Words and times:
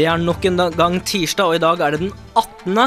Det 0.00 0.06
er 0.08 0.20
nok 0.20 0.46
en 0.48 0.60
gang 0.72 0.94
tirsdag, 1.04 1.50
og 1.50 1.58
i 1.58 1.60
dag 1.60 1.80
er 1.84 1.92
det 1.92 2.06
den 2.06 2.12
18. 2.38 2.78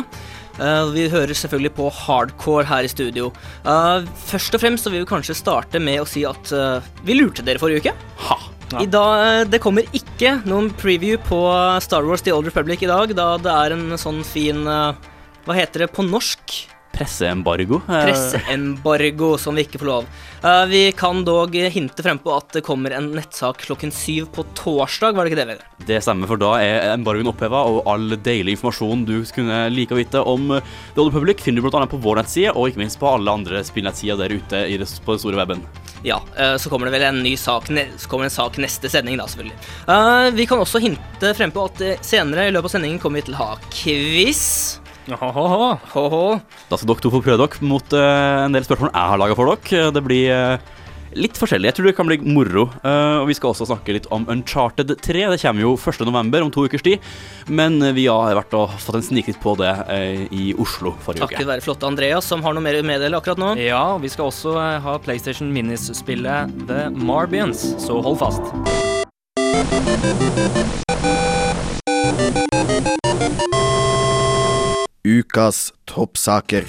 Uh, 0.58 0.90
vi 0.94 1.04
hører 1.14 1.34
selvfølgelig 1.38 1.74
på 1.78 1.90
hardcore 1.94 2.66
her 2.66 2.88
i 2.88 2.90
studio. 2.90 3.28
Uh, 3.66 4.02
først 4.30 4.58
og 4.58 4.64
fremst 4.64 4.88
så 4.88 4.94
vil 4.94 5.04
vi 5.04 5.10
kanskje 5.12 5.36
starte 5.38 5.82
med 5.82 6.02
å 6.02 6.08
si 6.10 6.24
at 6.26 6.54
uh, 6.58 6.82
vi 7.06 7.20
lurte 7.20 7.46
dere 7.46 7.62
forrige 7.62 7.84
uke. 7.84 7.94
Ha. 8.30 8.40
I 8.82 8.88
dag, 8.90 9.46
Det 9.54 9.60
kommer 9.62 9.86
ikke 9.94 10.40
noen 10.50 10.72
preview 10.74 11.20
på 11.22 11.38
Star 11.86 12.08
Wars 12.08 12.26
The 12.26 12.34
Old 12.34 12.50
Republic 12.50 12.82
i 12.82 12.90
dag, 12.90 13.14
da 13.14 13.36
det 13.38 13.54
er 13.54 13.76
en 13.76 13.94
sånn 14.02 14.24
fin 14.26 14.64
Hva 14.66 15.54
heter 15.54 15.84
det 15.84 15.92
på 15.94 16.02
norsk? 16.08 16.56
Presseembargo. 16.94 17.82
Eh, 17.90 18.06
Presseembargo 18.06 19.38
som 19.42 19.56
vi 19.58 19.66
ikke 19.66 19.80
får 19.82 19.90
lov. 19.90 20.06
Eh, 20.44 20.66
vi 20.70 20.82
kan 20.92 21.24
dog 21.26 21.56
hinte 21.56 22.04
frem 22.06 22.20
på 22.22 22.34
at 22.36 22.54
det 22.54 22.62
kommer 22.66 22.94
en 22.94 23.10
nettsak 23.16 23.64
klokken 23.66 23.92
syv 23.92 24.30
på 24.36 24.46
torsdag, 24.58 25.16
var 25.18 25.26
det 25.26 25.34
ikke 25.34 25.40
det, 25.42 25.48
Vegard? 25.50 25.88
Det 25.88 26.02
stemmer, 26.06 26.30
for 26.30 26.40
da 26.40 26.52
er 26.62 26.92
embargoen 26.94 27.32
oppheva, 27.32 27.64
og 27.66 27.88
all 27.90 28.14
deilig 28.14 28.58
informasjon 28.58 29.08
du 29.10 29.16
kunne 29.34 29.64
like 29.74 29.96
å 29.96 30.00
vite 30.00 30.22
om 30.22 30.54
The 30.60 31.02
Old 31.02 31.16
Public, 31.16 31.42
finner 31.42 31.64
du 31.64 31.68
bl.a. 31.70 31.88
på 31.90 32.02
vår 32.04 32.22
nettside, 32.22 32.54
og 32.54 32.70
ikke 32.70 32.84
minst 32.84 33.02
på 33.02 33.10
alle 33.10 33.34
andre 33.34 33.64
spillnettsider 33.66 34.22
der 34.22 34.38
ute 34.38 34.62
i 34.70 34.78
det, 34.78 34.90
på 35.04 35.18
den 35.18 35.24
store 35.26 35.42
weben. 35.42 35.66
Ja, 36.06 36.20
eh, 36.38 36.56
så 36.62 36.70
kommer 36.70 36.92
det 36.92 36.98
vel 37.00 37.08
en 37.10 37.24
ny 37.26 37.34
sak, 37.40 37.72
så 37.72 38.12
kommer 38.12 38.28
det 38.28 38.34
en 38.34 38.38
sak 38.38 38.62
neste 38.62 38.92
sending, 38.92 39.18
da, 39.18 39.26
selvfølgelig. 39.32 40.38
Vi 40.38 40.46
kan 40.46 40.62
også 40.62 40.84
hinte 40.84 41.34
frem 41.34 41.52
på 41.56 41.66
at 41.72 41.84
senere 42.06 42.52
i 42.52 42.54
løpet 42.54 42.70
av 42.70 42.78
sendingen 42.78 43.02
kommer 43.02 43.24
vi 43.24 43.32
til 43.32 43.40
å 43.40 43.44
ha 43.48 43.52
quiz. 43.74 44.83
Ho-ho. 45.12 46.28
Da 46.70 46.80
skal 46.80 46.94
dere 46.94 47.04
to 47.04 47.12
få 47.12 47.24
prøve 47.26 47.42
dere 47.44 47.68
mot 47.68 47.98
uh, 47.98 48.46
en 48.46 48.56
del 48.56 48.64
spørsmål 48.68 48.94
jeg 48.94 49.12
har 49.14 49.22
laga 49.22 49.36
for 49.38 49.52
dere. 49.52 49.92
Det 49.94 50.04
blir 50.06 50.32
uh, 50.32 50.74
litt 51.18 51.38
forskjellig. 51.38 51.70
Jeg 51.70 51.78
tror 51.78 51.90
det 51.90 51.96
kan 51.98 52.10
bli 52.10 52.18
moro. 52.24 52.68
Uh, 52.84 53.22
og 53.22 53.28
vi 53.30 53.36
skal 53.38 53.52
også 53.52 53.68
snakke 53.70 53.96
litt 53.98 54.08
om 54.14 54.26
Uncharted 54.32 54.96
3. 55.04 55.26
Det 55.34 55.42
kommer 55.42 55.66
jo 55.66 55.76
1.11. 55.78 56.42
om 56.42 56.54
to 56.54 56.66
ukers 56.68 56.86
tid. 56.86 57.04
Men 57.48 57.82
eh, 57.82 57.94
vi 57.96 58.08
har 58.08 58.36
vært 58.38 58.54
og 58.58 58.74
fått 58.82 59.00
en 59.00 59.06
sniktitt 59.06 59.40
på 59.44 59.56
det 59.60 59.72
eh, 59.92 60.24
i 60.32 60.54
Oslo 60.60 60.94
forrige 61.04 61.26
Takk 61.28 61.38
uke. 61.38 61.50
være 61.50 61.66
flotte 61.66 61.90
Andreas, 61.90 62.28
som 62.30 62.44
har 62.46 62.56
noe 62.56 62.64
mer 62.64 62.80
å 62.80 62.86
meddele 62.88 63.20
akkurat 63.20 63.42
nå. 63.42 63.54
Ja, 63.62 63.98
vi 64.02 64.12
skal 64.14 64.32
også 64.32 64.56
eh, 64.60 64.80
ha 64.84 64.98
PlayStation 65.04 65.52
Minis-spillet 65.54 66.54
The 66.70 66.88
Marbians, 66.94 67.74
så 67.84 68.00
hold 68.04 68.22
fast. 68.24 68.44
Ukas 75.04 75.74
toppsaker. 75.86 76.64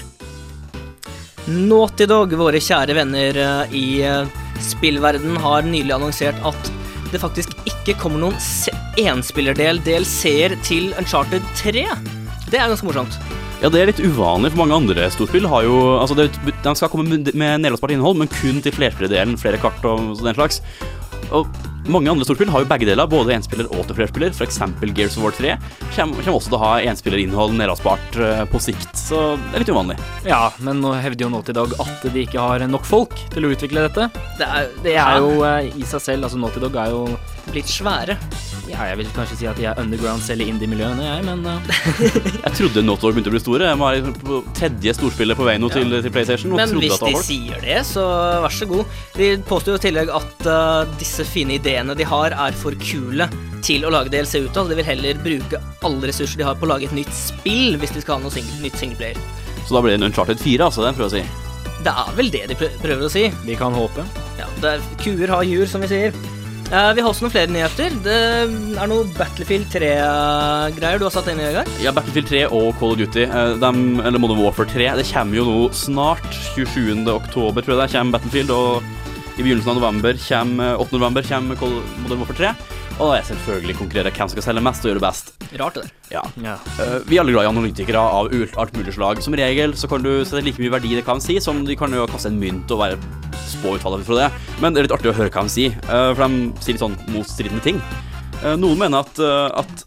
Naughty 1.47 2.03
Dog, 2.09 2.33
våre 2.35 2.59
kjære 2.59 2.97
venner 2.97 3.37
eh, 3.39 3.75
i 3.79 3.83
eh, 4.03 4.33
spillverden, 4.59 5.37
har 5.39 5.63
nylig 5.63 5.93
annonsert 5.95 6.41
at 6.43 6.71
det 7.13 7.21
faktisk 7.21 7.53
ikke 7.63 7.95
kommer 8.01 8.25
noen 8.25 8.35
enspillerdel 8.99 9.79
DLC-er 9.85 10.57
til 10.67 10.89
Uncharted 10.99 11.47
3. 11.61 11.85
Det 12.49 12.59
er 12.59 12.67
ganske 12.73 12.89
morsomt. 12.89 13.15
Ja, 13.61 13.71
det 13.71 13.79
er 13.79 13.91
litt 13.93 14.03
uvanlig, 14.03 14.51
for 14.51 14.65
mange 14.65 14.81
andre 14.81 15.07
storspill 15.15 15.47
har 15.47 15.63
jo 15.63 15.77
Altså, 15.95 16.17
det, 16.19 16.27
de 16.43 16.75
skal 16.75 16.91
komme 16.91 17.07
med 17.07 17.31
med 17.31 17.63
nedlastbart 17.63 17.95
innhold, 17.95 18.19
men 18.19 18.33
kun 18.35 18.59
til 18.59 18.75
flerspillerdelen, 18.75 19.39
flere 19.39 19.61
kart 19.63 19.79
og 19.87 20.11
den 20.19 20.35
slags. 20.35 20.59
Og 21.31 21.47
mange 21.91 22.09
andre 22.11 22.25
storspill 22.25 22.49
har 22.53 22.63
jo 22.63 22.69
begge 22.69 22.87
deler, 22.89 23.07
både 23.09 23.35
enspiller 23.35 23.69
og 23.71 23.85
til 23.87 23.97
flerspiller. 23.99 24.33
F.eks. 24.33 24.59
Gears 24.95 25.17
of 25.19 25.25
War 25.25 25.35
3 25.35 25.55
kommer, 25.95 26.21
kommer 26.23 26.39
også 26.39 26.51
til 26.51 26.57
å 26.57 26.61
ha 26.63 26.71
enspillerinnhold 26.91 27.55
nedlastbart 27.59 28.19
eh, 28.21 28.43
på 28.51 28.61
sikt, 28.63 28.91
så 28.97 29.21
det 29.37 29.53
er 29.53 29.65
litt 29.65 29.73
uvanlig. 29.73 29.97
Ja, 30.27 30.41
men 30.65 30.81
nå 30.83 30.95
hevder 30.97 31.27
jo 31.27 31.31
Naughty 31.33 31.55
Dog 31.55 31.75
at 31.81 32.05
de 32.09 32.25
ikke 32.25 32.41
har 32.41 32.65
nok 32.69 32.87
folk 32.87 33.15
til 33.33 33.47
å 33.47 33.53
utvikle 33.55 33.85
dette. 33.87 34.09
Det 34.39 34.49
er, 34.49 34.69
Det 34.85 34.97
er 35.01 35.21
jo 35.21 35.31
eh, 35.47 35.71
i 35.75 35.87
seg 35.87 36.03
selv, 36.03 36.27
altså 36.29 36.41
Naughty 36.41 36.63
Dog 36.63 36.77
er 36.81 36.93
jo 36.93 37.05
blitt 37.51 37.69
svære. 37.69 38.17
Ja, 38.69 38.85
jeg 38.89 38.97
vil 38.99 39.09
kanskje 39.15 39.37
si 39.39 39.47
at 39.49 39.59
de 39.59 39.67
er 39.69 39.79
underground 39.81 40.23
selv 40.25 40.43
i 40.45 40.47
indie-miljøene, 40.51 41.03
jeg, 41.05 41.25
men 41.27 41.43
eh, 41.49 41.69
Jeg 42.45 42.53
trodde 42.59 42.83
Naughty 42.85 43.11
begynte 43.13 43.31
å 43.31 43.35
bli 43.35 43.41
store. 43.43 43.69
Jeg 43.69 43.79
var 43.81 43.99
på 44.25 44.39
tredje 44.57 44.95
storspillet 44.97 45.39
på 45.39 45.47
vei 45.47 45.57
nå 45.61 45.69
til, 45.73 45.93
til 46.01 46.13
PlayStation. 46.15 46.55
Og 46.55 46.61
Men 46.61 46.75
hvis 46.81 46.95
at 46.97 47.05
de 47.05 47.13
folk. 47.17 47.27
sier 47.27 47.61
det, 47.65 47.79
så 47.87 48.05
vær 48.45 48.55
så 48.57 48.69
god. 48.69 48.97
De 49.19 49.31
påstår 49.49 49.75
jo 49.75 49.79
i 49.81 49.85
tillegg 49.85 50.13
at 50.17 50.49
uh, 50.49 50.97
disse 51.01 51.27
fine 51.29 51.59
ideene 51.59 51.95
de 51.97 52.07
har, 52.09 52.35
er 52.47 52.57
for 52.57 52.77
kule 52.81 53.29
til 53.65 53.85
å 53.87 53.93
lage 53.93 54.13
DLC 54.13 54.43
ut 54.45 54.59
av. 54.61 54.69
De 54.69 54.77
vil 54.79 54.87
heller 54.87 55.23
bruke 55.23 55.61
alle 55.85 56.11
ressurser 56.11 56.41
de 56.41 56.49
har 56.49 56.59
på 56.59 56.67
å 56.67 56.73
lage 56.75 56.89
et 56.89 56.97
nytt 56.97 57.13
spill, 57.15 57.79
hvis 57.81 57.95
de 57.95 58.03
skal 58.03 58.19
ha 58.19 58.25
noe 58.25 58.33
sing 58.33 58.47
nytt 58.63 58.77
singleplayer. 58.81 59.19
Så 59.65 59.73
da 59.73 59.81
blir 59.81 59.95
det 59.95 60.01
en 60.01 60.09
Uncharted 60.11 60.41
4, 60.41 60.61
altså. 60.67 60.85
Det 60.85 60.93
prøver 60.97 61.09
å 61.09 61.15
si. 61.15 61.25
Det 61.85 61.93
er 61.93 62.15
vel 62.17 62.31
det 62.33 62.43
de 62.49 62.55
prøver 62.57 63.05
å 63.07 63.11
si. 63.11 63.27
vi 63.45 63.57
kan 63.57 63.73
håpe. 63.75 64.05
Ja, 64.39 64.49
det 64.61 64.75
er, 64.75 64.87
kuer 65.01 65.31
har 65.37 65.45
jur, 65.45 65.65
som 65.69 65.83
vi 65.85 65.89
sier. 65.91 66.17
Eh, 66.65 66.91
vi 66.97 67.03
har 67.03 67.11
også 67.11 67.25
noen 67.25 67.33
flere 67.33 67.51
nyheter. 67.53 67.93
Det 68.05 68.15
er 68.15 68.89
noe 68.89 69.05
Battlefield 69.15 69.67
3-greier 69.73 71.01
du 71.01 71.05
har 71.05 71.13
satt 71.13 71.29
inn 71.29 71.41
i, 71.41 71.45
Vegard. 71.45 71.69
Ja, 71.83 71.93
Battlefield 71.93 72.29
3 72.31 72.41
og 72.49 72.71
Call 72.79 72.95
of 72.95 73.01
Duty, 73.03 73.25
De, 73.61 73.71
eller 74.01 74.21
Modern 74.21 74.41
Warfare 74.41 74.69
3, 74.73 74.87
det 74.97 75.05
kommer 75.11 75.37
jo 75.39 75.45
nå 75.45 75.59
snart. 75.77 76.25
27. 76.55 77.05
oktober, 77.13 77.61
tror 77.61 77.75
jeg 77.75 77.83
det 77.83 77.91
kommer 77.93 78.17
Battlefield, 78.17 78.55
og 78.55 79.35
i 79.35 79.43
begynnelsen 79.43 79.73
av 79.75 79.79
november 79.81 80.17
kommer, 80.25 80.81
8. 80.81 80.95
november 80.97 81.29
kommer 81.29 81.61
Modern 82.01 82.23
Warfare 82.23 82.41
3. 82.41 82.81
Og 82.95 83.09
da 83.11 83.15
er 83.17 83.25
selvfølgelig 83.27 83.73
konkurrere 83.75 84.11
hvem 84.13 84.29
som 84.29 84.31
skal 84.37 84.45
selge 84.45 84.61
mest 84.63 84.85
og 84.85 84.87
gjøre 84.87 84.99
det 85.01 85.03
best. 85.03 85.31
Rart, 85.59 85.75
det 85.75 85.81
der. 85.83 85.89
Ja. 86.13 86.21
Ja. 86.45 86.53
Uh, 86.79 87.01
vi 87.09 87.17
er 87.17 87.23
alle 87.25 87.33
glad 87.35 87.43
i 87.43 87.49
analytikere 87.49 87.99
av 87.99 88.29
ult- 88.31 88.55
alt 88.61 88.77
mulig 88.77 88.93
slag. 88.95 89.19
Som 89.25 89.35
regel 89.35 89.75
så 89.75 89.89
kan 89.91 90.05
du 90.05 90.13
sette 90.23 90.45
like 90.45 90.61
mye 90.63 90.71
verdi 90.71 90.93
i 90.93 90.99
det 91.01 91.03
kan 91.07 91.19
si, 91.23 91.35
som 91.43 91.59
de 91.67 91.75
kan 91.75 91.91
jo 91.91 92.05
kaste 92.07 92.31
en 92.31 92.39
mynt 92.39 92.71
og 92.71 92.79
være 92.85 92.99
spå 93.51 93.75
utfallet 93.75 94.07
fra 94.07 94.21
det. 94.21 94.29
Men 94.63 94.71
det 94.73 94.79
er 94.79 94.87
litt 94.87 94.95
artig 94.95 95.11
å 95.11 95.17
høre 95.17 95.33
hva 95.33 95.43
de 95.43 95.51
sier, 95.57 95.75
uh, 95.89 96.13
for 96.15 96.23
de 96.23 96.63
sier 96.63 96.77
litt 96.77 96.85
sånn 96.85 96.95
motstridende 97.11 97.65
ting. 97.67 97.83
Uh, 98.45 98.55
noen 98.55 98.79
mener 98.79 99.03
at, 99.03 99.19
at 99.59 99.85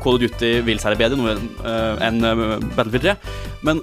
Call 0.00 0.16
of 0.16 0.20
Duty 0.20 0.52
vil 0.64 0.78
selge 0.80 1.00
bedre 1.00 1.38
enn 2.04 2.20
Battlefield 2.76 3.04
3, 3.08 3.16
men 3.66 3.80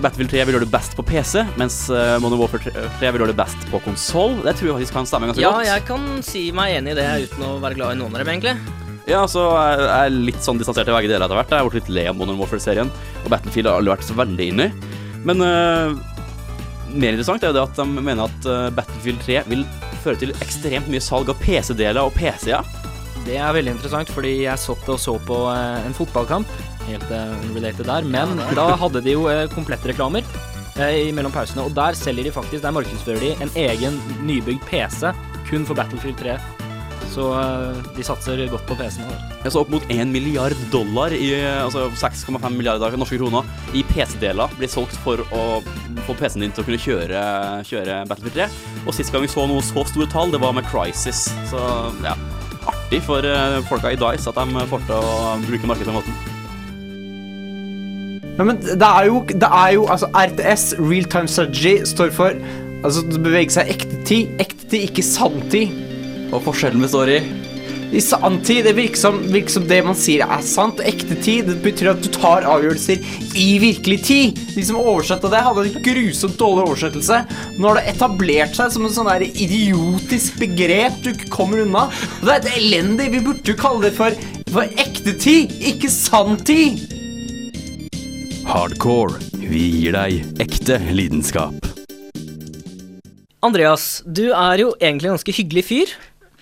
Battlefield 0.00 0.30
3 0.32 0.44
vil 0.48 0.56
gjøre 0.56 0.66
det 0.66 0.72
best 0.72 0.94
på 0.98 1.04
PC, 1.06 1.42
mens 1.60 1.76
uh, 1.92 2.16
Modern 2.22 2.40
Warfare 2.40 2.64
3 2.64 2.86
3 3.00 3.10
vil 3.12 3.22
gjøre 3.24 3.32
det 3.34 3.38
best 3.42 3.66
på 3.70 3.80
konsoll. 3.84 4.38
Det 4.46 4.54
tror 4.58 4.70
jeg 4.70 4.76
faktisk 4.78 4.96
kan 4.96 5.08
stemme 5.10 5.28
ganske 5.30 5.42
Ja, 5.44 5.52
godt. 5.58 5.68
jeg 5.68 5.84
kan 5.90 6.06
si 6.26 6.44
meg 6.56 6.78
enig 6.78 6.94
i 6.94 6.98
det 6.98 7.08
uten 7.28 7.44
å 7.46 7.52
være 7.62 7.78
glad 7.78 7.96
i 7.96 8.00
noen 8.00 8.16
av 8.16 8.22
dem, 8.24 8.32
egentlig. 8.32 8.56
Ja, 9.10 9.24
så 9.26 9.44
jeg 9.50 9.86
er 9.90 10.14
litt 10.14 10.42
sånn 10.46 10.60
distansert 10.62 10.86
til 10.88 10.94
begge 10.96 11.10
deler 11.10 11.26
etter 11.26 11.38
hvert. 11.38 11.50
Jeg 11.52 11.58
har 11.64 11.68
blitt 11.68 11.82
litt 11.82 11.94
lei 11.98 12.06
av 12.10 12.18
Modern 12.18 12.38
Warfare-serien, 12.40 12.90
og 13.24 13.30
Battlefield 13.34 13.68
har 13.70 13.80
aldri 13.82 13.94
vært 13.96 14.08
så 14.08 14.18
veldig 14.18 14.50
inni. 14.54 14.68
Men 15.26 15.42
uh, 15.42 15.94
mer 16.92 17.14
interessant 17.14 17.42
er 17.42 17.52
jo 17.52 17.58
det 17.58 17.66
at 17.66 17.82
de 17.82 17.88
mener 17.98 18.28
at 18.28 18.52
Battlefield 18.76 19.22
3 19.26 19.42
vil 19.50 19.66
føre 20.02 20.18
til 20.22 20.34
ekstremt 20.42 20.88
mye 20.90 21.02
salg 21.02 21.30
av 21.30 21.38
PC-deler 21.42 22.02
og 22.02 22.14
PC-er. 22.16 22.66
Det 23.22 23.36
er 23.38 23.54
veldig 23.54 23.76
interessant, 23.76 24.10
fordi 24.10 24.32
jeg 24.44 24.58
satt 24.58 24.88
og 24.90 24.98
så 24.98 25.12
på 25.22 25.36
eh, 25.52 25.84
en 25.86 25.94
fotballkamp, 25.94 26.48
helt 26.88 27.10
eh, 27.10 27.36
unrelated 27.48 27.88
der, 27.88 28.08
men 28.08 28.40
da 28.56 28.72
hadde 28.80 29.02
de 29.04 29.14
jo 29.16 29.26
komplette 29.26 29.54
komplettreklamer 29.54 30.26
eh, 30.80 31.12
mellom 31.14 31.34
pausene, 31.34 31.66
og 31.66 31.76
der 31.76 31.96
selger 31.98 32.28
de 32.28 32.34
faktisk, 32.34 32.62
der 32.64 32.74
markedsfører 32.74 33.22
de 33.22 33.36
en 33.44 33.54
egen 33.68 34.00
nybygd 34.26 34.64
PC 34.68 35.12
kun 35.48 35.66
for 35.68 35.78
Battlefield 35.78 36.18
3. 36.22 36.36
Så 37.12 37.26
eh, 37.36 37.80
de 37.96 38.04
satser 38.06 38.40
godt 38.48 38.64
på 38.68 38.76
PC-ene. 38.78 39.18
Jeg 39.42 39.52
så 39.52 39.62
opp 39.62 39.72
mot 39.74 39.84
1 39.92 40.12
milliard 40.14 40.56
dollar, 40.72 41.12
i, 41.12 41.34
altså 41.60 41.88
6,5 42.00 42.40
milliarder 42.56 42.96
norske 42.96 43.20
kroner, 43.20 43.48
i 43.76 43.84
PC-deler 43.92 44.54
blir 44.58 44.70
solgt 44.72 44.96
for 45.04 45.20
å 45.34 45.60
få 46.06 46.16
PC-en 46.16 46.46
din 46.46 46.54
til 46.54 46.64
å 46.64 46.68
kunne 46.70 46.80
kjøre, 46.80 47.24
kjøre 47.68 48.02
Battlefield 48.10 48.38
3. 48.40 48.50
Og 48.86 48.96
sist 48.96 49.12
gang 49.12 49.26
vi 49.26 49.32
så 49.32 49.46
noe 49.50 49.64
så 49.66 49.84
store 49.92 50.08
tall, 50.12 50.32
det 50.32 50.40
var 50.42 50.56
med 50.56 50.68
Crisis. 50.70 51.26
Så 51.52 51.60
ja, 52.06 52.16
artig 52.64 53.02
for 53.04 53.26
folka 53.68 53.92
i 53.92 54.00
Dice 54.00 54.32
at 54.32 54.38
de 54.40 54.68
får 54.72 54.86
til 54.88 54.96
å 54.96 55.34
bruke 55.44 55.68
markedet 55.68 55.90
på 55.90 55.92
den 55.92 56.00
måten. 56.00 56.41
Ja, 58.38 58.46
men 58.48 58.58
det 58.64 58.80
er 58.80 59.06
jo, 59.10 59.20
det 59.28 59.48
er 59.48 59.74
jo 59.76 59.86
altså 59.92 60.08
RTS, 60.16 60.74
real 60.80 61.04
time 61.12 61.28
strategy, 61.28 61.82
står 61.84 62.12
for 62.16 62.36
altså 62.82 63.04
det 63.06 63.20
beveger 63.22 63.58
seg 63.58 63.72
ekte 63.76 63.98
tid, 64.08 64.34
ekte 64.42 64.68
tid, 64.70 64.88
ikke 64.88 65.04
sanntid. 65.04 65.78
Og 66.32 66.40
forskjellen 66.46 66.80
består 66.80 67.12
i 67.12 67.20
I 67.92 68.00
sanntid, 68.00 68.62
det 68.64 68.72
virker 68.78 68.96
som, 68.96 69.18
virker 69.28 69.52
som 69.52 69.66
det 69.68 69.82
man 69.84 69.98
sier 70.00 70.24
er 70.24 70.40
sant. 70.48 70.80
Ekte 70.80 71.12
tid. 71.20 71.50
Det 71.50 71.58
betyr 71.60 71.90
at 71.90 72.00
du 72.00 72.08
tar 72.14 72.46
avgjørelser 72.48 73.02
i 73.36 73.58
virkelig 73.60 73.98
tid. 74.08 74.40
De 74.54 74.64
som 74.64 74.80
oversatte 74.80 75.28
det, 75.28 75.42
hadde 75.44 75.66
en 75.68 75.84
grusomt 75.84 76.38
dårlig 76.40 76.64
oversettelse. 76.70 77.20
Nå 77.58 77.68
har 77.68 77.82
det 77.82 77.92
etablert 77.92 78.56
seg 78.56 78.72
som 78.72 78.88
en 78.88 78.96
sånn 78.96 79.12
der 79.12 79.26
idiotisk 79.28 80.40
begrep 80.40 80.96
du 81.04 81.12
ikke 81.12 81.28
kommer 81.36 81.66
unna. 81.66 81.84
Og 82.22 82.24
det 82.24 82.38
er 82.38 82.40
et 82.40 82.58
elendig. 82.62 83.12
Vi 83.12 83.22
burde 83.28 83.52
jo 83.52 83.60
kalle 83.60 83.84
det 83.84 83.92
for, 84.00 84.16
for 84.48 84.82
ekte 84.88 85.12
tid, 85.20 85.52
ikke 85.74 85.92
sanntid. 85.92 87.01
Hardcore. 88.52 89.16
Vi 89.32 89.62
gir 89.80 89.94
deg 89.96 90.40
ekte 90.42 90.76
lidenskap. 90.92 91.56
Andreas, 93.40 94.02
du 94.04 94.26
er 94.28 94.60
jo 94.60 94.74
egentlig 94.76 95.08
en 95.08 95.14
ganske 95.16 95.34
hyggelig 95.38 95.62
fyr. 95.70 95.94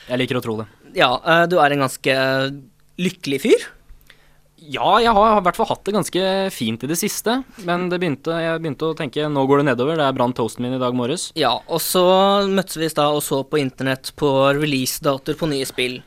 Jeg 0.08 0.18
liker 0.18 0.40
å 0.40 0.42
tro 0.42 0.56
det. 0.58 0.66
Ja, 0.98 1.12
eh, 1.22 1.44
du 1.46 1.60
er 1.62 1.70
en 1.70 1.84
ganske 1.84 2.16
lykkelig 2.98 3.38
fyr. 3.44 3.68
Ja, 4.58 4.96
jeg 4.98 5.14
har 5.14 5.36
i 5.36 5.44
hvert 5.46 5.60
fall 5.60 5.70
hatt 5.70 5.84
det 5.86 5.94
ganske 5.94 6.24
fint 6.50 6.82
i 6.82 6.90
det 6.90 6.98
siste. 6.98 7.44
Men 7.62 7.86
det 7.94 8.00
begynte, 8.02 8.34
jeg 8.42 8.58
begynte 8.58 8.90
å 8.90 8.98
tenke 8.98 9.30
nå 9.30 9.46
går 9.46 9.62
det 9.62 9.68
nedover. 9.70 10.02
Det 10.02 10.10
er 10.10 10.18
brant 10.18 10.34
toasten 10.36 10.66
min 10.66 10.74
i 10.80 10.82
dag 10.82 10.98
morges. 10.98 11.28
Ja, 11.38 11.60
og 11.70 11.78
så 11.78 12.04
møttes 12.50 12.74
vi 12.74 12.90
i 12.90 12.92
stad 12.92 13.14
og 13.14 13.22
så 13.22 13.44
på 13.46 13.62
internett 13.62 14.10
på 14.18 14.34
releasedatoer 14.58 15.38
på 15.38 15.52
nye 15.54 15.70
spill. 15.70 16.00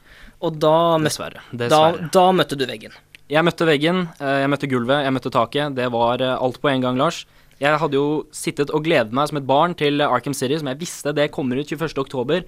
Og 0.44 0.60
da, 0.60 1.00
møtte, 1.00 1.32
Dessverre. 1.56 1.72
da, 1.72 1.84
da 2.12 2.28
møtte 2.36 2.60
du 2.60 2.68
veggen. 2.68 2.92
Jeg 3.34 3.42
møtte 3.48 3.66
veggen, 3.66 4.04
eh, 4.22 4.42
jeg 4.44 4.50
møtte 4.52 4.68
gulvet, 4.70 5.06
jeg 5.08 5.14
møtte 5.16 5.32
taket. 5.34 5.74
Det 5.78 5.88
var 5.94 6.22
eh, 6.22 6.36
alt 6.38 6.60
på 6.62 6.70
en 6.70 6.84
gang, 6.84 7.00
Lars. 7.02 7.24
Jeg 7.62 7.80
hadde 7.80 7.96
jo 7.98 8.26
sittet 8.36 8.70
og 8.76 8.84
gledet 8.86 9.14
meg 9.16 9.30
som 9.30 9.40
et 9.40 9.48
barn 9.48 9.74
til 9.80 10.02
Arkham 10.06 10.36
City, 10.38 10.58
som 10.60 10.68
jeg 10.70 10.80
visste 10.82 11.14
det 11.16 11.30
kommer 11.34 11.58
ut 11.62 11.70
21. 11.72 11.96
oktober. 12.04 12.44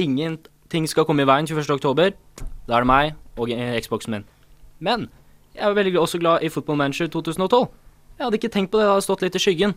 Ingenting 0.00 0.88
skal 0.90 1.06
komme 1.06 1.22
i 1.22 1.28
veien 1.28 1.46
21. 1.46 1.68
oktober. 1.76 2.14
Da 2.66 2.78
er 2.78 2.82
det 2.86 2.90
meg 2.90 3.14
og 3.38 3.52
eh, 3.54 3.76
Xboxen 3.84 4.16
min. 4.16 4.24
Men 4.82 5.06
jeg 5.54 5.68
var 5.68 5.76
veldig 5.78 6.00
også 6.02 6.18
glad 6.22 6.42
i 6.42 6.50
Football 6.50 6.80
Manager 6.80 7.10
2012. 7.14 7.68
Jeg 8.18 8.24
hadde 8.26 8.40
ikke 8.40 8.50
tenkt 8.56 8.72
på 8.72 8.80
det, 8.80 8.88
det 8.88 8.94
hadde 8.94 9.06
stått 9.06 9.22
litt 9.26 9.38
i 9.38 9.42
skyggen. 9.42 9.76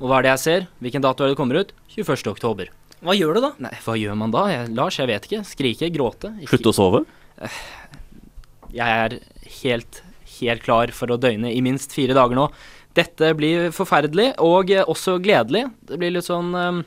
Og 0.00 0.08
hva 0.10 0.18
er 0.20 0.26
det 0.28 0.34
jeg 0.34 0.42
ser? 0.44 0.68
Hvilken 0.84 1.04
dato 1.04 1.24
er 1.24 1.32
det 1.32 1.38
kommer 1.40 1.60
ut? 1.60 1.72
21. 1.96 2.28
oktober. 2.34 2.68
Hva 3.00 3.16
gjør 3.16 3.36
du 3.38 3.44
da? 3.46 3.50
Nei, 3.64 3.72
hva 3.84 3.96
gjør 3.96 4.16
man 4.20 4.32
da? 4.34 4.44
Jeg, 4.52 4.72
Lars, 4.76 4.98
jeg 5.00 5.08
vet 5.08 5.28
ikke. 5.28 5.42
Skrike, 5.48 5.88
gråte? 5.92 6.34
Ikke- 6.40 6.52
Slutte 6.56 6.72
å 6.72 6.76
sove? 6.76 7.04
Jeg 8.74 9.02
er 9.04 9.18
helt, 9.62 10.02
helt 10.38 10.64
klar 10.66 10.92
for 10.96 11.10
å 11.12 11.18
døgne 11.20 11.52
i 11.52 11.60
minst 11.64 11.94
fire 11.96 12.16
dager 12.16 12.38
nå. 12.38 12.48
Dette 12.98 13.34
blir 13.38 13.70
forferdelig, 13.74 14.32
og 14.42 14.72
også 14.90 15.20
gledelig. 15.22 15.68
Det 15.86 15.98
blir 16.00 16.16
litt 16.16 16.26
sånn 16.26 16.50
um, 16.56 16.80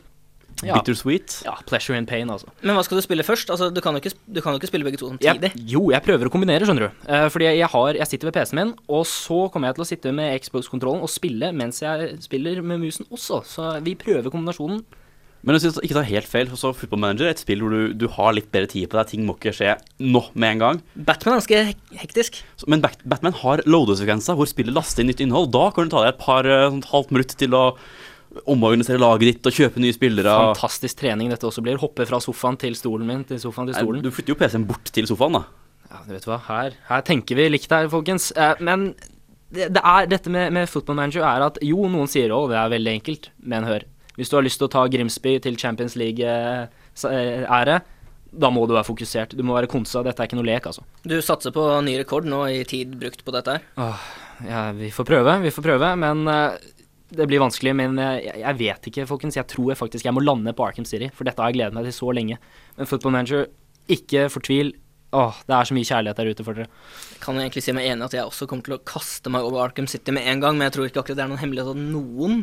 ja, 0.63 0.77
Bittersweet? 0.77 1.41
ja, 1.45 1.55
pleasure 1.67 1.97
and 1.97 2.07
pain, 2.07 2.29
altså. 2.31 2.51
Men 2.61 2.77
hva 2.77 2.83
skal 2.85 2.99
du 2.99 3.03
spille 3.05 3.25
først? 3.25 3.51
Altså, 3.53 3.69
du 3.73 3.79
kan 3.83 3.95
jo 3.95 4.03
ikke, 4.03 4.13
du 4.27 4.41
kan 4.43 4.55
jo 4.55 4.61
ikke 4.61 4.69
spille 4.71 4.87
begge 4.87 4.99
to 5.01 5.09
samtidig. 5.11 5.51
Ja, 5.55 5.67
jo, 5.75 5.83
jeg 5.93 6.05
prøver 6.05 6.29
å 6.29 6.33
kombinere, 6.33 6.67
skjønner 6.67 6.89
du. 6.89 7.05
Uh, 7.07 7.27
fordi 7.33 7.49
jeg, 7.49 7.69
har, 7.73 7.99
jeg 7.99 8.11
sitter 8.11 8.29
ved 8.29 8.37
PC-en 8.37 8.59
min, 8.61 8.73
og 8.87 9.05
så 9.09 9.39
kommer 9.53 9.71
jeg 9.71 9.79
til 9.79 9.85
å 9.85 9.89
sitte 9.89 10.15
med 10.15 10.35
Xbox-kontrollen 10.43 11.03
og 11.03 11.11
spille 11.11 11.51
mens 11.55 11.81
jeg 11.83 12.13
spiller 12.23 12.63
med 12.65 12.83
musen 12.83 13.07
også. 13.09 13.41
Så 13.47 13.71
vi 13.85 13.95
prøver 13.99 14.31
kombinasjonen. 14.33 14.83
Men 15.43 15.57
jeg 15.57 15.65
synes 15.65 15.79
ikke 15.83 15.97
ta 15.97 16.03
helt 16.07 16.29
feil. 16.31 16.47
Så 16.55 16.69
Football 16.75 17.01
Manager 17.03 17.27
er 17.27 17.33
et 17.35 17.41
spill 17.43 17.59
hvor 17.59 17.73
du, 17.75 17.91
du 17.99 18.05
har 18.15 18.31
litt 18.37 18.47
bedre 18.53 18.69
tid 18.71 18.87
på 18.87 18.95
deg. 18.99 19.09
Ting 19.11 19.25
må 19.27 19.35
ikke 19.35 19.51
skje 19.57 19.73
nå 19.99 20.21
med 20.39 20.53
en 20.55 20.61
gang. 20.61 20.79
Batman 20.95 21.35
er 21.35 21.41
ganske 21.41 21.99
hektisk. 21.99 22.39
Så, 22.55 22.69
men 22.71 22.79
Bat- 22.85 23.03
Batman 23.11 23.35
har 23.41 23.63
loadesekvenser 23.67 24.37
hvor 24.39 24.47
spillet 24.47 24.71
laster 24.77 25.03
inn 25.03 25.11
nytt 25.11 25.23
innhold. 25.25 25.51
Da 25.51 25.65
kan 25.75 25.89
du 25.89 25.91
ta 25.91 26.05
deg 26.05 26.13
et 26.15 26.21
par 26.23 26.47
eh, 26.47 26.69
sånt 26.71 26.87
halvt 26.93 27.11
minutt 27.17 27.35
til 27.43 27.57
å 27.59 27.65
omorganisere 28.49 28.97
laget 28.97 29.27
ditt 29.29 29.49
og 29.51 29.53
kjøpe 29.59 29.81
nye 29.83 29.93
spillere. 29.93 30.31
Fantastisk 30.55 30.97
trening 31.03 31.29
dette 31.29 31.45
også 31.45 31.61
blir. 31.65 31.77
Hoppe 31.83 32.07
fra 32.09 32.17
sofaen 32.23 32.57
til 32.63 32.73
stolen 32.79 33.05
min, 33.09 33.25
til 33.29 33.37
sofaen 33.43 33.69
til 33.69 33.77
stolen. 33.77 34.01
Du 34.05 34.09
flytter 34.15 34.33
jo 34.33 34.39
PC-en 34.39 34.65
bort 34.69 34.89
til 34.95 35.05
sofaen, 35.09 35.37
da. 35.37 35.43
Ja, 35.91 35.99
du 36.07 36.13
vet 36.15 36.25
hva, 36.25 36.39
her, 36.47 36.73
her 36.87 37.03
tenker 37.05 37.37
vi 37.37 37.49
likt 37.51 37.69
her, 37.75 37.91
folkens. 37.91 38.31
Eh, 38.33 38.55
men 38.65 38.93
det, 39.53 39.67
det 39.75 39.83
er, 39.85 40.07
dette 40.09 40.31
med, 40.33 40.49
med 40.55 40.71
Football 40.71 40.97
Manager 40.97 41.27
er 41.29 41.45
at 41.45 41.59
jo, 41.61 41.83
noen 41.93 42.09
sier 42.09 42.33
å, 42.33 42.45
det 42.49 42.57
er 42.57 42.71
veldig 42.73 42.95
enkelt, 42.97 43.29
men 43.45 43.67
hør. 43.69 43.85
Hvis 44.17 44.29
du 44.29 44.37
har 44.37 44.45
lyst 44.45 44.61
til 44.61 44.69
å 44.69 44.73
ta 44.73 44.85
Grimsby 44.91 45.37
til 45.41 45.57
Champions 45.57 45.95
League-ære, 45.97 47.77
da 48.33 48.49
må 48.53 48.65
du 48.65 48.73
være 48.75 48.87
fokusert. 48.87 49.35
Du 49.37 49.43
må 49.45 49.55
være 49.57 49.69
konsa. 49.69 50.01
Dette 50.05 50.23
er 50.23 50.29
ikke 50.29 50.37
noe 50.39 50.49
lek, 50.49 50.67
altså. 50.69 50.85
Du 51.05 51.15
satser 51.21 51.53
på 51.53 51.63
ny 51.85 51.95
rekord 52.01 52.27
nå 52.29 52.43
i 52.49 52.61
tid 52.69 52.95
brukt 53.01 53.23
på 53.25 53.33
dette 53.35 53.57
her. 53.57 53.65
Ja, 54.47 54.63
vi 54.77 54.89
får 54.93 55.07
prøve, 55.09 55.35
vi 55.43 55.53
får 55.53 55.65
prøve, 55.65 55.91
men 56.01 56.23
eh, 56.29 56.55
det 57.13 57.27
blir 57.29 57.43
vanskelig. 57.43 57.75
Men 57.77 57.99
eh, 58.01 58.23
jeg, 58.25 58.39
jeg 58.41 58.59
vet 58.61 58.89
ikke, 58.89 59.09
folkens. 59.09 59.37
Jeg 59.37 59.49
tror 59.53 59.73
jeg 59.73 59.81
faktisk 59.81 60.09
jeg 60.09 60.15
må 60.17 60.23
lande 60.25 60.53
på 60.57 60.65
Arkham 60.65 60.87
City, 60.89 61.11
for 61.13 61.29
dette 61.29 61.41
har 61.41 61.53
jeg 61.53 61.59
gledet 61.59 61.77
meg 61.77 61.89
til 61.89 61.97
så 61.99 62.09
lenge. 62.17 62.39
Men 62.79 62.89
Football 62.89 63.15
Manager, 63.17 63.45
ikke 63.93 64.25
fortvil. 64.33 64.73
Åh, 65.13 65.43
det 65.45 65.53
er 65.53 65.69
så 65.69 65.75
mye 65.77 65.85
kjærlighet 65.85 66.17
der 66.17 66.33
ute 66.33 66.45
for 66.47 66.57
dere. 66.57 66.81
Kan 67.21 67.37
jeg 67.37 67.45
egentlig 67.51 67.65
si 67.67 67.77
meg 67.77 67.85
enig 67.91 68.07
at 68.07 68.17
jeg 68.17 68.25
også 68.25 68.47
kommer 68.49 68.65
til 68.65 68.79
å 68.79 68.81
kaste 68.81 69.29
meg 69.33 69.45
over 69.45 69.61
Arkham 69.67 69.85
City 69.89 70.15
med 70.15 70.25
en 70.25 70.41
gang, 70.41 70.57
men 70.57 70.65
jeg 70.71 70.77
tror 70.79 70.89
ikke 70.89 71.03
akkurat 71.03 71.19
det 71.19 71.25
er 71.27 71.29
noen 71.35 71.43
hemmelighet 71.43 71.75
at 71.75 71.83
noen 71.93 72.39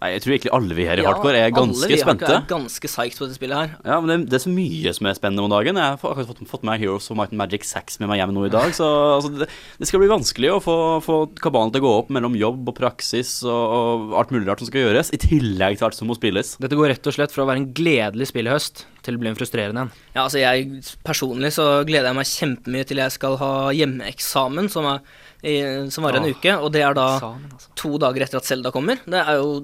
Nei, 0.00 0.14
jeg 0.14 0.22
tror 0.24 0.32
egentlig 0.32 0.52
alle 0.56 0.76
vi 0.78 0.84
her 0.88 0.96
i 0.96 1.02
Ja, 1.04 1.10
Hardcore 1.10 1.36
er 1.36 1.50
ganske 1.52 1.84
alle 1.84 1.92
vi 1.92 2.00
spente. 2.00 2.28
er 2.32 2.44
ganske 2.48 2.88
psyched 2.88 3.18
på 3.20 3.26
dette 3.26 3.36
spillet 3.36 3.58
her. 3.58 3.72
Ja, 3.84 3.98
men 4.00 4.08
det, 4.08 4.30
det 4.32 4.38
er 4.38 4.42
så 4.46 4.52
mye 4.54 4.92
som 4.96 5.08
er 5.10 5.16
spennende 5.18 5.44
om 5.44 5.52
dagen. 5.52 5.76
Jeg 5.76 5.84
har 5.84 5.98
akkurat 6.00 6.30
fått, 6.30 6.40
fått 6.48 6.64
med 6.64 6.80
Heroes 6.80 7.10
of 7.12 7.18
Might 7.20 7.34
and 7.34 7.40
Magic 7.42 7.66
6 7.68 8.00
med 8.00 8.08
meg 8.08 8.22
hjem 8.22 8.32
nå 8.32 8.46
i 8.48 8.52
dag. 8.54 8.72
Så 8.72 8.86
altså, 8.88 9.32
det, 9.42 9.50
det 9.76 9.88
skal 9.90 10.00
bli 10.00 10.08
vanskelig 10.08 10.54
å 10.54 10.60
få, 10.64 10.76
få 11.04 11.18
kabalen 11.44 11.74
til 11.74 11.82
å 11.82 11.84
gå 11.84 11.92
opp 11.98 12.14
mellom 12.16 12.38
jobb 12.40 12.72
og 12.72 12.78
praksis 12.80 13.34
og, 13.44 13.74
og 13.76 14.14
alt 14.22 14.32
mulig 14.32 14.48
rart 14.48 14.64
som 14.64 14.70
skal 14.70 14.86
gjøres, 14.86 15.12
i 15.12 15.20
tillegg 15.20 15.76
til 15.76 15.90
alt 15.90 15.98
som 15.98 16.08
må 16.08 16.16
spilles. 16.16 16.54
Dette 16.64 16.78
går 16.80 16.94
rett 16.94 17.10
og 17.12 17.18
slett 17.18 17.36
fra 17.36 17.44
å 17.44 17.50
være 17.50 17.60
en 17.60 17.68
gledelig 17.76 18.30
spillehøst 18.32 18.86
til 19.04 19.16
å 19.16 19.20
bli 19.20 19.30
en 19.30 19.36
frustrerende 19.36 19.84
en. 19.84 19.92
Ja, 20.14 20.24
altså 20.26 20.40
jeg 20.40 20.80
Personlig 21.04 21.52
så 21.56 21.66
gleder 21.88 22.10
jeg 22.10 22.18
meg 22.18 22.28
kjempemye 22.28 22.88
til 22.88 23.00
jeg 23.00 23.14
skal 23.14 23.36
ha 23.40 23.52
hjemmeeksamen, 23.76 24.68
som, 24.72 24.88
er, 24.94 25.04
i, 25.44 25.54
som 25.92 26.04
varer 26.04 26.20
en 26.24 26.32
uke. 26.32 26.56
Og 26.60 26.72
det 26.72 26.82
er 26.88 26.96
da 26.96 27.06
Eksamen, 27.18 27.46
altså. 27.56 27.70
to 27.80 27.94
dager 28.00 28.24
etter 28.26 28.40
at 28.40 28.48
Selda 28.48 28.72
kommer. 28.74 29.00
Det 29.04 29.20
er 29.20 29.40
jo 29.40 29.54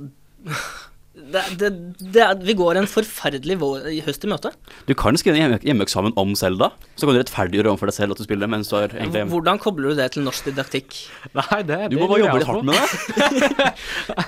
det, 1.17 1.43
det, 1.59 1.71
det 2.13 2.25
Vi 2.45 2.55
går 2.59 2.77
en 2.77 2.87
forferdelig 2.91 3.57
vår, 3.63 3.87
høst 4.05 4.27
i 4.27 4.31
møte. 4.31 4.53
Du 4.89 4.93
kan 4.99 5.17
skrive 5.17 5.39
en 5.39 5.43
hjemme, 5.47 5.59
hjemmeeksamen 5.65 6.13
om 6.21 6.35
Selda. 6.37 6.71
så 6.97 7.07
kan 7.07 7.17
du 7.17 7.21
rettferdiggjøre 7.23 7.73
overfor 7.73 7.91
deg 7.91 7.97
selv 7.97 8.17
at 8.17 8.21
du 8.21 8.27
spiller 8.29 8.51
mens 8.53 8.69
du 8.71 8.77
har 8.77 8.93
egentlig 8.93 9.25
Hvordan 9.33 9.59
kobler 9.63 9.95
du 9.95 10.03
det 10.03 10.11
til 10.17 10.27
norsk 10.27 10.51
didaktikk? 10.51 10.99
Nei, 11.37 11.63
det, 11.69 11.81
Du 11.93 11.99
må 12.03 12.11
bare 12.13 12.21
jobbe 12.27 12.43
litt 12.43 12.51
hardt 12.53 12.69
med 12.69 12.77
det. 12.77 13.73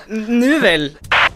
Nu 0.41 0.59
vel. 0.65 0.91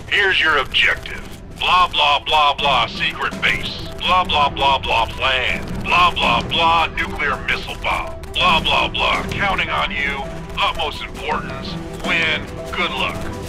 Here's 0.09 0.41
your 0.41 0.57
objective. 0.57 1.21
Blah, 1.59 1.87
blah, 1.93 2.19
blah, 2.25 2.53
blah, 2.57 2.87
secret 2.87 3.33
base. 3.41 3.87
Blah, 4.01 4.25
blah, 4.25 4.49
blah, 4.49 4.79
blah, 4.79 5.05
plan. 5.15 5.63
Blah, 5.85 6.11
blah, 6.11 6.41
blah, 6.49 6.87
nuclear 6.97 7.37
missile 7.47 7.77
bomb. 7.81 8.19
Blah, 8.33 8.59
blah, 8.59 8.89
blah, 8.89 9.23
counting 9.31 9.69
on 9.69 9.91
you. 9.91 10.17
Utmost 10.59 11.03
importance. 11.03 11.71
Win. 12.05 12.41
Good 12.75 12.91
luck. 12.91 13.42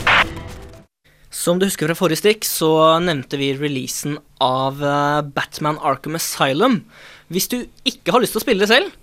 Som 1.35 1.59
du 1.59 1.67
husker 1.67 1.91
fra 1.91 1.97
forrige 1.99 2.21
stikk, 2.21 2.47
så 2.47 2.69
nevnte 3.03 3.39
vi 3.41 3.51
releasen 3.59 4.21
av 4.43 4.79
eh, 4.79 5.23
Batman 5.35 5.81
Arkham 5.83 6.15
Asylum. 6.15 6.85
Hvis 7.33 7.51
du 7.51 7.65
ikke 7.89 8.15
har 8.15 8.23
lyst 8.23 8.37
til 8.37 8.43
å 8.43 8.45
spille 8.45 8.63
det 8.63 8.71
selv, 8.71 8.95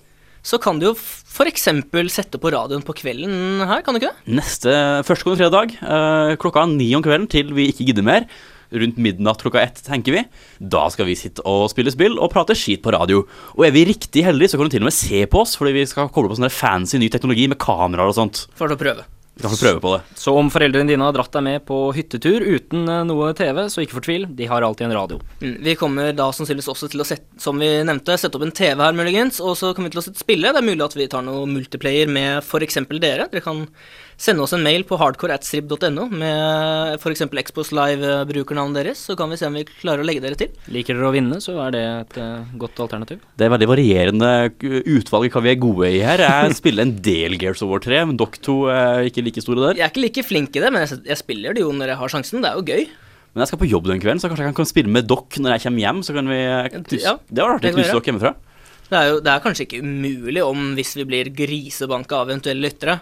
så 0.41 0.57
kan 0.61 0.79
du 0.79 0.87
jo 0.87 0.93
f.eks. 0.95 1.67
sette 2.15 2.39
på 2.41 2.53
radioen 2.55 2.85
på 2.87 2.95
kvelden 2.97 3.61
her, 3.67 3.83
kan 3.83 3.93
du 3.93 3.99
ikke 3.99 4.13
det? 4.13 4.33
Neste 4.39 4.71
førstkommende 5.05 5.43
fredag 5.43 5.75
eh, 5.75 6.33
klokka 6.41 6.65
ni 6.71 6.87
om 6.97 7.03
kvelden 7.03 7.27
til 7.29 7.51
vi 7.57 7.67
ikke 7.73 7.91
gidder 7.91 8.07
mer. 8.07 8.31
Rundt 8.71 8.95
midnatt 9.03 9.43
klokka 9.43 9.59
ett, 9.59 9.83
tenker 9.83 10.15
vi. 10.15 10.25
Da 10.63 10.87
skal 10.93 11.11
vi 11.11 11.19
sitte 11.19 11.43
og 11.43 11.67
spille 11.73 11.91
spill 11.91 12.15
og 12.15 12.31
prate 12.31 12.55
skit 12.55 12.79
på 12.85 12.95
radio. 12.95 13.25
Og 13.59 13.67
er 13.67 13.75
vi 13.75 13.89
riktig 13.91 14.23
heldige, 14.23 14.53
så 14.53 14.61
kan 14.61 14.71
du 14.71 14.77
til 14.77 14.85
og 14.85 14.87
med 14.87 14.95
se 14.95 15.25
på 15.27 15.43
oss, 15.43 15.59
fordi 15.59 15.81
vi 15.81 15.89
skal 15.91 16.07
koble 16.07 16.31
på 16.31 16.39
sånn 16.39 16.53
fancy 16.63 17.01
ny 17.01 17.11
teknologi 17.11 17.51
med 17.51 17.59
kameraer 17.59 18.15
og 18.15 18.21
sånt. 18.23 18.47
For 18.55 18.71
å 18.71 18.79
prøve. 18.79 19.03
Vi 19.33 19.41
kan 19.45 19.51
få 19.53 19.59
prøve 19.61 19.79
på 19.81 19.91
det. 19.95 20.01
Så 20.19 20.33
om 20.37 20.49
foreldrene 20.51 20.91
dine 20.91 21.05
har 21.07 21.15
dratt 21.15 21.31
deg 21.33 21.43
med 21.45 21.63
på 21.65 21.77
hyttetur 21.95 22.43
uten 22.43 22.83
eh, 22.91 23.03
noe 23.07 23.31
TV, 23.37 23.63
så 23.71 23.81
ikke 23.81 23.97
fortvil, 24.01 24.27
de 24.37 24.49
har 24.51 24.65
alltid 24.67 24.89
en 24.89 24.95
radio. 24.97 25.19
Mm, 25.39 25.55
Vi 25.65 25.75
kommer 25.79 26.11
da 26.13 26.27
sannsynligvis 26.35 26.69
også 26.73 26.91
til 26.91 27.01
å 27.01 27.07
sette, 27.07 27.39
som 27.41 27.57
vi 27.61 27.69
nevnte, 27.87 28.17
sette 28.19 28.37
opp 28.37 28.45
en 28.45 28.53
TV 28.55 28.83
her 28.83 28.97
muligens, 28.97 29.39
og 29.39 29.55
så 29.57 29.71
kommer 29.73 29.89
vi 29.89 29.95
til 29.95 30.03
å 30.03 30.05
sette 30.09 30.21
spille. 30.21 30.51
Det 30.51 30.61
er 30.61 30.67
mulig 30.67 30.85
at 30.85 30.97
vi 30.99 31.07
tar 31.09 31.23
noe 31.25 31.47
multiplayer 31.49 32.11
med 32.11 32.43
f.eks. 32.43 32.81
dere. 32.99 33.29
Dere 33.31 33.45
kan 33.45 33.63
sende 34.21 34.43
oss 34.45 34.53
en 34.53 34.61
mail 34.63 34.83
på 34.87 34.97
hardcore.strib.no 35.01 36.05
med 36.13 36.99
f.eks. 36.99 37.23
Expos 37.41 37.71
Live-brukernavnet 37.73 38.77
deres, 38.81 39.01
så 39.09 39.15
kan 39.17 39.31
vi 39.31 39.39
se 39.39 39.47
om 39.49 39.57
vi 39.57 39.65
klarer 39.65 40.03
å 40.03 40.07
legge 40.07 40.21
dere 40.23 40.37
til. 40.37 40.51
Liker 40.73 40.97
dere 40.97 41.09
å 41.09 41.13
vinne, 41.15 41.39
så 41.43 41.57
er 41.65 41.75
det 41.75 41.83
et 41.89 42.19
eh, 42.21 42.51
godt 42.61 42.83
alternativ. 42.85 43.23
Det 43.37 43.47
er 43.47 43.53
veldig 43.55 43.69
varierende 43.71 44.31
utvalg 44.93 45.31
hva 45.33 45.43
vi 45.45 45.53
er 45.53 45.61
gode 45.61 45.89
i 45.89 46.03
her. 46.05 46.21
Jeg 46.21 46.57
spiller 46.61 46.85
en 46.85 46.97
del 47.03 47.37
Gears 47.41 47.63
of 47.65 47.71
War 47.71 47.81
3, 47.83 48.03
men 48.11 48.19
dere 48.21 48.43
to 48.45 48.57
er 48.73 49.09
ikke 49.09 49.25
like 49.25 49.45
store 49.45 49.65
der. 49.65 49.81
Jeg 49.81 49.87
er 49.87 49.95
ikke 49.95 50.05
like 50.05 50.27
flink 50.27 50.53
i 50.53 50.63
det, 50.63 50.69
men 50.73 50.85
jeg, 50.85 51.17
spiller 51.21 51.57
det 51.57 51.65
jo 51.65 51.73
når 51.73 51.95
jeg 51.95 52.01
har 52.03 52.13
sjansen. 52.13 52.45
Det 52.45 52.51
er 52.51 52.61
jo 52.61 52.67
gøy. 52.69 52.85
Men 53.31 53.45
jeg 53.45 53.51
skal 53.51 53.61
på 53.61 53.71
jobb 53.71 53.89
den 53.89 54.03
kvelden, 54.03 54.21
så 54.21 54.29
kanskje 54.29 54.49
jeg 54.49 54.57
kan 54.57 54.69
spille 54.69 54.91
med 54.91 55.09
dere 55.09 55.41
når 55.41 55.55
jeg 55.55 55.65
kommer 55.65 55.85
hjem. 55.87 56.05
Så 56.05 56.15
kan 56.17 56.29
vi 56.29 56.39
knuse 56.77 57.03
Ja, 57.07 57.17
Det 57.25 57.41
var 57.45 57.57
artig 57.57 57.73
å 57.73 57.77
knuse 57.79 57.89
dere 57.95 58.09
hjemmefra. 58.11 58.35
Det 58.91 58.99
er 58.99 59.07
jo 59.07 59.19
det 59.23 59.31
er 59.31 59.43
kanskje 59.43 59.65
ikke 59.65 59.81
umulig 59.85 60.41
om 60.43 60.73
hvis 60.75 60.97
vi 60.99 61.05
blir 61.07 61.29
grisebanka 61.31 62.17
av 62.19 62.27
eventuelle 62.27 62.67
lyttere, 62.67 62.97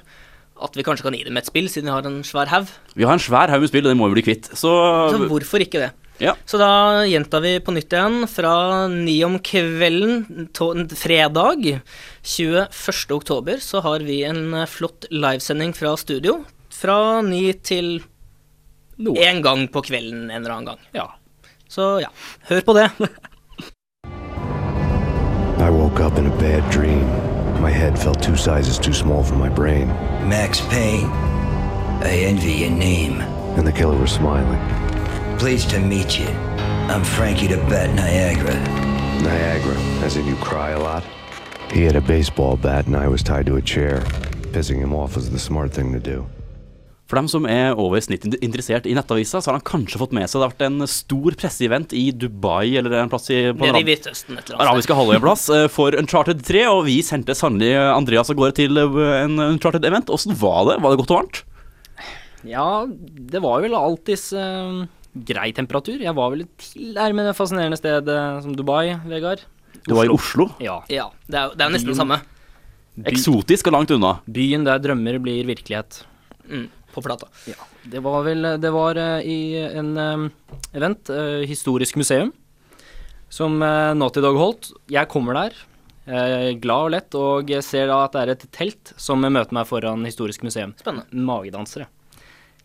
at 0.64 0.76
vi 0.78 0.86
kanskje 0.86 1.06
kan 1.08 1.16
gi 1.18 1.24
dem 1.28 1.40
et 1.40 1.48
spill, 1.50 1.70
siden 1.72 1.90
vi 1.90 1.96
har 1.96 2.08
en 2.10 2.22
svær 2.28 2.52
haug. 2.52 2.70
Vi 2.96 3.08
har 3.08 3.16
en 3.16 3.24
svær 3.24 3.52
haug 3.52 3.64
med 3.64 3.72
spill, 3.72 3.86
og 3.88 3.94
det 3.94 4.00
må 4.00 4.10
vi 4.10 4.20
bli 4.20 4.28
kvitt. 4.30 4.52
Så 4.54 4.72
Så 5.14 5.22
hvorfor 5.30 5.64
ikke 5.64 5.84
det? 5.86 5.92
Ja. 6.20 6.34
Så 6.46 6.60
da 6.60 7.06
gjentar 7.08 7.40
vi 7.46 7.54
på 7.64 7.72
nytt 7.72 7.94
igjen 7.96 8.26
fra 8.28 8.88
ni 8.92 9.24
om 9.24 9.38
kvelden, 9.40 10.50
to 10.52 10.74
fredag 11.00 11.80
21. 12.28 13.16
oktober, 13.16 13.62
så 13.64 13.80
har 13.86 14.04
vi 14.04 14.24
en 14.28 14.54
eh, 14.54 14.68
flott 14.68 15.08
livesending 15.12 15.72
fra 15.78 15.96
studio. 15.98 16.42
Fra 16.76 17.22
ni 17.24 17.54
til 17.64 18.02
En 19.00 19.42
gang 19.42 19.68
på 19.72 19.80
kvelden 19.88 20.28
en 20.28 20.42
eller 20.44 20.58
annen 20.58 20.66
gang. 20.74 20.80
Ja. 20.92 21.08
Så 21.72 22.02
ja, 22.04 22.10
hør 22.52 22.62
på 22.68 22.76
det. 22.76 22.90
I 25.60 25.70
woke 25.70 26.00
up 26.04 26.18
in 26.18 26.26
a 26.28 26.36
bad 26.38 26.64
dream. 26.72 27.29
My 27.60 27.70
head 27.72 28.00
felt 28.00 28.24
two 28.24 28.38
sizes 28.38 28.78
too 28.80 28.94
small 28.94 29.22
for 29.24 29.36
my 29.36 29.50
brain, 29.50 29.88
Max 30.30 30.62
Payne. 30.68 31.06
I 32.02 32.10
envy 32.24 32.54
your 32.54 32.70
name. 32.72 33.20
and 33.58 33.68
the 33.68 33.72
killer 33.72 33.98
was 33.98 34.12
smiling. 34.12 34.58
Pleased 35.38 35.70
to 35.72 35.80
meet 35.80 36.18
you. 36.18 36.28
I'm 36.28 37.04
Frankie 37.04 37.48
the 37.48 37.58
Bat 37.58 37.96
Niagara. 37.96 38.56
Niagara, 39.22 39.76
as 40.04 40.16
in 40.16 40.26
you 40.26 40.36
cry 40.38 40.70
a 40.70 40.80
lot. 40.80 41.04
He 41.74 41.84
had 41.84 41.96
a 41.98 42.02
baseball 42.02 42.56
bat 42.56 42.88
and 42.88 42.96
I 42.96 43.08
was 43.10 43.22
tied 43.22 43.46
to 43.48 43.58
a 43.58 43.62
chair. 43.62 44.00
Pissing 44.54 44.80
him 44.80 44.96
off 44.96 45.16
was 45.16 45.30
the 45.30 45.38
smart 45.40 45.72
thing 45.74 45.92
to 45.92 46.00
do. 46.00 46.26
For 47.10 47.18
dem 47.18 47.26
som 47.32 47.46
er 47.50 47.74
over 47.74 47.98
snittet 48.06 48.36
interessert 48.46 48.86
i 48.86 48.94
nettavisa, 48.94 49.40
så 49.42 49.50
har 49.50 49.56
han 49.58 49.66
kanskje 49.66 49.98
fått 49.98 50.12
med 50.14 50.30
seg 50.30 50.40
det 50.40 50.46
har 50.46 50.52
vært 50.54 50.66
en 50.68 50.86
stor 50.92 51.34
presseevent 51.42 51.96
i 51.98 52.04
Dubai 52.14 52.76
eller 52.78 52.94
en 53.00 53.10
plass 53.10 53.26
i 53.34 53.40
på 53.50 53.66
Nede 53.66 53.82
i 53.82 53.88
Hvitøsten 53.88 54.38
et 54.38 54.38
eller 54.38 54.38
annet 54.38 54.52
sted. 54.54 54.62
arabiske 54.68 54.98
halvøy 55.00 55.16
en 55.18 55.24
plass 55.26 55.48
eh, 55.56 55.66
for 55.74 55.98
Uncharted 55.98 56.44
3, 56.46 56.62
og 56.70 56.84
vi 56.86 57.00
sendte 57.06 57.34
sannelig 57.34 57.72
Andreas 57.82 58.30
av 58.30 58.38
gårde 58.38 58.54
til 58.62 58.78
eh, 58.78 59.00
en 59.24 59.42
Uncharted-event. 59.48 60.14
Åssen 60.14 60.38
var 60.38 60.68
det? 60.70 60.78
Var 60.86 60.94
det 60.94 61.02
godt 61.02 61.16
og 61.16 61.18
varmt? 61.24 61.42
Ja, 62.48 62.68
det 63.34 63.42
var 63.44 63.60
vel 63.66 63.74
alltids 63.76 64.30
uh, 64.32 64.86
grei 65.28 65.50
temperatur. 65.58 65.98
Jeg 66.00 66.14
var 66.16 66.30
vel 66.32 66.46
tilnærmet 66.62 67.28
det 67.32 67.36
fascinerende 67.36 67.80
stedet 67.82 68.20
som 68.46 68.54
Dubai, 68.56 68.94
Vegard. 69.10 69.42
Du 69.88 69.96
var 69.98 70.06
i 70.06 70.14
Oslo. 70.14 70.52
Ja. 70.64 70.78
Ja, 70.94 71.10
det 71.26 71.36
er, 71.42 71.50
jo- 71.50 71.58
det 71.58 71.66
er 71.66 71.74
nesten 71.74 71.92
det 71.92 71.98
samme. 72.00 72.22
Eksotisk 73.10 73.68
og 73.72 73.76
langt 73.80 73.92
unna. 73.96 74.14
Byen 74.30 74.64
der 74.68 74.80
drømmer 74.84 75.18
blir 75.24 75.44
virkelighet. 75.50 76.04
Mm, 76.50 76.68
på 76.94 77.02
plata. 77.02 77.28
Det 77.84 78.02
var 78.04 78.24
vel 78.28 78.48
Det 78.62 78.72
var 78.74 78.98
eh, 78.98 79.22
i 79.26 79.40
en 79.58 79.98
eh, 79.98 80.28
event, 80.78 81.10
eh, 81.10 81.46
historisk 81.50 81.96
museum, 82.00 82.32
som 83.30 83.60
Naughty 83.60 84.22
Dog 84.26 84.38
holdt. 84.42 84.72
Jeg 84.90 85.10
kommer 85.12 85.38
der, 85.38 85.54
glad 86.58 86.88
og 86.88 86.90
lett, 86.96 87.14
og 87.14 87.52
ser 87.62 87.86
da 87.92 88.00
at 88.08 88.16
det 88.16 88.22
er 88.24 88.32
et 88.34 88.46
telt 88.50 88.94
som 88.98 89.22
møter 89.22 89.54
meg 89.54 89.68
foran 89.70 90.02
historisk 90.08 90.42
museum. 90.42 90.74
Spennende. 90.80 91.06
Magedansere. 91.14 91.86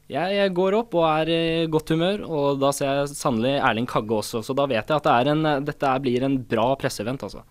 Jeg, 0.08 0.48
går 0.56 0.78
opp 0.78 0.96
og 0.96 1.04
er 1.04 1.32
i 1.32 1.42
godt 1.68 1.92
humør, 1.92 2.24
og 2.24 2.62
da 2.62 2.72
ser 2.72 3.02
jeg 3.02 3.12
sannelig 3.12 3.58
Erling 3.58 3.88
Kagge 3.88 4.16
også, 4.22 4.40
så 4.44 4.56
da 4.56 4.64
vet 4.72 4.88
jeg 4.88 4.96
at 4.96 5.04
det 5.04 5.12
er 5.18 5.32
en, 5.34 5.44
dette 5.68 5.92
blir 6.00 6.24
en 6.24 6.38
bra 6.48 6.70
presseevent, 6.80 7.28
altså. 7.28 7.44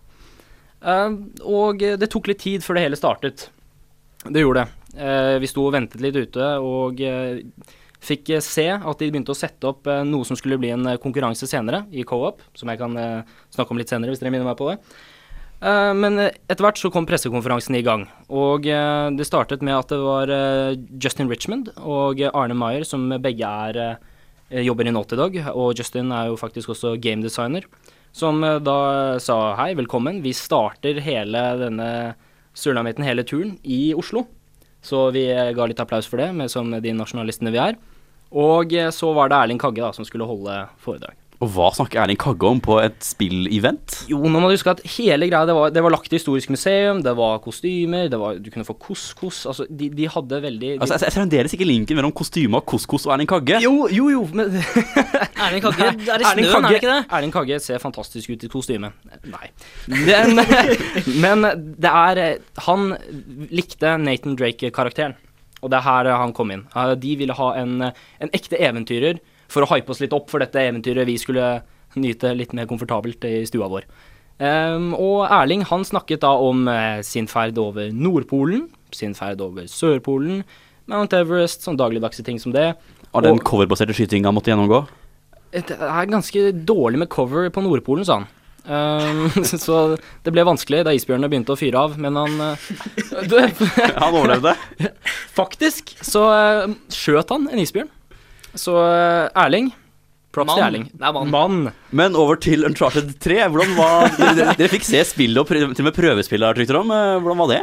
Og 1.46 1.86
det 2.02 2.10
tok 2.10 2.32
litt 2.32 2.42
tid 2.42 2.66
før 2.66 2.80
det 2.80 2.88
hele 2.88 2.98
startet. 2.98 3.46
Det 4.26 4.42
gjorde 4.42 4.64
det. 4.64 4.83
Eh, 4.94 5.36
vi 5.42 5.50
sto 5.50 5.64
og 5.66 5.74
ventet 5.74 6.02
litt 6.02 6.14
ute, 6.14 6.50
og 6.62 7.00
eh, 7.02 7.40
fikk 8.04 8.30
eh, 8.36 8.44
se 8.44 8.68
at 8.74 9.00
de 9.00 9.08
begynte 9.10 9.34
å 9.34 9.38
sette 9.38 9.66
opp 9.66 9.90
noe 10.06 10.26
som 10.28 10.38
skulle 10.38 10.58
bli 10.60 10.70
en 10.74 10.94
konkurranse 11.02 11.48
senere, 11.50 11.84
i 11.90 12.06
co-op, 12.06 12.44
som 12.54 12.70
jeg 12.70 12.80
kan 12.80 12.94
snakke 13.54 13.74
om 13.74 13.80
litt 13.80 13.90
senere, 13.90 14.14
hvis 14.14 14.22
dere 14.22 14.34
minner 14.34 14.48
meg 14.48 14.60
på 14.60 14.70
det. 14.70 14.78
Men 15.64 16.18
etter 16.20 16.60
hvert 16.60 16.76
så 16.76 16.90
kom 16.92 17.06
pressekonferansen 17.08 17.76
i 17.78 17.84
gang, 17.86 18.02
og 18.28 18.66
det 18.66 19.24
startet 19.24 19.62
med 19.64 19.78
at 19.78 19.94
det 19.94 20.00
var 20.02 20.28
Justin 21.00 21.30
Richmond 21.30 21.70
og 21.78 22.20
Arne 22.26 22.56
Meyer, 22.58 22.84
som 22.84 23.06
begge 23.22 23.48
er 23.48 23.96
jobber 24.66 24.90
i 24.90 24.92
Naughty 24.92 25.16
Dog, 25.16 25.38
og 25.54 25.78
Justin 25.78 26.12
er 26.12 26.28
jo 26.28 26.36
faktisk 26.36 26.74
også 26.74 26.98
game 27.00 27.24
designer, 27.24 27.64
som 28.12 28.44
da 28.44 28.76
sa 29.24 29.38
hei, 29.62 29.70
velkommen, 29.78 30.20
vi 30.26 30.34
starter 30.36 31.00
hele 31.06 31.46
denne 31.62 31.88
sulamitten, 32.52 33.06
hele 33.06 33.24
turen, 33.24 33.56
i 33.64 33.94
Oslo. 33.96 34.26
Så 34.84 35.08
vi 35.16 35.26
eh, 35.32 35.52
ga 35.56 35.66
litt 35.68 35.80
applaus 35.80 36.08
for 36.10 36.20
det, 36.20 36.30
med, 36.36 36.52
som 36.52 36.70
de 36.70 36.96
nasjonalistene 36.96 37.52
vi 37.54 37.62
er. 37.62 37.78
Og 38.34 38.74
eh, 38.76 38.90
så 38.92 39.12
var 39.16 39.30
det 39.32 39.40
Erling 39.40 39.60
Kagge 39.62 39.84
da, 39.84 39.92
som 39.96 40.06
skulle 40.06 40.28
holde 40.28 40.64
foredrag. 40.84 41.16
Og 41.44 41.50
hva 41.52 41.66
snakker 41.76 42.00
Erling 42.00 42.18
Kagge 42.20 42.48
om 42.48 42.60
på 42.62 42.78
et 42.80 42.96
spillevent? 43.04 43.98
Jo, 44.08 44.22
nå 44.22 44.40
må 44.40 44.48
du 44.48 44.54
huske 44.54 44.72
at 44.72 44.80
hele 44.94 45.26
greia, 45.28 45.44
det 45.48 45.56
var, 45.56 45.72
det 45.74 45.82
var 45.84 45.92
lagt 45.92 46.12
i 46.12 46.16
historisk 46.16 46.52
museum, 46.54 47.02
det 47.04 47.12
var 47.18 47.42
kostymer, 47.44 48.06
det 48.08 48.20
var, 48.20 48.38
du 48.40 48.48
kunne 48.54 48.64
få 48.64 48.76
couscous, 48.80 49.42
altså 49.50 49.66
de, 49.68 49.90
de 49.92 50.08
hadde 50.08 50.40
veldig 50.46 50.70
de, 50.70 50.78
Altså, 50.78 50.96
jeg 50.96 51.04
ser 51.04 51.16
fremdeles 51.18 51.56
ikke 51.56 51.68
linken 51.68 51.98
mellom 51.98 52.14
kostyme 52.16 52.60
og 52.60 52.64
couscous 52.70 53.04
og 53.08 53.16
Erling 53.16 53.28
Kagge. 53.28 53.60
Jo, 53.64 53.90
jo, 53.92 54.08
jo, 54.14 54.22
men 54.32 54.56
Erling 55.44 55.66
Kagge 55.66 55.90
er 55.90 56.24
i 56.24 56.30
snøen, 56.30 56.48
snøen, 56.48 56.56
er 56.64 56.70
det 56.70 56.80
ikke 56.80 56.94
det? 56.94 57.02
Erling 57.18 57.36
Kagge 57.36 57.60
ser 57.66 57.84
fantastisk 57.84 58.32
ut 58.32 58.48
i 58.48 58.52
kostyme. 58.54 58.94
Nei. 59.34 59.52
Men, 59.92 60.40
men 61.26 61.50
det 61.80 61.92
er 61.92 62.22
Han 62.70 62.94
likte 63.52 63.98
Nathan 64.00 64.38
Drake-karakteren, 64.40 65.18
og 65.60 65.72
det 65.72 65.82
er 65.82 65.88
her 65.90 66.10
han 66.16 66.32
kom 66.36 66.52
inn. 66.54 66.64
De 67.00 67.14
ville 67.20 67.36
ha 67.36 67.52
en, 67.60 67.90
en 67.92 68.36
ekte 68.36 68.56
eventyrer 68.60 69.20
for 69.54 69.64
å 69.64 69.70
hype 69.70 69.92
oss 69.92 70.02
litt 70.02 70.14
opp 70.16 70.32
for 70.32 70.42
dette 70.42 70.60
eventyret 70.60 71.06
vi 71.08 71.16
skulle 71.20 71.62
nyte 72.00 72.34
litt 72.34 72.54
mer 72.56 72.66
komfortabelt 72.70 73.24
i 73.28 73.44
stua 73.48 73.70
vår. 73.70 73.86
Um, 74.42 74.90
og 74.98 75.28
Erling 75.30 75.62
han 75.68 75.86
snakket 75.86 76.24
da 76.24 76.32
om 76.42 76.66
eh, 76.66 76.98
sin 77.06 77.28
ferd 77.30 77.58
over 77.62 77.92
Nordpolen, 77.94 78.66
sin 78.94 79.14
ferd 79.14 79.42
over 79.44 79.68
Sørpolen, 79.70 80.42
Mount 80.90 81.14
Everest, 81.16 81.62
sånn 81.64 81.78
dagligdagse 81.78 82.24
ting 82.26 82.40
som 82.42 82.52
det. 82.54 82.72
Har 83.14 83.24
den 83.24 83.38
coverbaserte 83.38 83.94
skytinga 83.94 84.32
måtte 84.34 84.50
gjennomgå. 84.50 84.82
det 85.54 85.76
er 85.78 86.10
ganske 86.10 86.50
dårlig 86.66 87.04
med 87.04 87.12
cover 87.14 87.46
på 87.54 87.62
Nordpolen, 87.62 88.06
sa 88.06 88.22
han. 88.22 88.32
Um, 88.64 89.28
så 89.44 89.98
det 90.24 90.32
ble 90.32 90.40
vanskelig 90.48 90.86
da 90.86 90.94
isbjørnene 90.96 91.28
begynte 91.28 91.52
å 91.52 91.58
fyre 91.60 91.82
av, 91.84 91.98
men 92.00 92.16
han 92.16 92.38
uh, 92.40 92.68
Han 94.00 94.16
overlevde. 94.16 94.54
Faktisk 95.36 95.92
så 96.00 96.22
uh, 96.32 96.72
skjøt 96.88 97.34
han 97.34 97.44
en 97.52 97.60
isbjørn. 97.60 97.90
Så 98.58 98.74
uh, 98.76 99.30
Erling 99.44 99.72
Props 100.34 100.54
til 100.56 100.64
Erling. 100.66 100.86
Er 100.98 101.14
mann. 101.14 101.30
Mann. 101.30 101.58
Men 101.94 102.16
over 102.18 102.38
til 102.42 102.66
Uncharted 102.66 103.12
3. 103.22 103.40
Hvordan 103.54 103.74
var 103.78 104.08
Dere, 104.18 104.54
dere 104.58 104.70
fikk 104.72 104.86
se 104.86 105.02
spillet 105.06 105.40
og 105.40 105.48
prøve, 105.48 105.70
til 105.72 105.84
og 105.84 105.90
med 105.90 105.98
prøvespillet 105.98 106.48
har 106.50 106.58
rykter 106.58 106.80
om. 106.80 106.90
Eh, 106.94 107.18
Hvordan 107.22 107.42
var 107.44 107.52
det? 107.52 107.60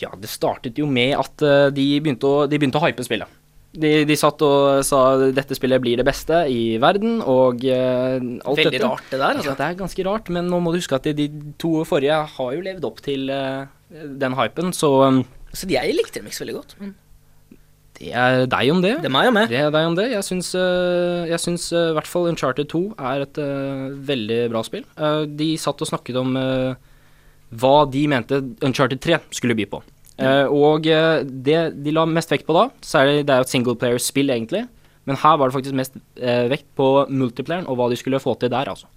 Ja, 0.00 0.12
det 0.20 0.30
startet 0.32 0.80
jo 0.80 0.88
med 0.88 1.14
at 1.16 1.44
uh, 1.44 1.68
de, 1.72 1.84
begynte 2.04 2.28
å, 2.28 2.46
de 2.48 2.60
begynte 2.60 2.80
å 2.80 2.84
hype 2.84 3.04
spillet. 3.04 3.42
De, 3.76 3.92
de 4.08 4.16
satt 4.16 4.40
og 4.44 4.80
sa 4.88 5.00
dette 5.36 5.56
spillet 5.56 5.82
blir 5.84 6.00
det 6.00 6.04
beste 6.08 6.42
i 6.48 6.76
verden, 6.80 7.18
og 7.20 7.64
uh, 7.68 8.16
alt 8.16 8.60
Veldig 8.60 8.72
dette. 8.72 8.84
rart 8.84 9.08
det 9.12 9.20
der, 9.20 9.40
altså. 9.40 9.50
Ja, 9.50 9.56
det 9.56 9.66
er 9.68 9.80
ganske 9.80 10.06
rart, 10.08 10.30
men 10.32 10.48
nå 10.52 10.60
må 10.64 10.72
du 10.72 10.80
huske 10.80 10.96
at 10.96 11.08
de, 11.08 11.16
de 11.16 11.54
to 11.60 11.80
forrige 11.88 12.20
har 12.36 12.52
jo 12.56 12.64
levd 12.64 12.88
opp 12.88 13.00
til 13.04 13.28
uh, 13.32 13.64
den 13.92 14.36
hypen, 14.36 14.72
så 14.76 14.92
um, 15.08 15.24
Så 15.56 15.68
jeg 15.72 15.96
likte 15.96 16.24
så 16.28 16.44
veldig 16.44 16.56
godt. 16.56 16.76
Men 16.80 16.94
det 17.96 18.12
er 18.12 18.44
deg 18.50 18.70
om 18.72 18.82
det. 18.84 18.94
det 19.00 19.08
er 19.08 19.14
meg 19.14 19.30
og 19.30 19.34
meg. 19.36 19.48
Det 19.50 19.58
er 19.60 19.72
deg 19.72 19.88
om 19.88 19.96
det. 19.96 20.06
Jeg 20.12 20.24
syns, 20.26 20.52
uh, 20.58 21.24
jeg 21.28 21.40
syns 21.42 21.68
uh, 21.72 21.90
i 21.90 21.96
hvert 21.96 22.10
fall 22.10 22.28
Uncharted 22.30 22.68
2 22.72 22.82
er 22.96 23.24
et 23.24 23.40
uh, 23.40 23.88
veldig 24.10 24.40
bra 24.52 24.62
spill. 24.66 24.84
De 25.38 25.50
satt 25.60 25.82
og 25.82 25.90
snakket 25.90 26.18
om 26.20 26.36
hva 27.56 27.76
de 27.88 28.02
mente 28.10 28.40
Uncharted 28.66 29.00
3 29.02 29.20
skulle 29.36 29.56
by 29.58 29.68
på. 29.72 29.82
Uh, 30.16 30.48
og 30.48 30.88
det 30.88 31.58
de 31.84 31.92
la 31.92 32.06
mest 32.08 32.32
vekt 32.32 32.46
på 32.48 32.56
da, 32.56 32.68
er 33.00 33.10
det, 33.10 33.16
det 33.28 33.34
er 33.34 33.42
jo 33.42 33.48
et 33.48 33.54
singleplayer-spill 33.54 34.32
egentlig, 34.32 34.64
men 35.06 35.18
her 35.22 35.36
var 35.38 35.48
det 35.48 35.56
faktisk 35.56 35.76
mest 35.78 35.98
vekt 36.50 36.66
på 36.78 36.88
multiplayeren 37.12 37.68
og 37.70 37.78
hva 37.78 37.90
de 37.92 37.98
skulle 38.00 38.20
få 38.22 38.34
til 38.40 38.50
der, 38.52 38.72
altså. 38.72 38.88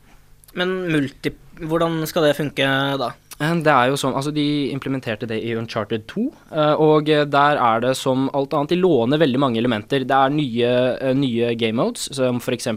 Men 0.57 0.71
multi... 0.89 1.35
Hvordan 1.59 1.99
skal 2.09 2.25
det 2.25 2.37
funke 2.39 2.65
da? 2.97 3.11
Eh, 3.39 3.55
Det 3.63 3.71
er 3.71 3.89
jo 3.89 3.99
sånn, 3.99 4.15
altså 4.17 4.33
De 4.35 4.69
implementerte 4.73 5.27
det 5.29 5.39
i 5.43 5.55
Uncharted 5.55 6.05
2, 6.11 6.25
eh, 6.51 6.73
og 6.75 7.09
eh, 7.09 7.25
der 7.25 7.59
er 7.59 7.85
det 7.85 7.95
som 7.97 8.27
alt 8.35 8.53
annet. 8.53 8.73
De 8.73 8.81
låner 8.81 9.21
veldig 9.21 9.39
mange 9.39 9.61
elementer. 9.61 10.03
Det 10.03 10.17
er 10.17 10.35
nye, 10.35 10.73
nye 11.15 11.53
game 11.55 11.79
modes, 11.79 12.09
som 12.15 12.41
f.eks. 12.43 12.67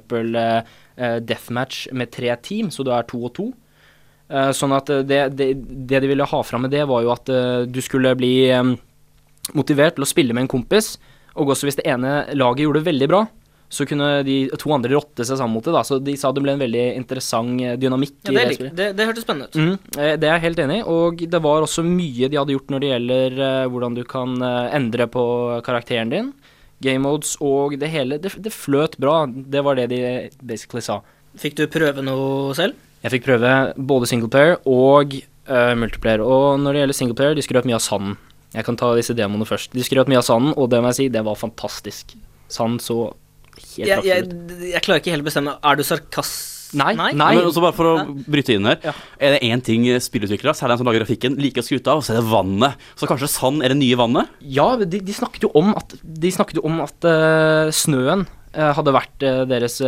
deathmatch 1.27 1.89
med 1.93 2.13
tre 2.13 2.37
team, 2.43 2.71
så 2.71 2.85
du 2.85 2.93
er 2.93 3.07
to 3.09 3.25
og 3.25 3.35
to. 3.35 3.51
Sånn 4.57 4.73
at 4.73 4.89
det, 5.05 5.19
det, 5.37 5.49
det 5.89 5.99
de 6.01 6.09
ville 6.09 6.25
ha 6.25 6.39
fram 6.45 6.63
med 6.65 6.71
det, 6.73 6.87
var 6.89 7.03
jo 7.05 7.11
at 7.13 7.29
du 7.69 7.81
skulle 7.85 8.15
bli 8.17 8.49
motivert 9.53 9.97
til 9.97 10.07
å 10.07 10.09
spille 10.09 10.33
med 10.33 10.47
en 10.47 10.53
kompis, 10.53 10.95
og 11.37 11.53
også 11.53 11.69
hvis 11.69 11.81
det 11.81 11.89
ene 11.89 12.13
laget 12.37 12.65
gjorde 12.65 12.81
det 12.81 12.89
veldig 12.89 13.09
bra, 13.13 13.23
så 13.73 13.87
kunne 13.89 14.09
de 14.27 14.35
to 14.61 14.69
andre 14.75 14.93
rotte 14.93 15.25
seg 15.25 15.39
sammen 15.41 15.57
mot 15.57 15.65
det. 15.65 15.73
da, 15.73 15.81
Så 15.89 15.97
de 16.05 16.13
sa 16.21 16.29
det 16.37 16.43
ble 16.45 16.53
en 16.53 16.61
veldig 16.61 16.83
interessant 16.99 17.63
eh, 17.65 17.79
dynamikk 17.81 18.19
Ja, 18.29 18.33
i 18.33 18.35
det, 18.37 18.43
det 18.45 18.57
spillet. 18.59 18.77
det, 18.77 18.89
det 18.99 19.07
hørtes 19.09 19.25
spennende 19.25 19.49
ut. 19.49 19.57
Mhm, 19.57 19.79
eh, 19.97 20.15
det 20.21 20.29
er 20.29 20.35
jeg 20.37 20.45
helt 20.45 20.61
enig 20.67 20.77
i, 20.83 20.85
og 20.93 21.23
det 21.33 21.41
var 21.47 21.65
også 21.65 21.85
mye 21.87 22.29
de 22.29 22.37
hadde 22.37 22.53
gjort 22.53 22.73
når 22.75 22.85
det 22.85 22.91
gjelder 22.93 23.39
eh, 23.49 23.69
hvordan 23.73 23.97
du 23.97 24.03
kan 24.05 24.37
endre 24.77 25.07
på 25.09 25.25
karakteren 25.65 26.13
din. 26.13 26.29
Game 26.83 27.01
modes 27.07 27.37
og 27.41 27.79
det 27.81 27.89
hele. 27.95 28.19
Det, 28.21 28.35
det 28.43 28.53
fløt 28.53 28.99
bra. 29.01 29.23
Det 29.31 29.63
var 29.65 29.79
det 29.79 29.89
de 29.95 30.03
basically 30.43 30.83
sa. 30.85 31.01
Fikk 31.39 31.55
du 31.57 31.65
prøve 31.71 32.03
noe 32.05 32.53
selv? 32.59 32.75
Jeg 33.05 33.15
fikk 33.15 33.25
prøve 33.31 33.53
både 33.79 34.09
singleplayer 34.11 34.59
og 34.69 35.15
uh, 35.49 35.73
multiplayer. 35.79 36.21
Og 36.27 36.59
når 36.61 36.75
det 36.75 36.83
gjelder 36.83 36.99
singleplayer, 36.99 37.39
de 37.39 37.45
skrøt 37.47 37.69
mye 37.71 37.79
av 37.79 37.85
sanden. 37.87 38.19
Jeg 38.53 38.67
kan 38.67 38.77
ta 38.77 38.91
disse 38.99 39.15
demoene 39.17 39.47
først. 39.49 39.73
De 39.73 39.87
skrøt 39.87 40.11
mye 40.11 40.19
av 40.21 40.27
sanden, 40.27 40.53
og 40.59 40.69
det 40.75 40.83
må 40.83 40.91
jeg 40.91 40.99
si, 40.99 41.07
det 41.15 41.23
var 41.25 41.39
fantastisk. 41.39 42.17
Sand 42.53 42.83
så 42.85 42.99
Jeg, 43.77 44.01
jeg, 44.07 44.25
jeg 44.73 44.83
klarer 44.85 45.03
ikke 45.03 45.13
helt 45.15 45.25
å 45.25 45.29
bestemme. 45.29 45.55
Er 45.61 45.79
du 45.79 45.85
sarkast... 45.87 46.49
Nei, 46.73 46.95
nei. 46.97 47.11
Men 47.13 47.45
også 47.45 47.61
bare 47.61 47.77
for 47.77 47.85
å 47.91 47.95
bryte 48.33 48.55
inn 48.55 48.65
her. 48.65 48.79
Er 49.21 49.35
det 49.35 49.43
én 49.45 49.61
ting 49.61 49.85
spillutviklere, 50.01 50.55
særlig 50.57 50.79
de 50.79 50.81
som 50.81 50.89
lager 50.89 51.03
grafikken, 51.03 51.35
liker 51.37 51.61
å 51.61 51.67
skryte 51.67 51.93
av, 51.93 52.01
så 52.01 52.15
er 52.15 52.23
det 52.23 52.31
vannet. 52.31 52.87
Så 52.97 53.09
kanskje 53.11 53.29
sand 53.29 53.61
er 53.61 53.75
det 53.75 53.77
nye 53.83 53.99
vannet? 54.01 54.31
Ja, 54.41 54.71
de, 54.81 55.03
de 55.05 55.17
snakket 55.17 55.45
jo 55.45 55.51
om 55.61 55.75
at, 55.77 55.93
de 56.01 56.31
jo 56.33 56.65
om 56.65 56.81
at 56.81 57.05
uh, 57.05 57.69
snøen 57.77 58.25
uh, 58.25 58.71
hadde 58.79 58.97
vært 58.97 59.27
uh, 59.29 59.43
deres 59.51 59.83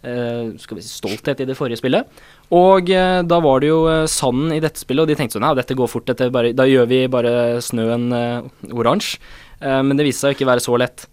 skal 0.00 0.78
vi 0.78 0.80
si, 0.80 0.94
stolthet 0.96 1.42
i 1.44 1.46
det 1.46 1.54
forrige 1.58 1.76
spillet. 1.76 2.08
Og 2.56 2.88
da 2.88 3.38
var 3.44 3.60
det 3.60 3.68
jo 3.68 3.82
uh, 3.84 4.06
sanden 4.08 4.54
i 4.56 4.62
dette 4.64 4.80
spillet, 4.80 5.04
og 5.04 5.12
de 5.12 5.16
tenkte 5.18 5.36
sånn 5.36 5.44
Ja, 5.44 5.52
dette 5.58 5.76
går 5.76 5.90
fort, 5.92 6.08
dette 6.08 6.30
bare, 6.32 6.54
da 6.56 6.64
gjør 6.66 6.88
vi 6.88 7.04
bare 7.12 7.34
snøen 7.62 8.08
oransje. 8.72 9.20
Eh, 9.60 9.80
men 9.84 9.98
det 9.98 10.06
viste 10.08 10.24
seg 10.24 10.34
å 10.34 10.38
ikke 10.38 10.48
være 10.48 10.64
så 10.64 10.76
lett. 10.80 11.06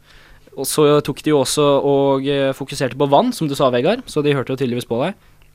Og 0.57 0.65
så 0.65 0.87
tok 1.05 1.19
de 1.23 1.29
jo 1.35 1.39
også 1.43 1.65
og 1.85 2.27
eh, 2.27 2.51
fokuserte 2.57 2.97
på 2.97 3.07
vann, 3.11 3.31
som 3.33 3.47
du 3.47 3.53
sa, 3.55 3.69
Vegard, 3.73 4.01
så 4.09 4.23
de 4.25 4.33
hørte 4.33 4.55
jo 4.55 4.57
tydeligvis 4.57 4.87
på 4.89 4.97
deg. 5.03 5.13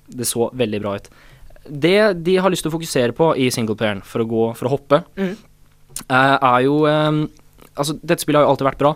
Det 0.09 0.26
så 0.28 0.49
veldig 0.54 0.80
bra 0.85 0.97
ut. 0.99 1.09
Det 1.66 1.97
de 2.26 2.37
har 2.42 2.50
lyst 2.50 2.62
til 2.66 2.71
å 2.73 2.76
fokusere 2.76 3.14
på 3.14 3.32
i 3.38 3.49
singleplayeren 3.54 4.02
for 4.06 4.23
å 4.25 4.28
gå, 4.30 4.44
for 4.59 4.66
å 4.68 4.75
hoppe, 4.76 5.02
Mhm. 5.16 5.37
eh, 6.09 6.38
er 6.42 6.61
jo 6.66 6.85
eh, 6.87 7.26
Altså, 7.75 7.94
dette 8.04 8.21
spillet 8.21 8.37
har 8.37 8.44
jo 8.44 8.50
alltid 8.52 8.66
vært 8.66 8.78
bra. 8.82 8.90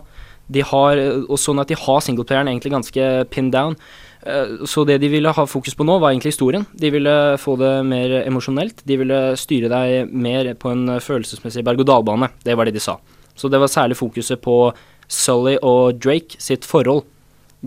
De 0.53 0.61
har, 0.61 0.97
og 1.27 1.37
sånn 1.41 1.59
at 1.59 1.67
de 1.67 1.73
har 1.73 1.99
singleplayeren 2.05 2.47
egentlig 2.51 2.71
ganske 2.75 3.05
pinned 3.31 3.51
down. 3.51 3.75
Så 4.69 4.85
det 4.85 4.99
de 5.01 5.07
ville 5.09 5.31
ha 5.33 5.45
fokus 5.49 5.73
på 5.73 5.83
nå, 5.83 5.95
var 5.99 6.11
egentlig 6.11 6.35
historien. 6.35 6.63
De 6.77 6.91
ville 6.93 7.37
få 7.41 7.55
det 7.57 7.71
mer 7.87 8.13
emosjonelt. 8.27 8.83
De 8.85 8.97
ville 9.01 9.17
styre 9.35 9.67
deg 9.71 10.11
mer 10.13 10.53
på 10.53 10.69
en 10.75 10.85
følelsesmessig 11.01 11.63
berg-og-dal-bane. 11.65 12.29
Det 12.45 12.55
var 12.55 12.65
det 12.69 12.75
de 12.75 12.79
sa. 12.85 12.99
Så 13.35 13.49
det 13.49 13.57
var 13.59 13.67
særlig 13.73 13.97
fokuset 13.97 14.39
på 14.45 14.71
Sully 15.07 15.55
og 15.63 15.99
Drake 16.03 16.39
sitt 16.41 16.65
forhold. 16.67 17.05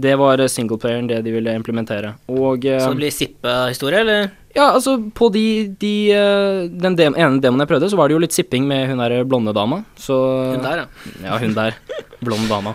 Det 0.01 0.13
var 0.21 0.39
singleplayeren 0.47 1.09
det 1.11 1.23
de 1.27 1.33
ville 1.35 1.53
implementere. 1.57 2.15
Og 2.31 2.65
eh, 2.65 2.79
Så 2.79 2.93
det 2.93 3.01
blir 3.01 3.15
sippehistorie, 3.15 4.05
eller? 4.05 4.31
ja, 4.55 4.69
altså 4.75 4.97
på 5.15 5.29
de, 5.35 5.45
de 5.79 6.11
eh, 6.15 6.69
Den 6.71 6.97
dem, 6.99 7.15
ene 7.19 7.41
demoen 7.43 7.63
jeg 7.65 7.71
prøvde, 7.71 7.91
så 7.91 7.99
var 7.99 8.09
det 8.09 8.17
jo 8.17 8.23
litt 8.23 8.35
sipping 8.35 8.67
med 8.71 8.89
hun 8.91 9.03
der 9.03 9.25
blonde 9.25 9.55
dama. 9.57 9.83
Så 9.99 10.15
Hun 10.55 10.63
der, 10.63 10.85
ja. 10.85 10.87
Ja, 11.27 11.39
hun 11.43 11.57
der. 11.59 11.77
Blond 12.23 12.49
dama. 12.51 12.75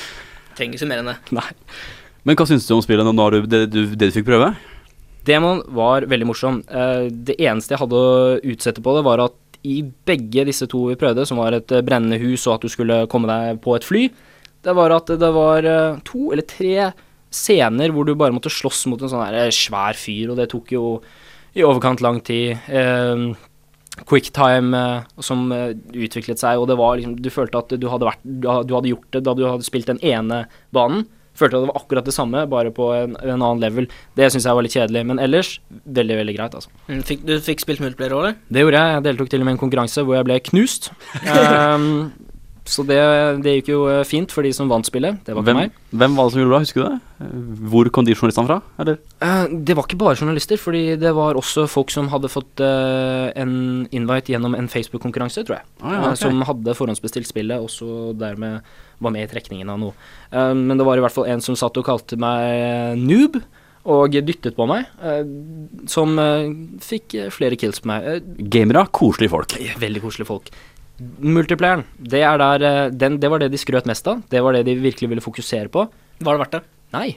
Trenger 0.56 0.74
ikke 0.76 0.84
så 0.84 0.90
mer 0.90 1.00
enn 1.02 1.12
det. 1.12 1.16
Nei. 1.36 1.48
Men 2.28 2.36
hva 2.36 2.44
syns 2.48 2.66
du 2.68 2.74
om 2.76 2.84
spillet 2.84 3.08
nå, 3.08 3.30
det, 3.48 3.64
du, 3.72 3.80
det 3.96 4.10
du 4.10 4.16
fikk 4.18 4.28
prøve? 4.28 4.52
Demoen 5.28 5.62
var 5.76 6.04
veldig 6.08 6.28
morsom. 6.28 6.60
Eh, 6.68 7.08
det 7.08 7.36
eneste 7.40 7.74
jeg 7.74 7.80
hadde 7.82 7.96
å 7.96 8.36
utsette 8.52 8.84
på 8.84 8.96
det, 8.96 9.04
var 9.06 9.24
at 9.24 9.36
i 9.66 9.80
begge 10.08 10.46
disse 10.48 10.66
to 10.70 10.86
vi 10.88 10.98
prøvde, 11.00 11.26
som 11.28 11.40
var 11.40 11.56
et 11.56 11.72
eh, 11.74 11.84
brennende 11.84 12.20
hus 12.22 12.46
og 12.46 12.56
at 12.56 12.66
du 12.66 12.72
skulle 12.72 13.04
komme 13.12 13.30
deg 13.30 13.60
på 13.64 13.76
et 13.76 13.86
fly, 13.86 14.06
det 14.64 14.74
var 14.76 14.92
at 14.94 15.12
det 15.20 15.30
var 15.34 15.66
eh, 15.68 16.00
to 16.06 16.30
eller 16.32 16.46
tre 16.48 16.90
scener 17.30 17.92
hvor 17.94 18.06
du 18.06 18.16
bare 18.18 18.34
måtte 18.34 18.52
slåss 18.52 18.86
mot 18.90 19.02
en 19.02 19.12
sånn 19.12 19.36
eh, 19.36 19.52
svær 19.54 19.98
fyr, 19.98 20.32
og 20.32 20.40
det 20.40 20.50
tok 20.52 20.74
jo 20.74 20.84
i 21.56 21.64
overkant 21.66 22.02
lang 22.04 22.20
tid. 22.26 22.58
Eh, 22.68 23.30
Quicktime 24.06 24.76
eh, 24.78 25.22
som 25.22 25.48
utviklet 25.50 26.40
seg, 26.40 26.60
og 26.60 26.68
det 26.70 26.78
var 26.80 26.96
liksom 26.96 27.16
Du 27.20 27.28
følte 27.32 27.60
at 27.60 27.72
du 27.74 27.88
hadde, 27.90 28.06
vært, 28.08 28.22
du 28.24 28.76
hadde 28.76 28.92
gjort 28.92 29.08
det 29.16 29.24
da 29.26 29.34
du 29.36 29.46
hadde 29.48 29.66
spilt 29.66 29.90
den 29.90 30.02
ene 30.06 30.44
banen. 30.74 31.06
Følte 31.40 31.56
at 31.58 31.64
det 31.64 31.72
var 31.72 31.80
akkurat 31.80 32.06
det 32.10 32.14
samme, 32.16 32.44
bare 32.52 32.72
på 32.76 32.90
en, 32.94 33.16
en 33.24 33.36
annen 33.38 33.62
level. 33.62 33.88
Det 34.18 34.30
syns 34.34 34.46
jeg 34.48 34.58
var 34.58 34.66
litt 34.66 34.76
kjedelig, 34.76 35.04
men 35.08 35.22
ellers 35.24 35.54
veldig, 35.70 36.16
veldig 36.22 36.36
greit, 36.36 36.56
altså. 36.60 36.70
Mm, 36.90 37.02
Fikk, 37.08 37.24
du 37.28 37.34
fikk 37.44 37.64
spilt 37.64 37.80
multiplayer 37.84 38.14
òg, 38.16 38.24
eller? 38.26 38.40
Det 38.52 38.64
gjorde 38.66 38.82
jeg. 38.84 38.96
Jeg 38.98 39.06
deltok 39.08 39.30
til 39.32 39.40
og 39.42 39.48
med 39.48 39.56
i 39.56 39.56
en 39.58 39.62
konkurranse 39.64 40.04
hvor 40.04 40.18
jeg 40.20 40.28
ble 40.28 40.40
knust. 40.52 40.90
Ehm, 41.40 41.88
så 42.70 42.84
det, 42.86 42.98
det 43.42 43.56
gikk 43.58 43.70
jo 43.72 43.80
eh, 43.90 44.04
fint 44.06 44.30
for 44.30 44.46
de 44.46 44.52
som 44.54 44.68
vant 44.70 44.86
spillet. 44.86 45.18
Det 45.26 45.34
var 45.34 45.42
ikke 45.42 45.50
Hvem, 45.50 45.58
meg. 45.58 45.78
hvem 46.02 46.14
var 46.16 46.28
det 46.28 46.34
som 46.34 46.40
gjorde 46.42 46.52
det? 46.52 46.60
Husker 46.68 46.84
du 46.84 46.86
det? 46.86 47.30
Hvor 47.72 47.90
kom 47.96 48.06
de 48.06 48.14
journalistene 48.14 48.46
fra? 48.46 48.58
Eller? 48.84 49.00
Eh, 49.26 49.54
det 49.66 49.76
var 49.76 49.88
ikke 49.88 49.98
bare 50.00 50.20
journalister, 50.20 50.60
fordi 50.60 50.82
det 51.02 51.12
var 51.16 51.40
også 51.40 51.66
folk 51.70 51.90
som 51.90 52.10
hadde 52.12 52.30
fått 52.30 52.62
eh, 52.62 53.26
en 53.42 53.54
invite 53.90 54.36
gjennom 54.36 54.54
en 54.58 54.70
Facebook-konkurranse, 54.70 55.42
tror 55.48 55.58
jeg. 55.58 55.66
Ah, 55.82 55.96
ja, 55.96 56.02
okay. 56.04 56.14
ok. 56.14 56.22
Som 56.22 56.46
hadde 56.46 56.76
forhåndsbestilt 56.78 57.30
spillet, 57.30 57.58
og 57.58 57.72
så 57.74 58.12
dermed 58.18 58.62
var 59.02 59.16
med 59.16 59.26
i 59.26 59.32
trekningen 59.32 59.72
av 59.72 59.80
noe. 59.80 59.94
Men 60.30 60.76
det 60.76 60.84
var 60.84 61.00
i 61.00 61.02
hvert 61.02 61.14
fall 61.14 61.26
en 61.32 61.40
som 61.42 61.56
satt 61.56 61.78
og 61.80 61.86
kalte 61.88 62.18
meg 62.20 63.00
noob. 63.00 63.40
Og 63.90 64.12
dyttet 64.12 64.52
på 64.58 64.66
meg, 64.68 64.84
som 65.88 66.18
fikk 66.84 67.16
flere 67.32 67.56
kills 67.56 67.80
på 67.80 67.88
meg. 67.88 68.26
Gamere, 68.52 68.82
koselige 68.92 69.32
folk. 69.32 69.54
Veldig 69.80 70.02
koselige 70.04 70.28
folk. 70.28 70.50
Multiplayeren, 71.00 71.86
det, 71.96 72.20
er 72.26 72.36
der, 72.40 72.64
eh, 72.66 72.92
den, 72.92 73.16
det 73.22 73.30
var 73.32 73.40
det 73.40 73.50
de 73.52 73.60
skrøt 73.60 73.88
mest 73.88 74.08
av. 74.10 74.20
Det 74.28 74.42
var 74.44 74.56
det 74.56 74.66
de 74.68 74.76
virkelig 74.80 75.08
ville 75.08 75.24
fokusere 75.24 75.70
på. 75.72 75.86
Var 76.20 76.36
det 76.36 76.42
verdt 76.42 76.56
det? 76.58 76.62
Nei. 76.92 77.08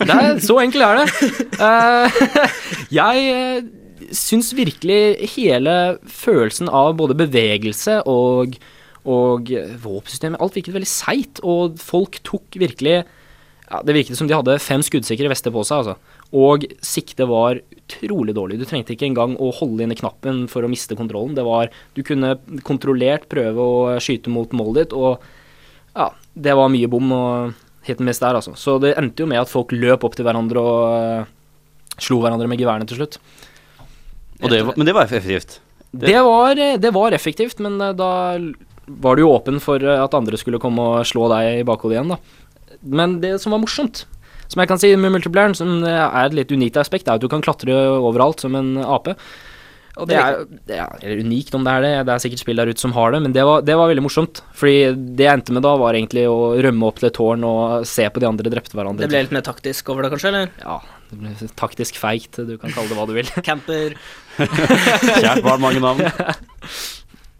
Det 0.00 0.12
er, 0.12 0.38
så 0.44 0.58
enkelt 0.60 0.84
er 0.84 1.00
det. 1.00 1.30
Uh, 1.60 2.48
jeg 3.00 3.24
uh, 3.32 4.12
syns 4.16 4.52
virkelig 4.56 5.30
hele 5.36 5.74
følelsen 6.04 6.68
av 6.68 6.94
både 6.98 7.16
bevegelse 7.24 8.00
og, 8.10 8.56
og 9.08 9.52
våpensystemet 9.84 10.40
Alt 10.44 10.56
virket 10.58 10.76
veldig 10.76 10.90
seigt, 10.90 11.40
og 11.44 11.78
folk 11.80 12.20
tok 12.26 12.58
virkelig 12.60 12.98
ja, 13.00 13.80
Det 13.84 13.96
virket 13.96 14.18
som 14.20 14.28
de 14.28 14.36
hadde 14.36 14.60
fem 14.60 14.84
skuddsikre 14.84 15.30
vester 15.32 15.54
på 15.54 15.64
seg, 15.64 15.84
altså. 15.84 16.13
Og 16.34 16.64
siktet 16.82 17.28
var 17.30 17.60
utrolig 17.76 18.34
dårlig. 18.34 18.56
Du 18.58 18.64
trengte 18.66 18.94
ikke 18.96 19.06
engang 19.06 19.36
å 19.38 19.52
holde 19.54 19.84
inne 19.86 19.94
knappen 19.98 20.44
for 20.50 20.66
å 20.66 20.70
miste 20.72 20.96
kontrollen. 20.98 21.36
Det 21.36 21.44
var 21.46 21.68
Du 21.94 22.02
kunne 22.02 22.34
kontrollert 22.66 23.28
prøve 23.30 23.60
å 23.62 24.00
skyte 24.02 24.32
mot 24.34 24.50
målet 24.56 24.88
ditt, 24.88 24.96
og 24.98 25.22
ja, 25.94 26.08
det 26.34 26.56
var 26.58 26.72
mye 26.74 26.88
bom 26.90 27.12
og 27.14 27.52
hit 27.86 28.00
and 28.00 28.08
miss 28.08 28.18
der, 28.18 28.34
altså. 28.34 28.56
Så 28.58 28.78
det 28.82 28.96
endte 28.98 29.22
jo 29.22 29.28
med 29.30 29.38
at 29.44 29.52
folk 29.52 29.70
løp 29.76 30.02
opp 30.08 30.16
til 30.18 30.24
hverandre 30.26 30.58
og 30.58 30.82
uh, 31.22 31.26
slo 32.00 32.18
hverandre 32.24 32.48
med 32.50 32.58
geværene 32.58 32.88
til 32.90 32.98
slutt. 33.02 33.18
Det, 34.40 34.62
var- 34.66 34.74
men 34.80 34.88
det 34.88 34.94
var 34.96 35.04
effektivt. 35.06 35.60
Det 35.94 36.16
var, 36.26 36.58
eh, 36.58 36.76
det 36.82 36.90
var 36.96 37.14
effektivt, 37.14 37.60
men 37.62 37.76
eh, 37.80 37.92
da 37.94 38.08
var 38.88 39.14
du 39.16 39.22
jo 39.22 39.30
åpen 39.36 39.60
for 39.62 39.78
at 39.78 40.16
andre 40.18 40.36
skulle 40.40 40.58
komme 40.58 40.82
og 40.82 41.06
slå 41.06 41.28
deg 41.30 41.60
i 41.60 41.66
bakhodet 41.68 42.00
igjen, 42.00 42.10
da. 42.16 42.18
Men 42.82 43.20
det 43.22 43.36
som 43.40 43.54
var 43.54 43.62
morsomt, 43.62 44.02
som 44.54 44.62
jeg 44.62 44.70
kan 44.70 44.80
si 44.80 44.92
med 44.96 45.12
multiplayeren, 45.16 45.56
som 45.58 45.80
eh, 45.82 45.98
er 46.06 46.28
et 46.30 46.38
litt 46.38 46.54
unikt 46.54 46.78
aspekt, 46.80 47.10
er 47.10 47.18
at 47.18 47.24
du 47.24 47.28
kan 47.32 47.42
klatre 47.44 47.74
overalt 47.98 48.40
som 48.46 48.54
en 48.58 48.76
ape. 48.86 49.16
Og 49.94 50.08
det 50.10 50.16
er, 50.18 50.40
det 50.66 50.74
er 50.82 50.94
eller 51.06 51.20
unikt 51.22 51.54
om 51.54 51.62
det 51.62 51.70
er 51.70 51.84
det, 51.84 51.90
det 52.08 52.14
er 52.16 52.22
sikkert 52.24 52.40
spill 52.42 52.58
der 52.58 52.70
ute 52.72 52.82
som 52.82 52.90
har 52.96 53.12
det, 53.14 53.20
men 53.22 53.34
det 53.36 53.44
var, 53.46 53.60
det 53.62 53.76
var 53.78 53.86
veldig 53.92 54.02
morsomt. 54.02 54.40
Fordi 54.58 54.88
det 55.14 55.22
jeg 55.28 55.38
endte 55.38 55.54
med 55.54 55.62
da, 55.62 55.76
var 55.78 55.94
egentlig 55.94 56.24
å 56.26 56.56
rømme 56.66 56.88
opp 56.88 56.98
til 56.98 57.06
et 57.12 57.14
tårn 57.14 57.46
og 57.46 57.84
se 57.86 58.08
på 58.10 58.22
de 58.24 58.26
andre 58.26 58.50
drepte 58.50 58.74
hverandre. 58.74 59.04
Det 59.06 59.12
ble 59.12 59.20
litt 59.22 59.36
mer 59.36 59.44
taktisk 59.46 59.92
over 59.94 60.02
det, 60.02 60.10
kanskje? 60.16 60.32
eller? 60.32 60.50
Ja, 60.64 60.80
det 61.12 61.20
ble 61.20 61.50
taktisk 61.62 62.00
feigt, 62.02 62.40
du 62.42 62.56
kan 62.58 62.74
kalle 62.74 62.90
det 62.90 62.98
hva 62.98 63.06
du 63.06 63.14
vil. 63.20 63.30
Camper. 63.46 63.94
Kjært 65.22 65.44
barn, 65.46 65.62
mange 65.62 65.82
navn. 65.84 66.02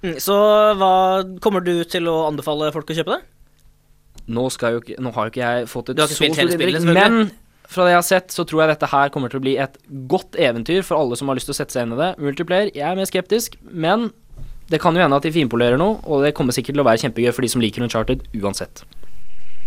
Mm, 0.05 0.19
Så 0.21 0.35
hva 0.77 0.89
kommer 1.41 1.63
du 1.65 1.79
til 1.89 2.05
å 2.13 2.27
anbefale 2.27 2.67
folk 2.75 2.91
å 2.93 2.97
kjøpe 2.99 3.15
det? 3.15 3.23
Nå, 4.27 4.49
skal 4.51 4.77
jo 4.77 4.83
ikke, 4.85 4.97
nå 5.05 5.11
har 5.13 5.27
jo 5.27 5.35
ikke 5.35 5.43
jeg 5.45 5.69
fått 5.69 5.91
et 5.93 6.01
så 6.01 6.07
stort 6.17 6.39
inntrykk, 6.41 6.87
men 6.97 7.31
fra 7.69 7.85
det 7.85 7.95
jeg 7.95 7.99
har 7.99 8.07
sett, 8.07 8.33
så 8.33 8.45
tror 8.49 8.63
jeg 8.63 8.73
dette 8.75 8.89
her 8.93 9.11
kommer 9.13 9.33
til 9.33 9.41
å 9.41 9.45
bli 9.45 9.55
et 9.61 9.79
godt 10.09 10.37
eventyr 10.41 10.85
for 10.87 11.01
alle 11.01 11.17
som 11.21 11.29
har 11.29 11.37
lyst 11.37 11.49
til 11.51 11.57
å 11.57 11.59
sette 11.59 11.75
seg 11.77 11.87
inn 11.87 11.97
i 11.97 12.01
det. 12.01 12.11
Multiplayer, 12.23 12.71
jeg 12.77 12.85
er 12.89 12.97
mer 12.97 13.09
skeptisk, 13.09 13.57
men 13.69 14.11
det 14.73 14.81
kan 14.81 14.97
jo 14.97 15.03
hende 15.05 15.17
at 15.17 15.27
de 15.27 15.33
finpolerer 15.35 15.77
noe, 15.81 15.99
og 16.09 16.25
det 16.25 16.33
kommer 16.37 16.57
sikkert 16.57 16.77
til 16.79 16.85
å 16.85 16.89
være 16.89 17.03
kjempegøy 17.05 17.33
for 17.37 17.45
de 17.45 17.53
som 17.53 17.65
liker 17.65 17.85
Uncharted 17.85 18.25
uansett. 18.41 18.85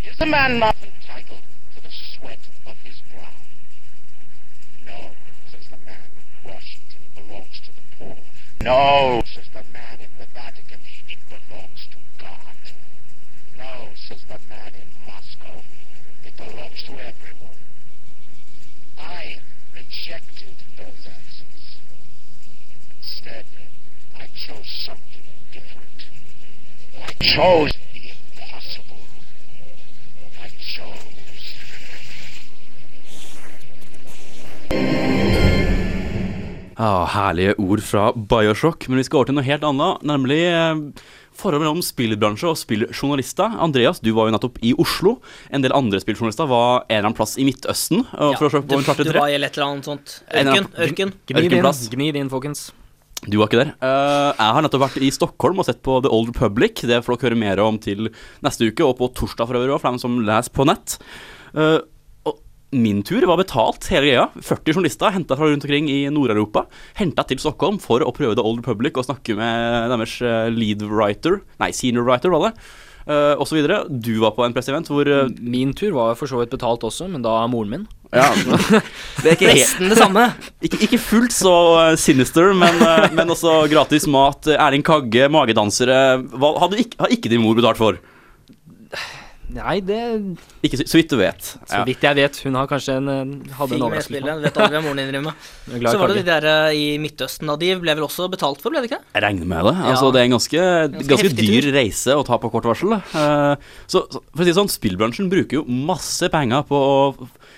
Is 0.08 0.22
a 0.22 0.26
man 0.26 0.60
not 0.60 0.76
entitled 0.82 1.43
to 1.76 1.82
the 1.84 1.91
sweat 1.91 2.39
of 2.65 2.78
his 2.86 3.02
brow? 3.12 3.34
No, 4.88 5.12
says 5.52 5.67
the 5.70 5.78
man 5.86 6.08
Washington, 6.46 7.02
belongs 7.13 7.60
to 7.65 7.72
the 7.76 7.86
poor. 7.98 8.17
No, 8.63 9.22
says 9.26 9.50
the 9.54 9.65
man 9.74 10.00
in 10.00 10.12
the 10.17 10.28
Vatican, 10.34 10.80
it 11.10 11.20
belongs 11.28 11.82
to 11.91 12.00
God. 12.24 12.58
No, 13.58 13.89
says 14.08 14.24
the 14.32 14.39
man 14.48 14.72
in 14.80 14.89
Moscow, 15.06 15.62
it 16.24 16.38
belongs 16.38 16.82
to 16.88 16.93
everyone. 16.93 17.60
I 18.98 19.39
rejected 19.76 20.56
those 20.78 21.04
answers. 21.06 21.65
Instead, 22.98 23.46
I 24.17 24.26
chose 24.34 24.70
something 24.88 25.28
different. 25.52 26.08
I 26.98 27.12
chose 27.28 27.74
the 27.94 28.10
impossible. 28.10 28.98
I 30.40 30.50
chose. 30.60 31.04
Ah, 36.78 37.06
herlige 37.10 37.56
ord 37.58 37.82
fra 37.82 38.12
Bioshock, 38.13 38.88
men 38.88 39.02
vi 39.02 39.08
skal 39.08 39.20
over 39.20 39.32
til 39.32 39.38
noe 39.38 39.48
helt 39.48 39.66
annet, 39.66 40.04
nemlig 40.08 40.40
eh, 40.46 40.82
forholdet 41.34 41.66
mellom 41.66 41.82
spillbransje 41.84 42.52
og 42.52 42.60
spilljournalister. 42.62 43.58
Andreas, 43.66 44.00
du 44.00 44.12
var 44.16 44.30
jo 44.30 44.38
nettopp 44.38 44.62
i 44.62 44.76
Oslo. 44.78 45.18
En 45.50 45.66
del 45.66 45.76
andre 45.76 46.00
spilljournalister 46.04 46.48
var 46.48 46.86
en 46.86 47.00
eller 47.00 47.10
annen 47.10 47.18
plass 47.18 47.36
i 47.42 47.48
Midtøsten. 47.50 48.06
Ja, 48.13 48.32
for 48.38 48.48
å 48.48 48.54
se 48.54 48.62
du, 48.62 48.78
en 48.78 48.86
du 48.86 49.16
var 49.18 49.28
i 49.34 49.40
et 49.40 49.50
eller 49.50 49.68
annet 49.72 49.90
sånt. 49.90 50.20
Ørken. 50.30 50.70
Ørken. 50.78 51.16
Ørkenplass. 51.34 51.88
gni 51.92 52.13
det 52.13 52.24
inn, 52.24 52.32
folkens. 52.32 52.70
Du 53.26 53.40
var 53.40 53.50
ikke 53.50 53.64
der. 53.64 53.74
Uh, 53.82 54.32
jeg 54.38 54.56
har 54.56 54.64
nettopp 54.64 54.86
vært 54.86 55.02
i 55.02 55.10
Stockholm 55.14 55.60
og 55.62 55.68
sett 55.68 55.82
på 55.86 55.98
The 56.06 56.12
Old 56.14 56.32
Republic. 56.36 56.84
Det 56.86 57.02
får 57.04 57.18
dere 57.18 57.32
høre 57.32 57.42
mer 57.42 57.62
om 57.64 57.80
til 57.82 58.12
neste 58.46 58.70
uke, 58.70 58.86
og 58.86 58.98
på 59.00 59.10
torsdag 59.18 59.50
for 59.50 59.60
øvrig 59.60 59.74
òg, 59.74 59.82
for 59.82 59.92
dem 59.92 60.02
som 60.02 60.20
leser 60.28 60.54
på 60.54 60.68
nett. 60.70 60.98
Uh, 61.58 61.80
og 62.28 62.38
min 62.78 63.02
tur 63.08 63.26
var 63.28 63.40
betalt 63.42 63.90
hele 63.92 64.12
greia. 64.12 64.28
40 64.38 64.78
journalister 64.78 65.16
henta 65.16 65.38
fra 65.40 65.50
rundt 65.50 65.66
omkring 65.66 65.90
i 65.92 66.02
Nord-Europa. 66.14 66.68
Henta 67.00 67.26
til 67.28 67.42
Stockholm 67.42 67.82
for 67.84 68.06
å 68.06 68.14
prøve 68.16 68.38
The 68.38 68.46
Old 68.46 68.62
Republic 68.62 69.00
og 69.00 69.08
snakke 69.08 69.38
med 69.40 69.90
deres 69.94 70.18
eh, 70.22 70.50
lead 70.52 70.84
writer, 70.84 71.40
nei, 71.64 71.72
senior 71.76 72.08
writer, 72.08 72.34
var 72.34 72.50
det. 72.50 72.68
Uh, 73.08 73.40
og 73.40 73.48
så 73.48 73.56
videre. 73.56 73.86
Du 73.88 74.18
var 74.20 74.36
på 74.36 74.44
en 74.44 74.52
pressevent 74.52 74.90
hvor 74.92 75.08
Min 75.40 75.72
tur 75.72 75.96
var 75.96 76.18
for 76.20 76.28
så 76.28 76.42
vidt 76.42 76.52
betalt 76.52 76.84
også, 76.84 77.08
men 77.08 77.24
da 77.24 77.40
moren 77.48 77.72
min. 77.72 77.88
Ja, 78.15 78.30
det 79.24 79.28
er 79.28 79.34
ikke 79.36 79.50
Nesten 79.52 79.91
det 79.91 79.98
samme. 80.00 80.28
Ikke, 80.63 80.80
ikke 80.88 81.00
fullt 81.02 81.36
så 81.36 81.54
eh, 81.82 81.96
sinister, 82.00 82.54
men, 82.56 82.80
eh, 82.80 83.10
men 83.17 83.34
også 83.36 83.65
gratis 83.72 84.08
mat, 84.08 84.48
Erling 84.56 84.86
Kagge, 84.88 85.28
magedansere. 85.34 85.98
Hva 86.32 86.54
hadde 86.63 86.80
ikke, 86.86 87.02
har 87.04 87.12
ikke 87.17 87.34
din 87.34 87.43
mor 87.43 87.58
betalt 87.60 87.82
for? 87.82 88.00
Nei, 89.48 89.78
det 89.80 89.98
Ikke 90.65 90.76
så, 90.76 90.84
så 90.91 90.98
vidt 91.00 91.13
du 91.13 91.15
vet. 91.22 91.46
Så 91.72 91.80
vidt 91.88 92.02
jeg 92.04 92.17
vet. 92.17 92.39
Hun 92.43 92.58
har 92.60 92.67
kanskje 92.67 92.98
en, 93.00 93.08
hadde 93.56 93.78
en 93.78 93.86
overraskelse. 93.86 94.34
Vet 94.43 94.58
aldri 94.60 94.76
hva 94.76 94.82
moren 94.84 95.00
din 95.00 95.08
driver 95.08 95.24
med. 95.30 95.46
Jeg 95.70 95.78
er 95.78 95.84
glad 95.84 95.88
i 95.88 95.93
Så 95.96 96.02
var 96.02 96.12
det 96.12 96.17
de 96.17 96.26
der 96.28 96.48
eh, 96.52 96.76
i 96.76 96.88
Midtøsten, 97.00 97.48
da. 97.48 97.56
De 97.62 97.70
ble 97.80 97.96
vel 97.96 98.04
også 98.08 98.28
betalt 98.34 98.60
for, 98.63 98.76
ble 98.76 98.84
det 98.84 98.91
ikke? 98.91 99.00
Jeg 99.15 99.24
regner 99.24 99.48
med 99.48 99.70
det. 99.70 99.76
Altså, 99.88 100.10
Ja. 100.10 100.13
Det 100.17 100.20
er 100.20 100.28
en 100.28 100.36
ganske, 100.36 100.65
Ganske 100.98 101.12
ganske 101.13 101.32
dyr 101.39 101.63
tur. 101.63 101.72
reise 101.78 102.17
å 102.20 102.26
ta 102.28 102.39
på 102.43 102.52
kort 102.52 102.67
varsel. 102.67 102.98
Uh, 103.15 103.56
så, 103.88 104.04
så 104.12 104.20
for 104.20 104.43
å 104.43 104.48
si 104.48 104.52
det 104.52 104.58
sånn, 104.60 104.74
spillbransjen 104.74 105.32
bruker 105.32 105.62
jo 105.62 105.63
masse 105.67 106.28
penger 106.34 106.67
på 106.67 106.76
å 106.84 107.00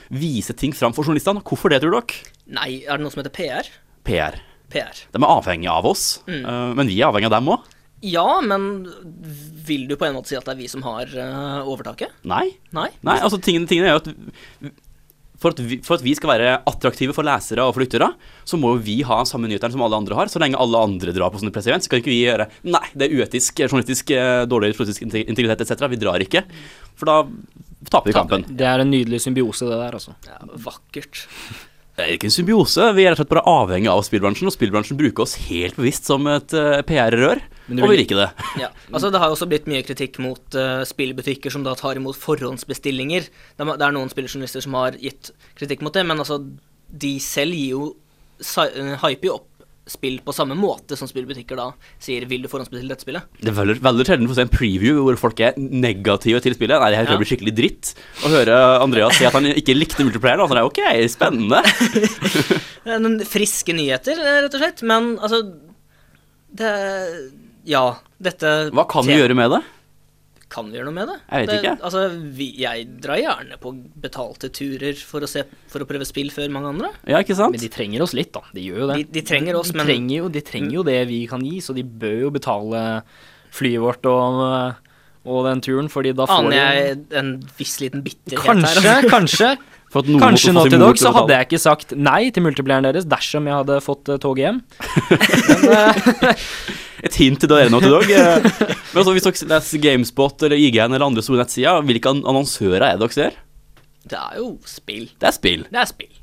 vise 0.10 0.54
ting 0.58 0.74
fram 0.74 0.94
for 0.96 1.06
journalistene. 1.06 1.44
Hvorfor 1.46 1.70
det, 1.74 1.82
tror 1.84 1.98
dere? 2.00 2.30
Nei, 2.50 2.84
er 2.86 2.98
det 2.98 3.06
noe 3.06 3.14
som 3.14 3.22
heter 3.24 3.36
PR? 3.36 3.70
PR. 4.08 4.40
PR. 4.70 5.04
De 5.14 5.22
er 5.22 5.28
avhengige 5.30 5.72
av 5.74 5.86
oss, 5.90 6.22
Mm. 6.28 6.46
eh, 6.46 6.74
men 6.76 6.88
vi 6.88 7.00
er 7.02 7.08
avhengige 7.10 7.32
av 7.32 7.38
dem 7.40 7.48
òg. 7.54 7.64
Ja, 8.02 8.40
men 8.42 8.86
vil 9.68 9.88
du 9.90 9.96
på 10.00 10.06
en 10.08 10.16
måte 10.16 10.28
si 10.32 10.36
at 10.38 10.46
det 10.46 10.54
er 10.54 10.62
vi 10.62 10.68
som 10.72 10.82
har 10.86 11.04
eh, 11.12 11.64
overtaket? 11.68 12.14
Nei. 12.24 12.56
Nei? 12.72 12.90
Nei, 13.04 13.18
altså 13.20 13.42
tingene, 13.44 13.68
tingene 13.68 13.90
er 13.90 13.98
jo 13.98 14.04
at 14.04 14.72
for 15.40 15.54
at, 15.56 15.60
vi, 15.64 15.78
for 15.88 15.96
at 15.96 16.04
vi 16.04 16.12
skal 16.18 16.34
være 16.34 16.56
attraktive 16.68 17.14
for 17.16 17.24
lesere 17.24 17.64
og 17.64 17.72
for 17.76 17.80
lyttere, 17.86 18.10
så 18.44 18.58
må 18.60 18.74
jo 18.76 18.82
vi 18.84 18.98
ha 19.08 19.22
samme 19.24 19.48
nyhetene 19.48 19.72
som 19.72 19.82
alle 19.86 19.96
andre 19.96 20.18
har. 20.18 20.28
Så 20.28 20.40
lenge 20.44 20.60
alle 20.60 20.82
andre 20.84 21.14
drar 21.16 21.32
på 21.32 21.40
sånne 21.40 21.54
presseevent, 21.56 21.86
så 21.86 21.92
kan 21.94 22.02
ikke 22.02 22.12
vi 22.12 22.26
gjøre 22.26 22.50
Nei, 22.68 22.82
det 22.94 23.08
er 23.08 23.16
uetisk, 23.22 23.62
journalistisk, 23.64 24.12
eh, 24.12 24.44
dårlig 24.52 24.74
politisk 24.76 25.06
integritet 25.08 25.64
etc. 25.64 25.88
Vi 25.88 25.96
drar 26.02 26.20
ikke. 26.20 26.44
For 27.00 27.08
da 27.08 27.22
taper 27.88 28.12
vi 28.12 28.16
kampen. 28.18 28.46
Det 28.50 28.68
er 28.68 28.84
en 28.84 28.92
nydelig 28.92 29.22
symbiose, 29.24 29.68
det 29.70 29.80
der, 29.80 29.98
altså. 30.00 30.16
Ja, 30.28 30.40
vakkert. 30.66 31.26
Det 32.00 32.06
er 32.06 32.16
ikke 32.16 32.30
en 32.30 32.36
symbiose. 32.36 32.86
Vi 32.96 33.04
er 33.04 33.12
rett 33.12 33.20
og 33.20 33.26
slett 33.26 33.32
bare 33.34 33.44
avhengig 33.52 33.90
av 33.92 34.02
spillbransjen, 34.08 34.48
og 34.48 34.56
spillbransjen 34.56 35.00
bruker 35.00 35.26
oss 35.26 35.36
helt 35.50 35.76
bevisst 35.80 36.08
som 36.08 36.28
et 36.32 36.56
uh, 36.56 36.80
PR-rør. 36.88 37.42
Men 37.68 37.80
du 37.80 37.84
Og 37.84 37.92
vi 37.92 38.00
liker 38.00 38.22
det. 38.22 38.30
Ja, 38.62 38.70
altså 38.88 39.12
Det 39.12 39.20
har 39.20 39.30
jo 39.30 39.36
også 39.36 39.50
blitt 39.52 39.68
mye 39.70 39.84
kritikk 39.86 40.20
mot 40.24 40.56
uh, 40.56 40.82
spillbutikker 40.88 41.52
som 41.54 41.66
da 41.68 41.76
tar 41.80 42.00
imot 42.00 42.18
forhåndsbestillinger. 42.20 43.28
Det 43.28 43.66
er, 43.68 43.74
det 43.76 43.88
er 43.88 43.96
noen 43.98 44.12
spilljournalister 44.12 44.64
som 44.64 44.80
har 44.80 44.96
gitt 45.02 45.34
kritikk 45.60 45.84
mot 45.86 45.96
det, 45.96 46.06
men 46.08 46.24
altså 46.24 46.40
de 46.90 47.14
selv 47.22 47.54
gir 47.54 47.76
jo 47.76 47.84
eh, 48.40 48.96
hyper 49.04 49.28
jo 49.28 49.36
opp 49.38 49.49
spill 49.92 50.20
på 50.26 50.34
samme 50.36 50.56
måte 50.58 50.98
som 51.00 51.10
spillbutikker 51.10 51.58
da 51.60 51.70
sier 52.02 52.26
'vil 52.30 52.44
du 52.44 52.50
forhåndsbestille 52.52 52.90
dette 52.90 53.06
spillet'? 53.06 53.26
Det 53.42 53.50
er 53.50 53.58
veldig, 53.58 53.80
veldig 53.82 54.06
sjelden 54.06 54.28
å 54.28 54.32
få 54.32 54.36
se 54.36 54.46
en 54.48 54.54
preview 54.54 55.04
hvor 55.04 55.18
folk 55.18 55.40
er 55.40 55.54
negative 55.58 56.42
til 56.42 56.56
spillet. 56.56 56.80
Nei, 56.80 56.92
det 56.92 56.98
her 57.00 57.06
tror 57.06 57.18
jeg 57.18 57.24
blir 57.24 57.32
skikkelig 57.34 57.56
dritt. 57.56 57.94
Å 58.24 58.34
høre 58.34 58.56
Andreas 58.84 59.18
si 59.18 59.26
at 59.26 59.34
han 59.34 59.46
ikke 59.46 59.78
likte 59.78 60.06
multiplayer, 60.06 60.38
da, 60.38 60.48
så 60.48 60.56
det 60.56 60.62
er 60.64 60.70
ok, 60.70 60.82
spennende. 61.10 61.64
Noen 63.04 63.20
friske 63.26 63.74
nyheter, 63.76 64.18
eh, 64.18 64.42
rett 64.46 64.54
og 64.54 64.62
slett. 64.64 64.84
Men 64.84 65.18
altså 65.20 65.44
Det 66.50 66.72
Ja, 67.70 68.00
dette 68.22 68.72
Hva 68.74 68.88
kan 68.90 69.06
du 69.06 69.14
gjøre 69.14 69.36
med 69.38 69.52
det? 69.52 69.62
Kan 70.50 70.72
vi 70.72 70.80
gjøre 70.80 70.90
noe 70.90 70.96
med 70.96 71.10
det? 71.12 71.16
Jeg 71.30 71.46
vet 71.46 71.50
det, 71.52 71.58
ikke. 71.62 71.74
Altså, 71.86 72.04
vi, 72.40 72.48
jeg 72.58 72.86
drar 73.04 73.20
gjerne 73.22 73.58
på 73.62 73.74
betalte 74.02 74.50
turer 74.50 74.98
for 74.98 75.22
å, 75.22 75.30
se, 75.30 75.44
for 75.70 75.86
å 75.86 75.88
prøve 75.90 76.08
spill 76.10 76.32
før 76.34 76.50
mange 76.56 76.72
andre. 76.74 76.90
Ja, 77.06 77.22
ikke 77.22 77.38
sant? 77.38 77.54
Men 77.54 77.62
de 77.62 77.70
trenger 77.74 78.06
oss 78.06 78.16
litt, 78.18 78.32
da. 78.34 78.42
De 78.56 78.64
gjør 78.66 78.84
jo 78.84 78.88
det. 78.90 78.98
De, 79.04 79.08
de 79.20 79.26
trenger 79.30 79.60
oss, 79.60 79.70
de 79.70 79.78
men 79.78 79.86
trenger 79.92 80.16
jo, 80.24 80.32
de 80.34 80.44
trenger 80.48 80.78
jo 80.80 80.86
det 80.90 81.00
vi 81.12 81.20
kan 81.30 81.46
gi, 81.46 81.60
så 81.62 81.78
de 81.78 81.86
bør 81.86 82.18
jo 82.26 82.34
betale 82.40 82.84
flyet 83.54 83.84
vårt 83.86 84.10
og, 84.10 84.42
og 85.30 85.46
den 85.52 85.62
turen, 85.66 85.90
fordi 85.94 86.16
da 86.18 86.26
får 86.30 86.50
aner 86.50 86.58
de 86.58 86.60
jeg 86.60 87.00
en 87.22 87.32
viss 87.62 87.78
liten 87.84 88.06
bitterhet 88.06 88.50
Kanskje, 88.50 88.86
her. 88.90 89.10
kanskje. 89.16 89.54
For 89.90 90.04
at 90.04 90.10
noen 90.10 90.22
Kanskje 90.22 90.50
sin 90.52 90.58
mor 90.58 90.70
Dog, 90.70 90.82
til 90.82 90.86
å 90.86 90.94
så 91.02 91.16
hadde 91.16 91.38
jeg 91.38 91.50
ikke 91.50 91.62
sagt 91.62 91.96
nei 91.98 92.22
til 92.34 92.46
multiplieren 92.46 92.86
deres 92.86 93.08
dersom 93.10 93.50
jeg 93.50 93.58
hadde 93.62 93.80
fått 93.82 94.10
eh, 94.14 94.22
toget 94.22 94.46
hjem. 94.46 94.62
Men, 95.50 96.30
eh, 96.30 96.46
Et 97.06 97.20
hint 97.22 97.40
til 97.40 97.52
dere 97.52 97.72
nå 97.72 97.82
til 97.84 97.94
dag. 97.96 98.14
eh. 98.20 98.48
Men 98.92 99.02
altså, 99.02 99.14
hvis 99.16 99.28
dere 99.28 99.52
leser 99.54 99.84
Gamespot 99.84 100.48
eller 100.48 100.60
IGN 100.60 100.94
eller 100.94 101.08
andre 101.08 101.24
store 101.26 101.44
nettsider, 101.44 101.84
hvilke 101.88 102.16
annonsører 102.16 102.86
er 102.86 102.98
det 102.98 103.06
dere 103.06 103.18
ser? 103.18 103.38
Det 104.10 104.18
er 104.20 104.40
jo 104.40 104.56
spill. 104.68 105.06
Det 105.20 105.30
er 105.30 105.36
spill. 105.36 105.68
Det 105.70 105.82
er 105.82 105.90
spill. 105.90 106.16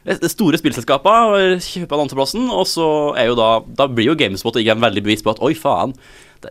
Det 0.00 0.16
er 0.16 0.32
store 0.32 0.56
spillselskapene 0.56 1.58
kjøper 1.60 1.98
annonseplassen, 1.98 2.46
og 2.48 2.64
så 2.64 2.86
er 3.20 3.28
jo 3.28 3.34
da 3.36 3.50
Da 3.76 3.84
blir 3.84 4.08
jo 4.08 4.16
Gamespot 4.18 4.56
og 4.56 4.62
IGN 4.62 4.80
veldig 4.80 5.04
bevisst 5.04 5.26
på 5.26 5.34
at 5.34 5.42
oi, 5.44 5.52
faen. 5.58 5.92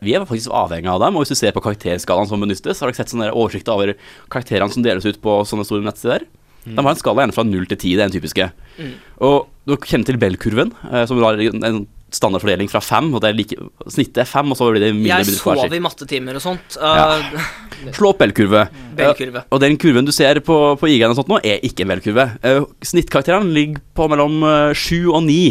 Vi 0.05 0.13
er 0.13 0.25
faktisk 0.29 0.53
avhengig 0.53 0.91
av 0.91 1.01
dem, 1.01 1.17
og 1.17 1.25
hvis 1.25 1.33
du 1.33 1.39
ser 1.39 1.55
på 1.55 1.63
karakterskalaen 1.65 2.29
som 2.29 2.41
benyttes, 2.43 2.77
har 2.77 2.91
dere 2.91 2.99
sett 2.99 3.09
sånne 3.09 3.31
oversikter 3.33 3.73
over 3.73 3.95
karakterene 4.29 4.69
som 4.69 4.85
deles 4.85 5.07
ut 5.07 5.17
på 5.23 5.39
sånne 5.49 5.65
store 5.65 5.87
nettsider? 5.87 6.27
De 6.67 6.77
har 6.77 6.91
en 6.91 6.99
skala 6.99 7.23
gjerne 7.23 7.33
fra 7.33 7.45
0 7.47 7.69
til 7.71 7.77
10, 7.77 7.95
det 7.95 8.03
er 8.03 8.09
den 8.11 8.15
typiske. 8.19 8.49
Mm. 8.77 8.91
Og 9.25 9.47
du 9.65 9.75
kjenner 9.79 10.09
til 10.09 10.19
Bell-kurven, 10.21 10.73
eh, 10.91 11.05
som 11.09 11.21
har 11.23 11.39
en 11.41 11.65
en 11.65 11.79
standardfordeling 12.15 12.69
fra 12.71 12.81
5, 12.83 13.13
og 13.15 13.23
det 13.23 13.31
er 13.31 13.37
like, 13.37 13.57
snittet 13.87 14.21
er 14.23 14.29
5, 14.29 14.53
og 14.53 14.59
så 14.59 14.69
blir 14.69 14.83
det 14.83 14.91
mindre 14.97 15.21
Jeg 15.21 15.37
sover 15.39 15.63
sov 15.63 15.75
i 15.75 15.81
mattetimer 15.83 16.39
og 16.39 16.43
sånt. 16.43 16.77
Ja. 16.77 17.17
Uh, 17.17 17.93
Slå 17.95 18.13
opp 18.13 18.21
Bell-kurve. 18.21 18.65
Bell-kurve. 18.99 19.45
Eh, 19.45 19.49
og 19.55 19.63
den 19.63 19.79
kurven 19.81 20.07
du 20.07 20.13
ser 20.15 20.41
på, 20.45 20.59
på 20.79 20.91
IGN 20.91 21.13
og 21.13 21.19
sånt 21.21 21.31
nå, 21.31 21.39
er 21.41 21.63
ikke 21.65 21.85
en 21.85 21.93
Bell-kurve. 21.93 22.27
Uh, 22.43 22.67
Snittkarakterene 22.85 23.55
ligger 23.55 23.81
på 23.97 24.09
mellom 24.11 24.43
sju 24.77 24.99
7 24.99 25.11
og 25.13 25.23
9. 25.27 25.41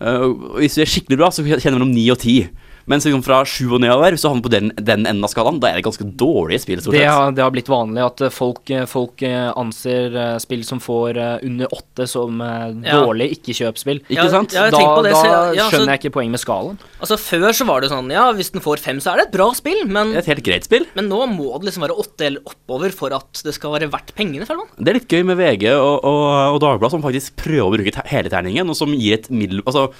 Eh, 0.00 0.26
hvis 0.60 0.78
du 0.78 0.82
er 0.84 0.88
skikkelig 0.88 1.18
bra, 1.20 1.28
så 1.32 1.44
kjenner 1.44 1.76
du 1.76 1.82
mellom 1.82 1.92
9 1.92 2.06
og 2.14 2.18
10. 2.18 2.48
Mens 2.90 3.06
liksom 3.06 3.22
fra 3.22 3.40
sju 3.46 3.68
og 3.76 3.80
nedover, 3.84 4.10
hvis 4.16 4.24
du 4.24 4.28
havner 4.28 4.42
på 4.42 4.50
den, 4.50 4.72
den 4.74 5.04
enden 5.06 5.22
av 5.22 5.30
skalaen, 5.30 5.60
da 5.62 5.68
er 5.70 5.78
det 5.78 5.84
ganske 5.86 6.06
dårlige 6.18 6.64
spill. 6.64 6.80
stort 6.82 6.96
det, 6.96 7.04
har, 7.06 7.30
det 7.36 7.44
har 7.44 7.52
blitt 7.54 7.70
vanlig 7.70 8.02
at 8.02 8.20
eh, 8.26 8.32
folk, 8.34 8.64
eh, 8.74 8.86
folk 8.90 9.22
eh, 9.22 9.52
anser 9.60 10.16
spill 10.42 10.64
som 10.66 10.80
får 10.82 11.20
under 11.46 11.70
åtte 11.76 12.08
som 12.10 12.40
dårlig 12.42 12.86
Ja. 12.90 13.00
dårlige 13.04 13.36
ikke-kjøpspill. 13.38 14.00
Ikke 14.08 14.16
Ja, 14.18 14.28
sant? 14.32 14.52
ja, 14.56 14.66
Da, 14.70 14.76
tenker 14.78 14.96
på 14.98 15.04
det, 15.06 15.12
da 15.14 15.22
så- 15.22 15.54
ja, 15.54 15.68
skjønner 15.70 15.86
så- 15.86 15.92
jeg 15.94 16.00
ikke 16.02 16.14
poenget 16.18 16.34
med 16.34 16.40
skalaen. 16.42 16.78
altså 17.00 17.16
Før 17.20 17.48
så 17.54 17.66
var 17.66 17.80
det 17.80 17.90
sånn 17.90 18.10
Ja, 18.10 18.32
hvis 18.32 18.50
den 18.52 18.60
får 18.60 18.78
fem, 18.80 18.98
så 18.98 19.12
er 19.12 19.16
det 19.18 19.26
et 19.28 19.32
bra 19.38 19.52
spill, 19.54 19.84
men, 19.86 20.12
Det 20.12 20.16
er 20.16 20.32
et 20.32 20.36
helt 20.38 20.44
greit 20.44 20.64
spill. 20.64 20.86
men 20.96 21.08
nå 21.08 21.20
må 21.30 21.52
det 21.60 21.70
liksom 21.70 21.86
være 21.86 21.96
åtte 21.96 22.26
eller 22.26 22.40
oppover 22.44 22.90
for 22.92 23.12
at 23.14 23.42
det 23.44 23.54
skal 23.54 23.70
være 23.78 23.90
verdt 23.90 24.14
pengene, 24.16 24.46
føler 24.46 24.64
man. 24.64 24.66
Det 24.78 24.88
er 24.88 24.98
litt 24.98 25.08
gøy 25.08 25.24
med 25.24 25.36
VG 25.38 25.70
og, 25.78 26.04
og, 26.04 26.54
og 26.54 26.60
Dagbladet 26.60 26.90
som 26.90 27.02
faktisk 27.02 27.36
prøver 27.36 27.70
å 27.70 27.76
bruke 27.78 28.06
hele 28.08 28.28
terningen, 28.28 28.68
og 28.68 28.74
som 28.76 28.92
gir 28.92 29.14
et 29.14 29.30
middel... 29.30 29.62
Altså, 29.66 29.92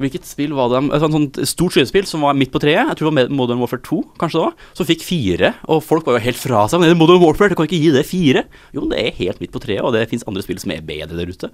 hvilket 0.00 0.28
spill 0.28 0.54
var 0.56 0.70
det? 0.72 0.82
Et 0.96 1.04
sånt, 1.04 1.40
stort 1.48 1.76
skytespill 1.76 2.08
som 2.08 2.24
var 2.24 2.36
midt 2.38 2.52
på 2.54 2.62
treet, 2.62 2.88
jeg 2.88 2.98
tror 2.98 3.10
det 3.10 3.26
var 3.26 3.34
Modern 3.36 3.60
Warfare 3.62 3.84
2, 3.86 4.00
kanskje 4.20 4.40
det 4.40 4.44
var, 4.46 4.54
som 4.78 4.88
fikk 4.88 5.04
fire, 5.06 5.52
og 5.70 5.82
folk 5.84 6.08
var 6.08 6.18
jo 6.18 6.24
helt 6.24 6.40
fra 6.40 6.64
seg. 6.70 6.82
Men 6.82 6.94
er 6.94 6.98
Modern 7.00 7.22
Warfare, 7.22 7.52
du 7.52 7.58
kan 7.58 7.68
ikke 7.68 7.82
gi 7.82 7.92
det 7.94 8.06
fire. 8.08 8.44
Jo, 8.76 8.86
det 8.90 9.02
er 9.02 9.18
helt 9.20 9.42
midt 9.42 9.54
på 9.54 9.62
treet, 9.62 9.84
og 9.84 9.94
det 9.96 10.06
fins 10.10 10.26
andre 10.30 10.44
spill 10.46 10.60
som 10.62 10.74
er 10.74 10.86
bedre 10.86 11.18
der 11.18 11.30
ute. 11.30 11.52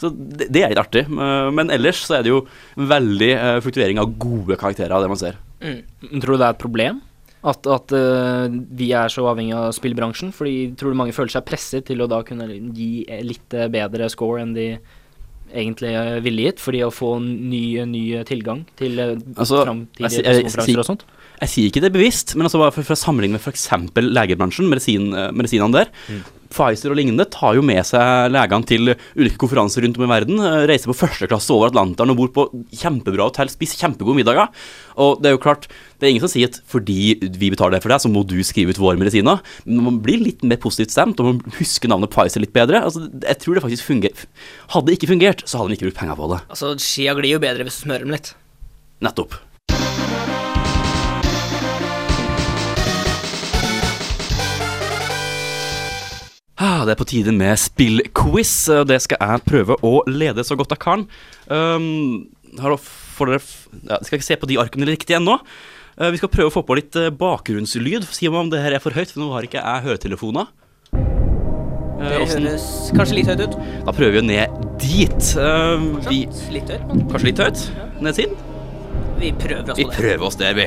Så 0.00 0.12
det, 0.14 0.48
det 0.54 0.62
er 0.62 0.72
litt 0.72 0.82
artig. 0.82 1.04
Men 1.10 1.74
ellers 1.74 2.04
så 2.06 2.18
er 2.18 2.26
det 2.26 2.32
jo 2.32 2.44
veldig 2.78 3.32
eh, 3.34 3.58
fluktuering 3.64 4.00
av 4.02 4.14
gode 4.20 4.58
karakterer 4.60 4.94
av 4.94 5.04
det 5.04 5.12
man 5.12 5.20
ser. 5.20 5.38
Mm. 5.62 5.82
Tror 6.22 6.34
du 6.34 6.38
det 6.38 6.46
er 6.46 6.54
et 6.54 6.62
problem? 6.62 7.02
At, 7.46 7.66
at 7.70 7.92
uh, 7.94 8.50
vi 8.50 8.90
er 8.98 9.10
så 9.12 9.22
avhengig 9.30 9.54
av 9.54 9.70
spillbransjen? 9.76 10.32
Fordi 10.34 10.72
tror 10.78 10.92
du 10.92 10.98
mange 10.98 11.14
føler 11.14 11.36
seg 11.36 11.46
presset 11.46 11.86
til 11.86 12.02
å 12.02 12.08
da 12.10 12.22
kunne 12.26 12.48
gi 12.74 13.06
litt 13.24 13.54
eh, 13.54 13.70
bedre 13.70 14.08
score 14.12 14.42
enn 14.42 14.56
de 14.56 14.72
egentlig 15.52 15.92
eh, 15.96 16.18
ville 16.24 16.48
gitt, 16.48 16.62
fordi 16.62 16.82
å 16.86 16.90
få 16.94 17.14
ny, 17.22 17.62
ny 17.88 18.02
tilgang 18.28 18.64
til 18.78 18.98
eh, 19.02 19.14
Altså, 19.36 19.62
framtidige 19.64 20.24
pressekonferanser 20.24 20.82
og 20.82 20.88
sånt? 20.92 21.06
Jeg 21.38 21.52
sier 21.52 21.70
ikke 21.70 21.82
det 21.84 21.92
bevisst, 21.94 22.34
men 22.34 22.48
altså 22.48 22.58
bare 22.58 22.74
for, 22.74 22.86
for 22.86 22.96
å 22.96 22.98
sammenligne 22.98 23.38
med 23.38 23.44
f.eks. 23.44 23.68
legebransjen, 23.94 24.68
medisin, 24.70 25.12
eh, 25.14 25.30
medisinene 25.36 25.84
der. 25.84 25.92
Pfizer 26.48 26.92
og 26.92 26.96
lignende 26.98 27.26
tar 27.28 27.56
jo 27.58 27.62
med 27.66 27.84
seg 27.86 28.30
legene 28.32 28.66
til 28.68 28.92
ulike 29.18 29.38
konferanser 29.40 29.84
rundt 29.84 29.98
om 30.00 30.06
i 30.06 30.10
verden. 30.10 30.38
eh, 30.40 30.66
Reiser 30.70 30.90
på 30.90 30.96
første 30.96 31.28
klasse 31.28 31.52
over 31.54 31.68
Atlanteren 31.68 32.14
og 32.14 32.16
bor 32.22 32.30
på 32.34 32.46
kjempebra 32.72 33.26
hotell, 33.28 33.50
spiser 33.52 33.82
kjempegode 33.84 34.16
middager. 34.20 34.48
Og 34.98 35.20
det 35.22 35.30
er 35.30 35.36
jo 35.36 35.42
klart, 35.42 35.68
det 35.98 36.08
er 36.08 36.14
ingen 36.14 36.24
som 36.24 36.32
sier 36.32 36.48
at 36.50 36.60
fordi 36.66 37.18
vi 37.38 37.50
betaler 37.52 37.76
det 37.76 37.82
for 37.84 37.92
deg, 37.92 38.02
så 38.02 38.10
må 38.12 38.24
du 38.26 38.36
skrive 38.46 38.72
ut 38.74 38.80
våre 38.82 38.98
medisiner. 39.00 39.42
Men 39.68 39.84
man 39.90 40.00
blir 40.04 40.22
litt 40.22 40.42
mer 40.42 40.60
positivt 40.62 40.94
stemt, 40.94 41.20
og 41.20 41.30
man 41.32 41.58
husker 41.58 41.92
navnet 41.92 42.10
Pfizer 42.14 42.42
litt 42.42 42.54
bedre. 42.56 42.80
Altså, 42.84 43.04
jeg 43.22 43.38
tror 43.44 43.54
det 43.58 43.64
faktisk 43.66 43.88
fungerer. 43.90 44.24
Hadde 44.74 44.90
det 44.90 44.98
ikke 44.98 45.12
fungert, 45.12 45.44
så 45.46 45.60
hadde 45.60 45.72
de 45.74 45.78
ikke 45.78 45.90
brukt 45.90 46.00
penger 46.02 46.18
på 46.18 46.30
det. 46.34 46.40
Altså, 46.48 46.72
Skia 46.82 47.14
glir 47.18 47.36
jo 47.36 47.42
bedre 47.44 47.66
hvis 47.68 47.80
du 47.82 47.86
smører 47.88 48.06
dem 48.08 48.16
litt. 48.16 48.32
Nettopp. 49.04 49.38
Det 56.58 56.94
er 56.94 56.98
på 56.98 57.06
tide 57.06 57.32
med 57.34 57.58
spillquiz. 57.60 58.52
og 58.74 58.88
Det 58.90 58.98
skal 59.04 59.20
jeg 59.22 59.44
prøve 59.46 59.76
å 59.86 60.00
lede 60.10 60.42
så 60.46 60.56
godt 60.58 60.74
jeg 60.74 60.82
kan. 60.82 61.04
Um, 61.46 62.26
får 62.58 63.30
dere 63.30 63.42
ja, 63.90 63.98
Skal 64.02 64.18
ikke 64.18 64.26
se 64.26 64.38
på 64.40 64.48
de 64.50 64.58
arkene 64.58 64.88
riktig 64.88 65.14
ennå. 65.18 65.38
Uh, 65.98 66.10
vi 66.14 66.18
skal 66.20 66.30
prøve 66.32 66.50
å 66.50 66.54
få 66.54 66.62
på 66.66 66.76
litt 66.78 66.96
eh, 66.98 67.10
bakgrunnslyd. 67.14 68.06
Si 68.10 68.28
meg 68.30 68.40
om 68.46 68.50
det 68.50 68.62
her 68.62 68.74
er 68.76 68.82
for 68.82 68.94
høyt, 68.94 69.10
for 69.14 69.22
nå 69.22 69.30
har 69.34 69.46
ikke 69.46 69.62
jeg 69.62 69.86
høretelefoner. 69.86 70.50
Uh, 70.94 72.04
Det 72.08 72.20
åssen- 72.22 72.46
høres 72.46 72.68
kanskje 72.94 73.18
litt 73.18 73.30
høyt 73.30 73.42
ut. 73.46 73.56
Da 73.86 73.94
prøver 73.94 74.18
vi 74.20 74.26
ned 74.30 74.60
dit. 74.82 75.32
Uh, 75.38 75.98
vi, 76.10 76.24
Litt 76.54 76.70
høyt, 76.74 76.86
kanskje 77.10 77.30
litt 77.32 77.42
høyt? 77.42 77.64
Ned 78.02 78.18
siden? 78.18 78.47
Vi 79.18 79.32
prøver 79.34 79.72
oss 79.72 79.78
Vi 79.78 79.84
på 79.84 79.90
det. 79.90 79.96
prøver 79.98 80.24
oss 80.28 80.36
der, 80.38 80.54
vi. 80.54 80.66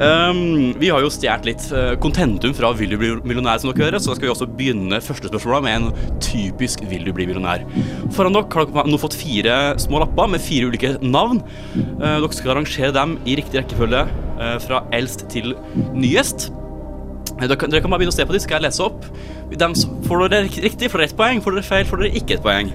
Um, 0.00 0.72
vi 0.80 0.88
har 0.88 1.02
jo 1.04 1.10
stjålet 1.12 1.48
litt 1.50 1.66
uh, 1.74 1.90
kontentum 2.00 2.54
fra 2.56 2.70
Vil 2.78 2.94
du 2.94 2.96
bli 3.00 3.10
millionær, 3.28 3.60
som 3.60 3.70
dere 3.72 3.90
hører, 3.90 4.00
så 4.00 4.12
da 4.12 4.16
skal 4.16 4.28
vi 4.28 4.32
også 4.32 4.48
begynne 4.56 5.00
første 5.04 5.28
spørsmålet 5.28 5.66
med 5.66 5.76
en 5.76 6.16
typisk 6.24 6.84
Vil 6.88 7.04
du 7.04 7.12
bli 7.16 7.26
millionær. 7.28 7.66
Foran 8.16 8.36
dere 8.36 8.48
har 8.54 8.70
dere 8.70 8.86
nå 8.88 9.00
fått 9.02 9.18
fire 9.20 9.58
små 9.82 10.00
lapper 10.04 10.32
med 10.32 10.40
fire 10.44 10.70
ulike 10.72 10.94
navn. 11.04 11.42
Uh, 12.00 12.16
dere 12.22 12.32
skal 12.36 12.54
arrangere 12.56 12.94
dem 12.96 13.18
i 13.28 13.36
riktig 13.40 13.60
rekkefølge 13.60 14.06
uh, 14.40 14.56
fra 14.64 14.84
eldst 14.96 15.26
til 15.32 15.52
nyest. 15.92 16.48
Eh, 17.40 17.46
Dere 17.48 17.56
kan, 17.60 17.70
dere 17.72 17.80
kan 17.84 17.92
bare 17.92 18.02
begynne 18.02 18.12
å 18.12 18.16
se 18.16 18.24
på 18.28 18.34
dem, 18.34 18.42
skal 18.42 18.58
jeg 18.58 18.66
lese 18.70 18.84
opp. 18.84 19.04
Dem 19.60 19.76
får 20.08 20.26
dere 20.32 20.48
riktig, 20.48 20.88
får 20.92 21.00
dere 21.00 21.08
ett 21.12 21.16
poeng. 21.20 21.38
Får 21.44 21.56
dere 21.56 21.68
feil, 21.68 21.86
får 21.88 22.02
dere 22.02 22.16
ikke 22.20 22.36
et 22.36 22.42
poeng. 22.44 22.72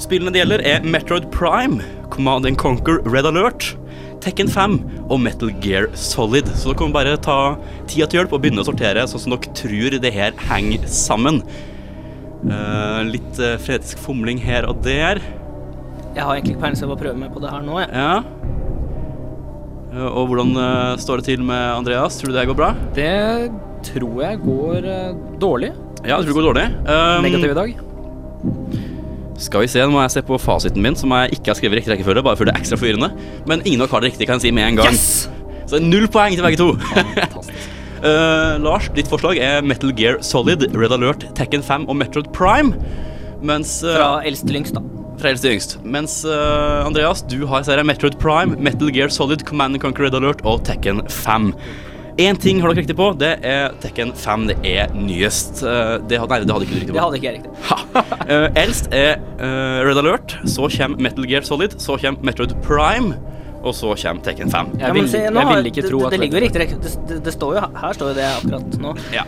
Spillene 0.00 0.30
det 0.32 0.40
gjelder, 0.44 0.62
er 0.64 0.84
Metroid 0.86 1.26
Prime, 1.34 1.80
Command 2.14 2.46
and 2.48 2.56
Conquer 2.60 3.00
Red 3.04 3.26
Alert, 3.28 3.72
Tekken 4.28 4.52
5 4.52 4.78
og 5.08 5.22
Metal 5.24 5.50
Gear 5.64 5.88
Solid. 5.96 6.50
Så 6.52 6.74
dere 6.74 6.90
må 6.90 6.92
bare 6.92 7.16
ta 7.24 7.56
tida 7.88 8.04
til 8.04 8.20
hjelp 8.20 8.36
og 8.36 8.44
begynne 8.44 8.60
å 8.60 8.68
sortere, 8.68 9.06
sånn 9.08 9.24
som 9.24 9.32
dere 9.32 9.56
tror 9.56 9.98
det 10.04 10.12
her 10.12 10.36
henger 10.50 10.84
sammen. 10.92 11.40
Uh, 12.44 13.00
litt 13.08 13.40
uh, 13.40 13.56
frenetisk 13.58 13.98
fomling 14.04 14.38
her 14.44 14.68
og 14.68 14.84
der. 14.84 15.22
Jeg 16.12 16.26
har 16.26 16.36
egentlig 16.36 16.58
ikke 16.58 16.66
peiling, 16.66 16.84
på 16.84 16.94
å 16.98 17.00
prøve 17.00 17.18
meg 17.24 17.32
på 17.32 17.42
det 17.42 17.54
her 17.54 17.64
nå. 17.64 17.80
Jeg. 17.80 17.90
Ja. 17.96 18.20
Eh, 19.94 20.08
og 20.08 20.28
hvordan 20.30 20.54
eh, 20.60 20.94
står 21.00 21.20
det 21.20 21.28
til 21.30 21.44
med 21.46 21.64
Andreas? 21.72 22.18
Tror 22.20 22.32
du 22.32 22.38
det 22.38 22.48
går 22.50 22.58
bra? 22.58 22.72
Det 22.96 23.50
tror 23.88 24.22
jeg 24.24 24.40
går 24.44 24.88
eh, 24.88 25.12
dårlig. 25.40 25.72
Ja, 26.04 26.18
jeg 26.18 26.26
tror 26.26 26.32
det 26.32 26.38
går 26.38 26.48
dårlig. 26.52 26.66
Um, 26.86 27.24
Negativ 27.24 27.52
i 27.52 27.60
dag. 27.62 27.87
Skal 29.38 29.62
vi 29.62 29.70
se, 29.70 29.82
nå 29.86 29.94
må 29.94 30.00
jeg 30.02 30.16
se 30.16 30.22
på 30.26 30.36
fasiten 30.42 30.82
min, 30.82 30.96
som 30.98 31.12
jeg 31.14 31.38
ikke 31.38 31.52
har 31.52 31.58
skrevet 31.60 31.78
riktig 31.78 31.92
rekkefølge, 31.94 32.24
bare 32.26 32.38
for 32.38 32.48
det 32.48 32.56
er 32.56 32.62
ekstra 32.62 32.78
forvirrende. 32.80 33.12
Men 33.46 33.62
ingen 33.62 33.84
av 33.84 33.86
dere 33.86 33.94
har 33.94 34.04
det 34.04 34.10
riktig, 34.12 34.26
kan 34.26 34.40
jeg 34.40 34.48
si 34.48 34.54
med 34.56 34.66
en 34.66 34.80
gang. 34.80 34.96
Yes! 34.96 35.28
Så 35.68 35.78
null 35.84 36.08
poeng 36.10 36.34
til 36.34 36.42
begge 36.42 36.58
to. 36.58 36.72
uh, 38.02 38.56
Lars, 38.66 38.88
ditt 38.96 39.10
forslag 39.10 39.38
er 39.44 39.62
Metal 39.62 39.92
Gear 39.94 40.18
Solid, 40.26 40.66
Red 40.74 40.94
Alert, 40.96 41.28
Tekken 41.38 41.62
5 41.62 41.86
og 41.86 41.98
Metroid 42.00 42.30
Prime. 42.34 42.74
Mens 43.44 43.78
uh, 43.86 43.92
Fra 43.94 44.08
eldst 44.26 44.48
til 44.48 44.58
yngst, 44.58 44.74
da. 44.74 44.82
fra 45.20 45.30
eldst 45.30 45.46
til 45.46 45.54
yngst. 45.54 45.76
Mens 45.86 46.18
uh, 46.26 46.86
Andreas, 46.86 47.22
du 47.30 47.44
har 47.46 47.62
serien 47.68 47.86
Metrod 47.86 48.18
Prime, 48.18 48.58
Metal 48.58 48.90
Gear 48.90 49.12
Solid, 49.14 49.44
Command 49.46 49.78
and 49.78 49.84
Conquer 49.84 50.08
Red 50.08 50.18
Alert 50.18 50.42
og 50.48 50.64
Tekken 50.66 51.04
5. 51.06 51.52
Én 52.18 52.34
ting 52.42 52.58
har 52.58 52.72
dere 52.72 52.80
riktig 52.82 52.96
på, 52.98 53.12
det 53.14 53.28
er 53.46 53.76
Tekken 53.78 54.10
5. 54.18 54.48
Det 54.50 54.56
er 54.66 54.90
nyest. 54.98 55.60
Eh, 55.62 55.94
det, 56.10 56.18
had- 56.18 56.32
nei, 56.32 56.40
det 56.42 56.50
hadde 56.50 56.66
ikke 56.66 56.74
du 56.74 56.80
riktig 56.80 56.90
på. 56.90 56.96
Det 56.96 57.04
hadde 57.04 57.18
ikke 57.20 57.28
jeg 57.28 57.36
riktig. 57.38 57.52
uh, 58.34 58.48
eldst 58.64 58.88
er 58.98 59.20
uh, 59.38 59.86
Red 59.86 60.00
Alert, 60.02 60.34
så 60.50 60.66
kommer 60.74 60.98
Metal 61.06 61.28
Gear 61.30 61.46
Solid, 61.46 61.76
så 61.78 61.94
kommer 62.02 62.26
Metroid 62.26 62.56
Prime, 62.66 63.14
og 63.62 63.70
så 63.78 63.92
kommer 64.02 64.26
Tekken 64.26 64.50
5. 64.50 64.74
Jeg 64.82 64.96
vil, 64.98 65.06
jeg 65.14 65.46
vil 65.52 65.70
ikke 65.70 65.86
tro 65.86 66.02
at 66.08 66.16
det 66.16 66.20
ligger 66.24 66.40
jo 66.40 66.44
riktig 66.48 66.66
det, 66.66 66.92
det, 67.06 67.20
det 67.26 67.32
står 67.36 67.54
jo 67.54 67.64
Her 67.84 67.94
står 68.00 68.10
jo 68.10 68.18
det 68.18 68.26
akkurat 68.32 68.76
nå. 68.82 68.96
Ja. 69.14 69.24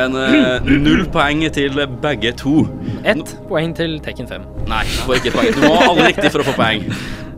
Men 0.00 0.16
uh, 0.16 0.72
null 0.88 1.04
poeng 1.12 1.44
til 1.52 1.84
begge 2.04 2.32
to. 2.40 2.62
Ett 3.04 3.36
poeng 3.52 3.76
til 3.76 4.00
Tekken 4.08 4.32
5. 4.32 4.48
Nei, 4.72 4.84
du 4.88 5.00
får 5.04 5.20
ikke 5.20 5.36
poeng. 5.36 5.52
Du 5.52 5.66
må 5.68 5.76
ha 5.76 5.88
alle 5.92 6.08
riktig 6.14 6.32
for 6.32 6.40
å 6.40 6.48
få 6.48 6.56
poeng. 6.56 6.88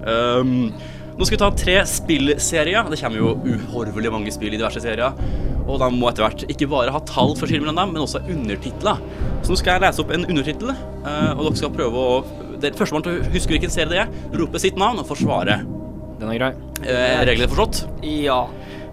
Um, 0.05 0.75
nå 1.19 1.27
skal 1.27 1.37
vi 1.37 1.41
ta 1.45 1.51
tre 1.55 1.77
spillserier. 1.87 2.89
Det 2.91 2.99
kommer 3.01 3.21
jo 3.21 3.35
uhorvelig 3.47 4.11
mange 4.13 4.33
spill 4.35 4.55
i 4.55 4.59
diverse 4.61 4.83
serier. 4.83 5.15
Og 5.65 5.79
de 5.81 5.89
må 5.95 6.11
etter 6.11 6.27
hvert 6.27 6.43
ikke 6.53 6.69
bare 6.69 6.93
ha 6.93 7.01
tall 7.09 7.33
for 7.39 7.49
dem, 7.49 7.65
men 7.65 8.03
også 8.03 8.21
undertitler. 8.29 8.99
Så 9.45 9.53
nå 9.55 9.57
skal 9.61 9.77
jeg 9.79 9.85
lese 9.87 10.03
opp 10.05 10.13
en 10.13 10.27
undertittel, 10.29 10.75
eh, 10.75 11.31
og 11.37 11.45
dere 11.47 11.57
skal 11.61 11.75
prøve 11.75 12.09
å 12.09 12.25
Førstemann 12.65 13.03
til 13.05 13.19
å 13.19 13.25
huske 13.35 13.53
hvilken 13.53 13.69
serie 13.69 13.91
det 13.91 13.99
er, 14.07 14.13
rope 14.41 14.57
sitt 14.63 14.79
navn 14.81 14.97
og 15.03 15.05
forsvare. 15.11 15.59
Den 16.17 16.31
er 16.33 16.39
grei. 16.39 16.53
Eh, 16.81 17.19
reglene 17.29 17.51
forstått? 17.53 17.83
ja. 18.01 18.47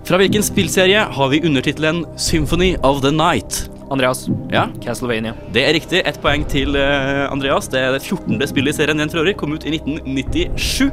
Fra 0.04 0.18
hvilken 0.18 0.42
spillserie 0.44 1.04
har 1.14 1.28
vi 1.30 1.40
undertittelen 1.46 2.02
Symphony 2.20 2.74
of 2.84 3.04
the 3.04 3.12
Night? 3.14 3.70
Andreas, 3.94 4.26
Ja, 4.52 4.66
Castlevania. 4.82 5.36
det 5.54 5.62
er 5.68 5.74
riktig. 5.78 6.02
Ett 6.04 6.18
poeng 6.24 6.44
til 6.50 6.76
eh, 6.76 7.28
Andreas. 7.32 7.68
Det 7.70 7.80
er 7.80 7.92
det 7.94 8.02
14. 8.02 8.42
spillet 8.50 8.74
i 8.74 8.78
serien 8.82 8.98
den 8.98 9.10
for 9.14 9.22
øvrig. 9.22 9.38
Kom 9.38 9.54
ut 9.54 9.64
i 9.64 9.76
1997. 9.78 10.92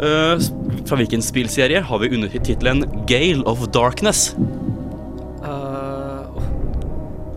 Eh, 0.00 0.38
fra 0.88 0.96
hvilken 0.96 1.22
spillserie 1.22 1.82
har 1.84 1.98
vi 1.98 2.08
undertittelen 2.16 2.86
Gale 3.06 3.42
of 3.48 3.66
Darkness? 3.74 4.32
Uh, 5.42 6.38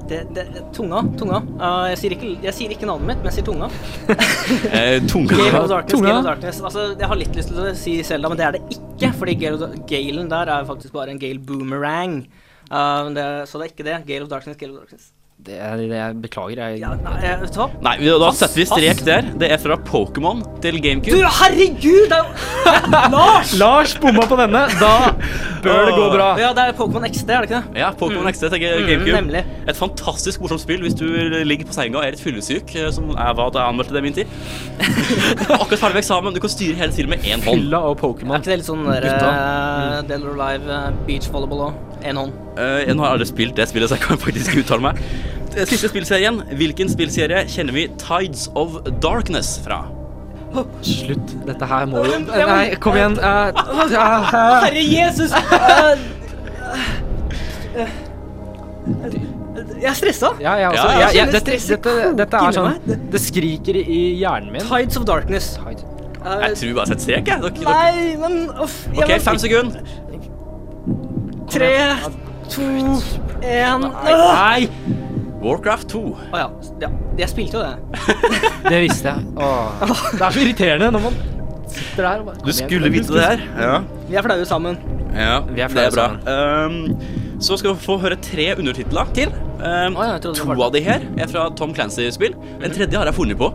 det, 0.08 0.22
det, 0.36 0.46
tunga. 0.74 1.04
Tunga. 1.20 1.42
Uh, 1.60 1.90
jeg, 1.92 2.00
sier 2.02 2.16
ikke, 2.16 2.32
jeg 2.46 2.56
sier 2.56 2.76
ikke 2.76 2.88
navnet 2.88 3.12
mitt, 3.12 3.22
men 3.24 3.32
jeg 3.32 3.40
sier 3.40 3.50
tunga. 3.50 3.70
Eh, 4.78 5.02
tunga. 5.10 5.34
Gale 5.34 5.60
of 5.64 5.70
Darkness. 5.72 5.92
Tunga. 5.98 6.08
Gale 6.08 6.22
of 6.22 6.30
Darkness. 6.30 6.62
Altså, 6.62 6.88
jeg 6.94 7.12
har 7.12 7.20
litt 7.20 7.38
lyst 7.38 7.52
til 7.52 7.62
å 7.62 7.76
si 7.78 7.98
Selda, 8.08 8.32
men 8.32 8.40
det 8.40 8.48
er 8.48 8.58
det 8.58 8.64
ikke. 8.78 9.12
Fordi 9.20 9.38
Gale 9.42 9.72
Galen 9.90 10.32
der 10.32 10.54
er 10.56 10.68
faktisk 10.70 10.96
bare 10.96 11.14
en 11.14 11.22
Gale 11.22 11.42
boomerang. 11.44 12.22
Uh, 12.72 13.12
det, 13.14 13.28
så 13.50 13.60
det 13.60 13.68
er 13.68 13.74
ikke 13.74 13.90
det. 13.90 14.00
Gale 14.08 14.28
of 14.28 14.32
Darkness, 14.32 14.58
Gale 14.62 14.78
of 14.78 14.86
Darkness. 14.86 15.12
Det 15.36 15.58
er, 15.62 15.76
det 15.78 15.90
jeg 15.92 16.16
beklager, 16.24 16.58
jeg 16.72 16.80
Ja, 16.80 16.94
nei, 16.96 17.18
jeg- 17.22 17.40
vet 17.42 17.52
du 17.54 17.60
hva? 17.60 17.66
Nei, 17.84 17.98
vi- 18.00 18.08
da 18.08 18.18
Pass, 18.32 18.38
setter 18.40 18.56
vi 18.56 18.66
strek 18.66 18.96
pass. 18.96 19.06
der. 19.06 19.22
Det 19.38 19.52
er 19.52 19.58
fra 19.58 19.76
Pokémon 19.78 20.40
til 20.62 20.80
GameCube. 20.82 21.12
Du, 21.12 21.22
herregud! 21.22 22.08
Det 22.10 22.18
er 22.18 22.24
jo 22.24 23.12
Lars! 23.16 23.52
Lars 23.60 23.94
bomma 24.00 24.22
på 24.26 24.38
denne. 24.40 24.64
Da 24.80 25.12
bør 25.62 25.86
det 25.86 25.94
gå 25.94 26.08
bra. 26.16 26.30
Ja, 26.40 26.54
det 26.56 26.64
er 26.66 26.72
Pokémon 26.80 27.06
XD, 27.12 27.30
er 27.30 27.42
det 27.42 27.50
ikke 27.52 27.60
det? 27.62 27.78
Ja, 27.84 27.92
Pokémon 27.92 28.32
XD 28.32 28.50
til 28.50 28.60
GameCube. 28.64 29.12
nemlig. 29.12 29.44
Et 29.68 29.76
fantastisk 29.78 30.40
morsomt 30.42 30.62
spill 30.62 30.82
hvis 30.82 30.96
du 30.96 31.06
ligger 31.44 31.66
på 31.68 31.74
senga 31.78 32.00
og 32.00 32.06
er 32.08 32.16
litt 32.16 32.24
fyllesyk, 32.24 32.74
eh, 32.76 32.90
som 32.96 33.12
jeg 33.12 33.36
var 33.38 33.52
da 33.52 33.60
jeg 33.60 33.74
anmeldte 33.76 33.94
det 33.94 34.02
i 34.02 34.08
min 34.08 34.14
tid. 34.14 34.26
Akkurat 35.62 35.80
ferdig 35.84 35.94
med 36.00 36.02
eksamen. 36.06 36.34
Du 36.34 36.40
kan 36.40 36.50
styre 36.56 36.80
hele 36.80 36.92
tiden 36.96 37.10
med 37.12 37.20
én 37.28 37.44
hånd. 37.44 37.60
Fylla 37.68 37.84
og 37.92 38.00
Er 38.00 38.40
ikke 38.40 38.50
det 38.50 38.58
litt 38.64 38.72
sånn 38.72 38.88
der, 38.88 39.12
uh, 39.14 40.02
Dead 40.08 40.24
or 40.24 40.34
Alive, 40.40 40.66
uh, 40.72 40.90
beach 41.06 41.28
volleyball 41.30 41.68
òg? 41.70 41.74
én 42.06 42.16
hånd? 42.18 42.34
Eh, 42.58 42.86
jeg 42.88 42.96
har 43.00 43.12
aldri 43.16 43.28
spilt 43.28 43.56
det 43.58 43.68
spillet, 43.70 43.90
så 43.92 43.98
jeg 43.98 44.06
kan 44.08 44.18
faktisk 44.22 44.58
uttale 44.62 44.82
meg. 44.90 45.02
Eh, 45.56 45.66
Siste 45.68 45.90
spillserien. 45.92 46.42
Hvilken 46.60 46.90
spillserie 46.92 47.46
kjenner 47.52 47.74
vi 47.76 47.88
Tides 48.02 48.48
of 48.56 48.80
Darkness 49.04 49.58
fra? 49.66 49.82
Slutt. 50.88 51.34
Dette 51.46 51.68
her 51.68 51.86
må 51.92 52.06
jo 52.08 52.20
Nei, 52.30 52.76
kom 52.80 52.96
igjen. 52.96 53.18
eh, 53.20 53.52
Herre 53.92 54.84
Jesus! 54.88 55.34
Jeg 59.76 59.90
er 59.90 59.94
stressa. 59.98 60.30
Ja, 60.42 60.54
jeg 60.60 60.68
også. 60.70 60.84
Ja, 60.84 61.00
Jeg, 61.00 61.10
jeg 61.16 61.16
jeg, 61.16 61.34
dette, 61.34 61.52
dette, 61.70 61.94
dette 62.20 62.40
er 62.48 62.56
sånn 62.56 63.00
Det 63.12 63.22
skriker 63.22 63.78
i 63.82 64.00
hjernen 64.20 64.52
min. 64.54 64.64
Tides 64.68 64.98
of 65.00 65.06
Darkness. 65.08 65.52
Tide. 65.60 65.84
Eh, 66.26 66.44
Jeg 66.48 66.58
tror 66.62 66.74
bare 66.80 66.88
setter 66.92 67.04
strek, 67.06 67.28
jeg. 67.30 67.38
Nei, 67.66 68.16
men 68.22 68.38
uff. 68.64 68.78
jeg 68.94 69.04
OK, 69.06 69.12
fem 69.26 69.40
sekunder. 69.42 69.80
Tre, 71.54 71.72
to, 72.52 72.66
én 73.46 73.86
Nei! 74.06 74.70
Warcraft 75.46 75.90
2. 75.94 76.02
Å 76.34 76.40
ja. 76.42 76.46
ja. 76.82 76.90
Jeg 77.20 77.30
spilte 77.30 77.60
jo 77.60 77.64
det. 77.64 78.02
Det 78.72 78.80
visste 78.88 79.12
jeg. 79.14 79.28
Åh. 79.38 79.84
Det 80.18 80.22
er 80.26 80.34
så 80.34 80.42
irriterende 80.42 80.88
når 80.96 81.04
man 81.06 81.20
sitter 81.76 82.02
der 82.08 82.24
og 82.24 82.30
bare 82.32 82.46
Du 82.46 82.52
skulle 82.56 82.90
vite 82.94 83.14
det 83.14 83.26
her. 83.28 83.44
Ja. 83.60 83.76
Vi 84.10 84.18
er 84.18 84.26
flaue 84.26 84.48
sammen. 84.50 84.80
ja 85.14 85.40
Vi 85.52 85.62
er 85.62 85.70
det 85.76 85.86
er 85.90 85.94
bra. 85.94 86.08
Um, 86.26 86.80
så 87.44 87.58
skal 87.60 87.76
vi 87.76 87.84
få 87.86 87.98
høre 88.02 88.18
tre 88.24 88.48
undertitler 88.58 89.12
til. 89.18 89.34
Um, 89.60 89.96
oh, 89.98 90.04
ja, 90.06 90.16
jeg 90.16 90.22
trodde 90.24 90.36
det 90.36 90.42
to 90.42 90.48
var- 90.50 90.66
av 90.66 90.74
de 90.76 90.82
her 90.86 91.06
er 91.20 91.30
fra 91.32 91.46
Tom 91.58 91.74
Clancy-spill. 91.76 92.34
Den 92.64 92.74
tredje 92.74 92.98
har 92.98 93.06
jeg 93.12 93.18
funnet 93.18 93.38
på. 93.40 93.52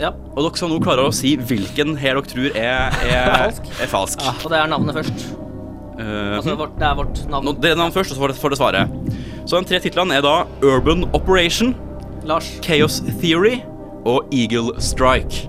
Ja. 0.00 0.12
Og 0.36 0.44
dere 0.44 0.56
skal 0.60 0.72
nå 0.72 0.78
klare 0.84 1.04
å 1.08 1.12
si 1.14 1.34
hvilken 1.36 1.96
her 2.00 2.16
dere 2.20 2.30
tror 2.32 2.56
er, 2.56 2.96
er, 3.10 3.32
Falsk. 3.44 3.70
er 3.82 3.92
falsk. 3.92 4.24
Og 4.44 4.48
det 4.52 4.60
er 4.62 4.72
navnet 4.72 4.98
først. 5.02 5.26
Uh, 5.96 6.36
Altså, 6.36 6.54
vårt, 6.60 6.74
det 6.78 6.84
er 6.86 6.94
vårt 6.98 7.20
navn. 7.32 7.52
Det 7.62 7.70
er 7.72 7.76
navn 7.80 7.92
først, 7.94 8.10
og 8.12 8.16
så 8.18 8.22
får 8.24 8.32
det, 8.34 8.38
får 8.42 8.52
det 8.54 8.58
svaret. 8.60 8.96
Så 9.48 9.60
de 9.62 9.68
tre 9.70 9.80
titlene 9.80 10.16
er 10.18 10.24
da 10.26 10.34
Urban 10.66 11.06
Operation, 11.16 11.74
Lars. 12.26 12.48
Chaos 12.64 13.00
Theory 13.22 13.60
og 14.06 14.26
Eagle 14.34 14.74
Strike. 14.82 15.46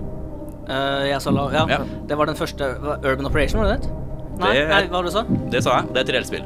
Uh, 0.68 1.04
jeg 1.08 1.20
sa 1.24 1.32
la... 1.32 1.48
Ja. 1.54 1.66
Ja. 1.72 1.80
Det 2.08 2.18
var 2.20 2.28
den 2.30 2.36
første 2.40 2.68
Urban 3.04 3.26
Operation, 3.30 3.62
var 3.62 3.74
det 3.74 3.82
det? 3.82 3.94
Nei, 4.38 4.52
Det 4.54 4.66
nei, 4.70 4.82
hva 4.92 5.00
var 5.00 5.08
det 5.08 5.12
du 5.12 5.16
sa? 5.18 5.24
Det 5.52 5.64
sa 5.66 5.78
jeg. 5.80 5.92
Det 5.94 6.02
er 6.02 6.06
et 6.06 6.14
reelt 6.18 6.30
spill. 6.30 6.44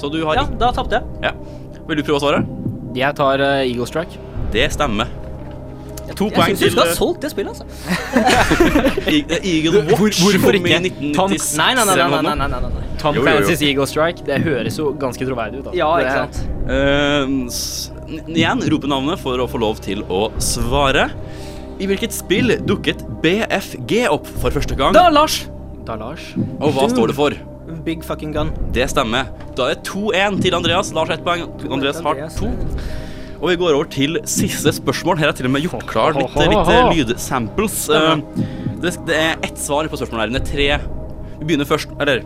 Så 0.00 0.08
du 0.10 0.20
har 0.26 0.38
Ja, 0.40 0.44
da 0.58 0.70
tapte 0.74 0.98
jeg. 1.00 1.18
ja. 1.28 1.32
Vil 1.86 1.98
du 2.00 2.02
prøve 2.06 2.16
å 2.16 2.22
svare? 2.24 2.38
Jeg 2.96 3.14
tar 3.18 3.42
uh, 3.42 3.60
Eagle 3.66 3.86
Strike. 3.90 4.16
Det 4.54 4.64
stemmer. 4.72 5.10
To 6.14 6.28
Jeg 6.28 6.34
poeng 6.36 6.52
syns 6.52 6.60
du 6.60 6.74
skal 6.74 6.84
ha 6.84 6.90
eh, 6.90 6.96
solgt 6.98 7.24
det 7.24 7.30
spillet, 7.32 7.50
altså. 7.54 7.64
Eagle 9.52 9.84
Watch. 9.88 10.20
hvorfor 10.20 10.58
ikke? 10.58 10.80
Tom- 11.16 11.32
Nei, 11.32 11.70
nei, 11.74 11.84
nei. 11.84 11.96
nei, 11.96 12.08
nei, 12.10 12.34
nei, 12.34 12.48
nei, 12.48 12.60
nei. 12.60 12.84
Tom. 13.00 13.16
Clancy's 13.20 13.62
Eagle 13.64 13.86
Strike. 13.90 14.24
Det 14.26 14.38
høres 14.44 14.78
jo 14.80 14.90
ganske 15.00 15.26
troverdig 15.28 15.60
ut. 15.62 15.70
Da. 15.70 15.74
Ja, 15.76 15.90
ikke 16.00 16.14
sant. 16.24 16.36
Uh, 16.68 18.28
igjen 18.32 18.62
rope 18.72 18.88
navnet 18.90 19.20
for 19.20 19.40
å 19.40 19.48
få 19.50 19.60
lov 19.60 19.80
til 19.84 20.04
å 20.12 20.26
svare. 20.42 21.08
I 21.82 21.88
hvilket 21.90 22.14
spill 22.14 22.54
dukket 22.64 23.02
BFG 23.24 24.04
opp 24.12 24.28
for 24.40 24.54
første 24.54 24.76
gang? 24.78 24.94
Da, 24.94 25.08
Lars! 25.12 25.42
Da, 25.84 25.98
Lars. 26.00 26.30
Og 26.60 26.70
hva 26.76 26.86
står 26.92 27.10
det 27.10 27.18
for? 27.18 27.36
Big 27.84 28.04
fucking 28.06 28.32
gun. 28.32 28.52
Det 28.76 28.86
stemmer. 28.92 29.28
Da 29.58 29.70
er 29.72 29.76
det 29.80 29.88
2-1 29.88 30.38
til 30.44 30.56
Andreas. 30.56 30.92
Lars 30.96 31.10
ett 31.12 31.24
poeng. 31.26 31.48
Andreas 31.72 32.00
har 32.04 32.20
to. 32.38 32.52
Og 33.40 33.48
vi 33.50 33.56
går 33.60 33.74
over 33.76 33.88
til 33.92 34.18
siste 34.30 34.72
spørsmål. 34.72 35.18
Her 35.20 35.32
er 35.32 35.38
til 35.38 35.48
og 35.48 35.54
med 35.56 35.64
gjort 35.66 35.86
klar 35.90 36.14
litt, 36.16 36.36
litt 36.38 36.74
eh, 36.74 36.92
lydsamples. 36.94 37.80
Eh, 37.90 38.16
Det, 38.84 38.90
det 39.08 39.16
er 39.16 39.38
ett 39.46 39.56
svar 39.58 39.86
på 39.88 39.96
spørsmålet 39.96 40.26
her. 40.26 40.32
Det 40.34 40.42
er 40.42 40.50
tre. 40.52 40.68
Vi 41.40 41.46
begynner 41.48 41.66
først 41.66 41.88
Eller 42.00 42.20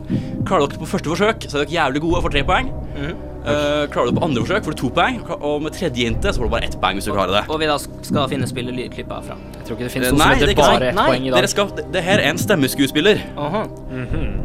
klarer 0.46 0.66
dere 0.68 0.80
på 0.82 0.86
første 0.90 1.08
forsøk, 1.08 1.46
så 1.48 1.58
er 1.60 1.64
dere 1.64 1.74
jævlig 1.78 2.00
gode 2.02 2.18
og 2.18 2.24
får 2.26 2.34
tre 2.34 2.42
poeng. 2.48 2.68
Eh, 2.98 3.84
klarer 3.94 4.10
du 4.10 4.18
på 4.18 4.24
andre 4.26 4.42
forsøk, 4.42 4.64
får 4.66 4.74
du 4.74 4.80
to 4.82 4.90
poeng. 4.96 5.20
Og 5.38 5.62
med 5.64 5.72
tredje 5.76 6.04
hintet 6.08 6.34
så 6.34 6.42
får 6.42 6.48
du 6.50 6.52
bare 6.56 6.66
ett 6.68 6.76
poeng 6.82 6.98
hvis 6.98 7.06
du 7.08 7.12
klarer 7.14 7.32
det. 7.38 7.44
Og 7.48 7.60
vi 7.62 7.70
da 7.70 7.76
skal 7.78 8.28
finne 8.32 8.48
spillet 8.50 8.74
lydklipp 8.76 9.14
herfra. 9.14 9.38
Jeg 9.54 9.64
tror 9.68 9.78
ikke 9.78 9.86
det 9.86 9.94
finnes 9.94 10.12
noe 10.12 10.18
Nei, 10.18 10.26
som 10.26 10.34
er 10.34 10.52
heter 10.52 10.60
bare 10.60 10.90
ett 10.90 10.98
poeng 10.98 11.22
i 11.24 11.32
Dere 11.32 11.46
dag. 11.46 11.52
skal, 11.54 11.72
det, 11.78 11.86
det 11.94 12.02
her 12.08 12.18
er 12.24 12.30
en 12.34 12.42
stemmeskuespiller. 12.42 13.22
Aha. 13.38 13.62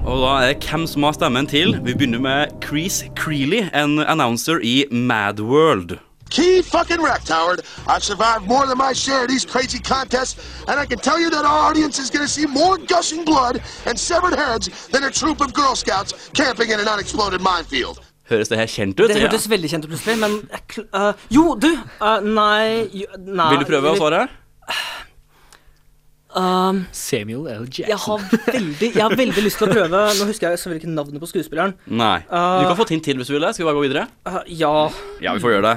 Og 0.06 0.24
da 0.24 0.32
er 0.38 0.54
det 0.54 0.70
hvem 0.70 0.88
som 0.94 1.10
har 1.10 1.18
stemmen 1.18 1.50
til. 1.50 1.76
Vi 1.84 1.98
begynner 1.98 2.22
med 2.24 2.56
Crease 2.64 3.10
Creeley, 3.20 3.66
en 3.74 4.00
announcer 4.06 4.62
i 4.64 4.84
Mad 4.94 5.42
World. 5.44 5.98
Key 6.36 6.62
fucking 6.64 7.02
wrecked, 7.06 7.30
Howard. 7.30 7.60
I've 7.88 8.04
survived 8.04 8.44
more 8.54 8.66
than 8.70 8.78
my 8.78 8.92
share 8.94 9.22
of 9.24 9.30
these 9.34 9.46
crazy 9.54 9.80
contests, 9.80 10.34
and 10.68 10.80
I 10.80 10.86
can 10.92 10.98
tell 11.08 11.20
you 11.24 11.30
that 11.30 11.46
our 11.46 11.60
audience 11.70 12.00
is 12.04 12.10
going 12.10 12.26
to 12.26 12.32
see 12.38 12.48
more 12.48 12.76
gushing 12.94 13.24
blood 13.24 13.62
and 13.88 13.96
severed 14.00 14.34
heads 14.44 14.66
than 14.94 15.04
a 15.04 15.12
troop 15.12 15.42
of 15.46 15.54
Girl 15.54 15.76
Scouts 15.76 16.12
camping 16.34 16.70
in 16.74 16.80
an 16.80 16.88
unexploded 16.88 17.42
minefield. 17.42 18.02
Høres 18.32 18.48
det 18.50 18.58
her 18.58 18.66
kjent 18.72 19.00
ut? 19.00 19.10
Det 19.12 19.18
Ja. 19.20 19.28
hørtes 19.28 19.46
veldig 19.52 19.70
kjent 19.70 19.86
ut 19.86 19.92
plutselig, 19.94 20.18
men 20.20 20.36
uh, 20.94 21.12
Jo, 21.30 21.56
du! 21.60 21.70
Uh, 22.02 22.20
nei, 22.24 22.88
jo, 22.96 23.06
nei 23.20 23.50
Vil 23.54 23.66
du 23.66 23.70
prøve 23.70 23.92
å 23.94 23.98
svare? 24.00 24.22
Um, 26.34 26.88
Samuel 26.92 27.46
L. 27.46 27.66
jeg, 27.78 27.86
Jackson. 27.92 28.20
har 28.24 28.54
veldig, 28.56 28.88
jeg 28.96 29.04
har 29.04 29.14
veldig 29.20 29.42
lyst 29.46 29.60
til 29.62 29.68
å 29.68 29.74
prøve 29.76 30.00
Nå 30.18 30.26
husker 30.26 30.48
jeg 30.50 30.58
selvfølgelig 30.64 30.82
ikke 30.82 30.94
navnet 30.96 31.22
på 31.22 31.28
skuespilleren. 31.30 31.76
Nei. 31.94 32.16
Du 32.26 32.64
kan 32.72 32.80
få 32.80 32.88
et 32.88 32.94
hint 32.96 33.06
til 33.06 33.20
hvis 33.22 33.30
du 33.30 33.36
vil 33.36 33.46
det. 33.46 33.52
Skal 33.54 33.68
vi 33.68 33.70
bare 33.70 33.78
gå 33.78 33.84
videre? 33.86 34.08
Uh, 34.26 34.40
ja 34.50 34.72
Ja, 35.22 35.36
vi 35.38 35.44
får 35.44 35.54
gjøre 35.60 35.68
det. 35.68 35.76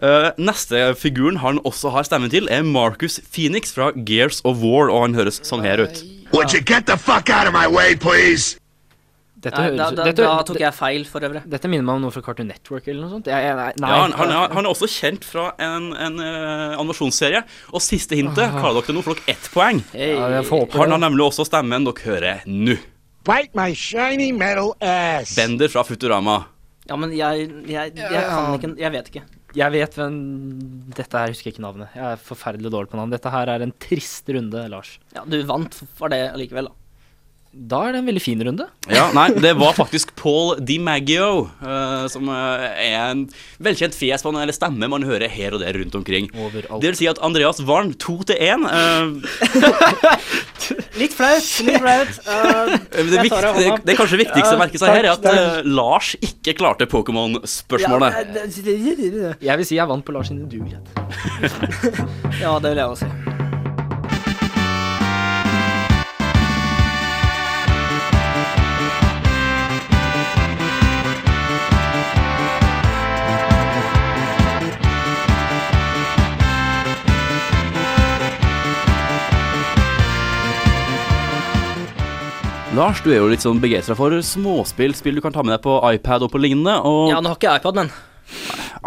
Eh, 0.00 0.30
neste 0.40 0.94
figuren 0.96 1.36
han 1.42 1.60
også 1.68 1.92
har 1.92 2.06
stemmen 2.08 2.32
til, 2.32 2.48
er 2.48 2.64
Marcus 2.64 3.18
Phoenix 3.32 3.74
fra 3.76 3.90
Gears 4.08 4.40
of 4.48 4.62
War, 4.64 4.88
og 4.88 5.04
han 5.04 5.18
høres 5.18 5.42
sånn 5.44 5.64
her 5.66 5.82
ut. 5.84 6.00
Would 6.32 6.54
you 6.54 6.62
get 6.64 6.86
the 6.88 6.96
fuck 6.96 7.28
out 7.28 7.46
of 7.50 7.52
my 7.52 7.66
way, 7.68 7.96
please? 8.00 8.56
Dette 9.40 9.56
Nei, 9.56 9.70
høres 9.70 9.78
da, 9.78 9.88
da, 9.96 10.04
dette, 10.04 10.24
da 10.24 10.44
tok 10.44 10.58
jeg 10.60 10.76
feil, 10.76 11.04
for 11.08 11.24
øvrig. 11.24 11.42
Dette 11.48 11.68
minner 11.68 11.84
meg 11.84 11.98
om 11.98 12.06
noe 12.06 12.14
fra 12.14 12.22
Cartoon 12.24 12.48
Network 12.48 12.88
eller 12.88 13.06
noe 13.06 13.12
sånt. 13.12 13.28
Jeg, 13.28 13.44
jeg, 13.44 13.56
nei, 13.56 13.68
nei. 13.80 13.90
Ja, 13.92 14.00
han, 14.04 14.14
han, 14.18 14.32
han 14.56 14.68
er 14.68 14.68
også 14.72 14.88
kjent 14.92 15.24
fra 15.24 15.46
en, 15.64 15.90
en 15.96 16.20
uh, 16.20 16.76
animasjonsserie. 16.80 17.40
Og 17.72 17.84
siste 17.84 18.18
hintet, 18.20 18.52
klarer 18.56 18.80
dere 18.80 18.96
nå, 18.96 19.04
for 19.04 19.16
dere 19.16 19.32
ett 19.36 19.48
poeng. 19.52 19.80
Ja, 19.96 20.42
håpe 20.44 20.80
Han 20.80 20.92
har 20.96 21.02
nemlig 21.08 21.24
også 21.30 21.48
stemmen 21.48 21.88
dere 21.88 22.04
hører 22.04 22.44
nå. 22.48 22.76
Bite 23.28 23.56
my 23.56 23.72
shiny 23.76 24.30
metal 24.36 24.74
ass. 24.84 25.32
Bender 25.36 25.72
fra 25.72 25.84
Futurama. 25.88 26.42
Ja, 26.88 26.96
men 27.00 27.12
jeg, 27.16 27.48
jeg, 27.70 27.92
jeg 27.96 28.22
kan 28.26 28.56
ikke 28.56 28.72
Jeg 28.80 28.92
vet 28.96 29.12
ikke. 29.12 29.24
Jeg 29.56 29.72
vet 29.74 29.96
hvem 29.98 30.16
Dette 30.94 31.18
her 31.18 31.32
husker 31.32 31.48
jeg 31.50 31.56
ikke 31.56 31.64
navnet. 31.64 31.94
Jeg 31.96 32.04
er 32.14 32.20
forferdelig 32.22 32.70
dårlig 32.72 32.92
på 32.92 32.98
navn. 33.00 33.10
Dette 33.14 33.32
her 33.34 33.50
er 33.50 33.64
en 33.64 33.72
trist 33.82 34.28
runde, 34.30 34.62
Lars. 34.70 34.92
Ja, 35.16 35.24
Du 35.26 35.38
vant 35.48 35.74
for 35.98 36.12
det 36.12 36.20
allikevel, 36.30 36.70
da. 36.70 36.76
Da 37.50 37.80
er 37.88 37.96
det 37.96 37.98
en 37.98 38.06
veldig 38.06 38.20
fin 38.22 38.42
runde. 38.46 38.62
Ja, 38.86 39.08
nei, 39.10 39.24
det 39.42 39.56
var 39.58 39.74
faktisk 39.74 40.12
Paul 40.14 40.52
DiMaggio, 40.62 41.48
uh, 41.58 42.04
som 42.12 42.28
eh, 42.30 42.66
er 42.86 42.94
en 43.08 43.24
velkjent 43.58 43.96
fjes 43.98 44.22
man, 44.22 44.38
eller 44.38 44.54
stemme 44.54 44.86
man 44.92 45.02
hører 45.02 45.26
her 45.26 45.56
og 45.56 45.64
der 45.64 45.74
rundt 45.74 45.96
omkring. 45.98 46.28
Overalt. 46.30 46.78
Det 46.78 46.92
vil 46.92 46.98
si 47.00 47.08
at 47.10 47.18
Andreas 47.26 47.58
Warn 47.66 47.90
to 47.98 48.20
til 48.28 48.38
én. 48.38 48.68
eh, 48.70 49.10
Litt 51.02 51.16
flaut. 51.18 51.50
Litt 51.66 51.82
flaut. 51.82 52.14
Uh, 52.30 52.76
det, 52.94 53.22
det, 53.22 53.66
det 53.86 53.94
kanskje 53.98 54.20
viktigste 54.20 54.54
å 54.54 54.60
merke 54.60 54.78
seg 54.78 54.92
her 54.92 55.08
er 55.08 55.12
at 55.14 55.26
eh, 55.30 55.66
Lars 55.66 56.12
ikke 56.22 56.54
klarte 56.58 56.86
Pokémon-spørsmålet. 56.90 58.20
ja, 58.38 59.34
Jeg 59.50 59.60
vil 59.62 59.66
si 59.66 59.78
jeg 59.80 59.90
vant 59.90 60.04
på 60.06 60.14
Lars 60.14 60.30
sin 60.30 60.42
udugelighet. 60.44 60.94
ja, 62.44 62.56
det 62.60 62.72
vil 62.72 62.82
jeg 62.84 62.86
også 62.86 63.10
si. 63.10 63.39
Lars, 82.80 83.02
du 83.04 83.10
er 83.12 83.18
jo 83.18 83.26
litt 83.28 83.42
sånn 83.44 83.58
begeistra 83.60 83.92
for 83.92 84.14
småspill, 84.24 84.94
spill 84.96 85.18
du 85.18 85.20
kan 85.20 85.34
ta 85.34 85.42
med 85.44 85.52
deg 85.52 85.60
på 85.66 85.74
iPad 85.84 86.22
og 86.24 86.30
på 86.32 86.38
lignende. 86.40 86.78
Og 86.88 87.10
Ja, 87.10 87.18
nå 87.20 87.28
har 87.28 87.36
ikke 87.36 87.50
jeg 87.50 87.60
iPad, 87.60 87.76
men 87.76 87.90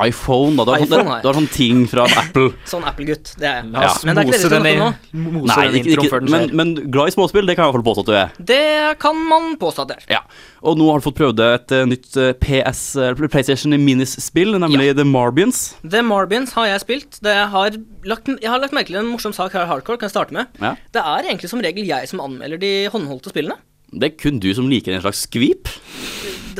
iPhone, 0.01 0.55
da. 0.57 0.63
Du 0.65 0.71
har, 0.71 0.81
iPhone 0.81 1.03
sånn, 1.03 1.09
du 1.21 1.27
har 1.27 1.37
sånn 1.37 1.49
ting 1.53 1.81
fra 1.91 2.07
Apple. 2.23 2.47
sånn 2.65 2.87
Apple-gutt. 2.89 3.35
Det 3.37 3.45
er 3.45 3.59
jeg. 3.59 3.67
Ja. 3.69 3.91
Men 4.07 4.17
det 4.17 4.23
er 4.23 4.29
ikke 4.31 4.33
det 4.33 4.39
du 4.39 4.47
vi 4.47 4.47
skal 4.47 4.63
snakke 4.63 4.71
om 4.73 5.27
nå. 5.35 5.41
Nei, 5.51 5.65
ikke, 5.77 5.93
ikke, 6.07 6.21
men, 6.33 6.47
men 6.57 6.71
glad 6.95 7.11
i 7.11 7.13
småspill, 7.13 7.45
det 7.45 7.53
kan 7.59 7.67
jeg 7.67 7.69
i 7.69 7.75
hvert 7.75 7.83
fall 7.83 7.85
påstå 7.91 8.05
at 8.05 8.09
du 8.09 8.15
er. 8.17 8.31
Det 8.53 8.97
kan 9.03 9.19
man 9.29 9.51
påstå 9.61 9.85
at 9.85 9.91
det 9.91 9.97
er. 9.99 10.07
Ja. 10.15 10.21
Og 10.65 10.79
nå 10.79 10.87
har 10.89 11.03
du 11.03 11.05
fått 11.05 11.19
prøvd 11.19 11.43
et 11.45 11.75
uh, 11.77 11.83
nytt 11.91 12.17
eh, 12.17 12.31
PS, 12.41 12.81
uh, 12.97 13.11
PlayStation 13.27 13.77
Minis-spill, 13.83 14.55
nemlig 14.63 14.95
The 14.97 15.05
Marbians. 15.05 15.61
The 15.85 16.01
Marbians 16.07 16.55
har 16.57 16.71
jeg 16.71 16.81
spilt. 16.87 17.21
Det 17.21 17.35
har 17.53 17.77
lagt, 18.09 18.33
jeg 18.33 18.49
har 18.49 18.63
lagt 18.63 18.73
merke 18.73 18.89
til 18.89 19.03
en 19.03 19.13
morsom 19.13 19.37
sak 19.37 19.53
her 19.53 19.67
i 19.67 19.69
Hardcore. 19.69 20.01
Kan 20.01 20.09
jeg 20.09 20.15
starte 20.17 20.33
med? 20.33 20.49
Ja. 20.63 20.73
Det 20.97 21.05
er 21.05 21.29
egentlig 21.29 21.53
som 21.53 21.61
regel 21.61 21.85
jeg 21.85 22.09
som 22.09 22.25
anmelder 22.25 22.57
de 22.65 22.73
håndholdte 22.89 23.35
spillene. 23.35 23.59
Det 23.99 24.09
er 24.09 24.17
kun 24.19 24.39
du 24.43 24.49
som 24.57 24.69
liker 24.71 24.95
en 24.95 25.03
slags 25.03 25.25
skvip. 25.27 25.69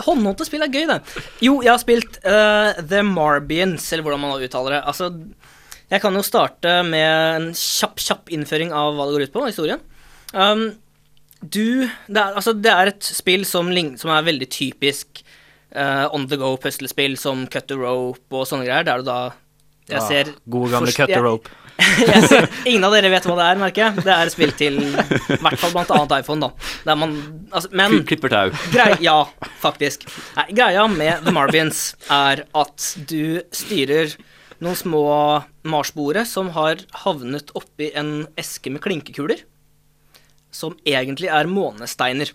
Håndholdte 0.03 0.45
spill 0.47 0.63
er 0.65 0.71
gøy, 0.73 0.85
det. 0.89 0.99
Jo, 1.45 1.59
jeg 1.61 1.71
har 1.73 1.81
spilt 1.81 2.17
uh, 2.25 2.73
The 2.81 3.03
Marbians, 3.05 3.85
eller 3.93 4.05
hvordan 4.07 4.23
man 4.23 4.33
nå 4.33 4.47
uttaler 4.47 4.77
det. 4.77 4.81
Altså, 4.89 5.11
jeg 5.91 6.01
kan 6.01 6.17
jo 6.17 6.23
starte 6.25 6.79
med 6.87 7.09
en 7.37 7.51
kjapp, 7.57 8.01
kjapp 8.01 8.31
innføring 8.33 8.73
av 8.73 8.95
hva 8.97 9.05
det 9.09 9.17
går 9.17 9.27
ut 9.27 9.35
på, 9.35 9.45
historien. 9.49 9.83
Um, 10.33 10.71
du 11.43 11.83
det 12.07 12.17
er, 12.17 12.33
altså, 12.39 12.53
det 12.55 12.71
er 12.71 12.93
et 12.93 13.05
spill 13.05 13.43
som, 13.45 13.69
som 13.99 14.13
er 14.15 14.25
veldig 14.25 14.47
typisk 14.53 15.21
uh, 15.75 16.07
on 16.15 16.25
the 16.31 16.39
go 16.41 16.55
puslespill 16.57 17.17
som 17.19 17.45
cut 17.51 17.67
the 17.69 17.77
rope 17.77 18.33
og 18.33 18.47
sånne 18.49 18.65
greier, 18.65 18.87
der 18.87 19.03
du 19.03 19.09
da 19.11 19.19
Jeg 19.91 19.99
Ah, 19.99 20.05
ser 20.07 20.29
Gode 20.47 20.71
gamle 20.71 20.93
cut 20.95 21.11
the 21.11 21.19
rope. 21.19 21.49
jeg 21.51 21.62
ser, 22.29 22.47
ingen 22.69 22.83
av 22.85 22.93
dere 22.93 23.09
vet 23.13 23.25
hva 23.27 23.37
det 23.39 23.45
er, 23.47 23.61
merker 23.61 23.85
jeg. 23.85 24.03
Det 24.05 24.13
er 24.15 24.31
spill 24.33 24.53
til 24.57 24.79
i 24.83 25.39
hvert 25.41 25.59
fall 25.61 25.73
blant 25.73 25.93
annet 25.95 26.17
iPhone, 26.19 26.49
da. 26.49 26.69
Der 26.85 26.99
man 26.99 27.15
altså, 27.51 27.71
Men 27.75 28.03
Klipper 28.07 28.33
tau. 28.33 28.53
grei, 28.73 28.91
Ja, 29.03 29.17
faktisk. 29.61 30.05
Nei, 30.37 30.47
greia 30.55 30.85
med 30.91 31.25
The 31.25 31.33
Marbians 31.35 31.83
er 32.11 32.45
at 32.53 32.91
du 33.09 33.41
styrer 33.55 34.13
noen 34.63 34.77
små 34.79 35.03
marsboere 35.67 36.23
som 36.29 36.53
har 36.55 36.83
havnet 37.03 37.51
oppi 37.57 37.89
en 37.97 38.27
eske 38.39 38.71
med 38.71 38.83
klinkekuler. 38.83 39.43
Som 40.53 40.77
egentlig 40.85 41.31
er 41.33 41.49
månesteiner. 41.49 42.31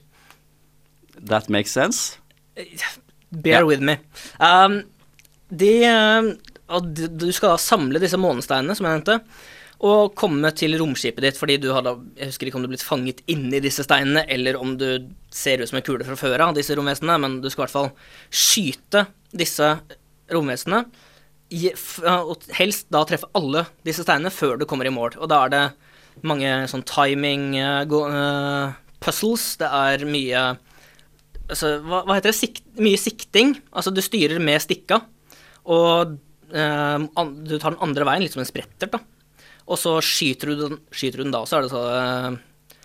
That 1.18 1.48
makes 1.48 1.72
sense. 1.72 2.18
Bear 3.30 3.62
yeah. 3.62 3.66
with 3.66 3.82
me. 3.84 3.98
Um, 4.40 4.82
de, 5.48 5.84
eh, 5.84 6.22
og 6.68 6.90
du 6.92 7.30
skal 7.32 7.54
da 7.54 7.62
samle 7.62 8.00
disse 8.02 8.18
månesteinene, 8.20 8.76
som 8.76 8.86
jeg 8.88 8.98
nevnte, 8.98 9.18
og 9.88 10.14
komme 10.18 10.50
til 10.58 10.74
romskipet 10.80 11.22
ditt, 11.22 11.36
fordi 11.38 11.54
du 11.62 11.68
har 11.70 11.84
da 11.86 11.92
Jeg 12.18 12.32
husker 12.32 12.48
ikke 12.48 12.58
om 12.58 12.64
du 12.64 12.66
er 12.66 12.72
blitt 12.72 12.86
fanget 12.86 13.20
inni 13.30 13.60
disse 13.62 13.84
steinene, 13.86 14.24
eller 14.26 14.58
om 14.58 14.74
du 14.78 14.88
ser 15.30 15.62
ut 15.62 15.70
som 15.70 15.78
en 15.78 15.86
kule 15.86 16.06
fra 16.06 16.18
før 16.18 16.48
av, 16.48 16.56
disse 16.56 16.74
romvesenene, 16.74 17.18
men 17.22 17.38
du 17.42 17.46
skal 17.50 17.62
i 17.62 17.66
hvert 17.66 17.76
fall 17.76 17.92
skyte 18.28 19.06
disse 19.30 19.76
romvesenene. 20.34 20.82
Og 22.10 22.48
helst 22.58 22.90
da 22.92 23.04
treffe 23.08 23.30
alle 23.38 23.64
disse 23.86 24.02
steinene 24.02 24.34
før 24.34 24.58
du 24.58 24.66
kommer 24.68 24.88
i 24.88 24.92
mål. 24.92 25.14
Og 25.22 25.30
da 25.30 25.44
er 25.46 25.54
det 25.54 25.64
mange 26.26 26.50
sånn 26.68 26.82
timing 26.88 27.54
uh, 27.62 28.74
puzzles. 28.98 29.52
Det 29.62 29.70
er 29.70 30.04
mye 30.10 30.42
altså, 31.48 31.76
hva, 31.86 32.02
hva 32.02 32.18
heter 32.18 32.32
det? 32.32 32.38
Sikt, 32.38 32.64
mye 32.82 32.98
sikting. 33.00 33.54
Altså, 33.70 33.94
du 33.94 34.02
styrer 34.04 34.42
med 34.42 34.62
stikka, 34.64 35.00
og 35.68 36.18
du 36.48 37.54
tar 37.58 37.74
den 37.74 37.82
andre 37.84 38.06
veien, 38.08 38.24
litt 38.24 38.36
som 38.36 38.44
en 38.44 38.48
sprettert, 38.48 38.94
da. 38.94 39.02
Og 39.68 39.76
så 39.76 39.98
skyter 40.04 40.52
du 40.52 40.60
den, 40.62 40.78
skyter 40.90 41.20
du 41.20 41.26
den 41.26 41.34
da, 41.34 41.42
så 41.48 41.58
er 41.58 41.66
det 41.66 41.72
så 41.74 41.82
eh, 41.92 42.38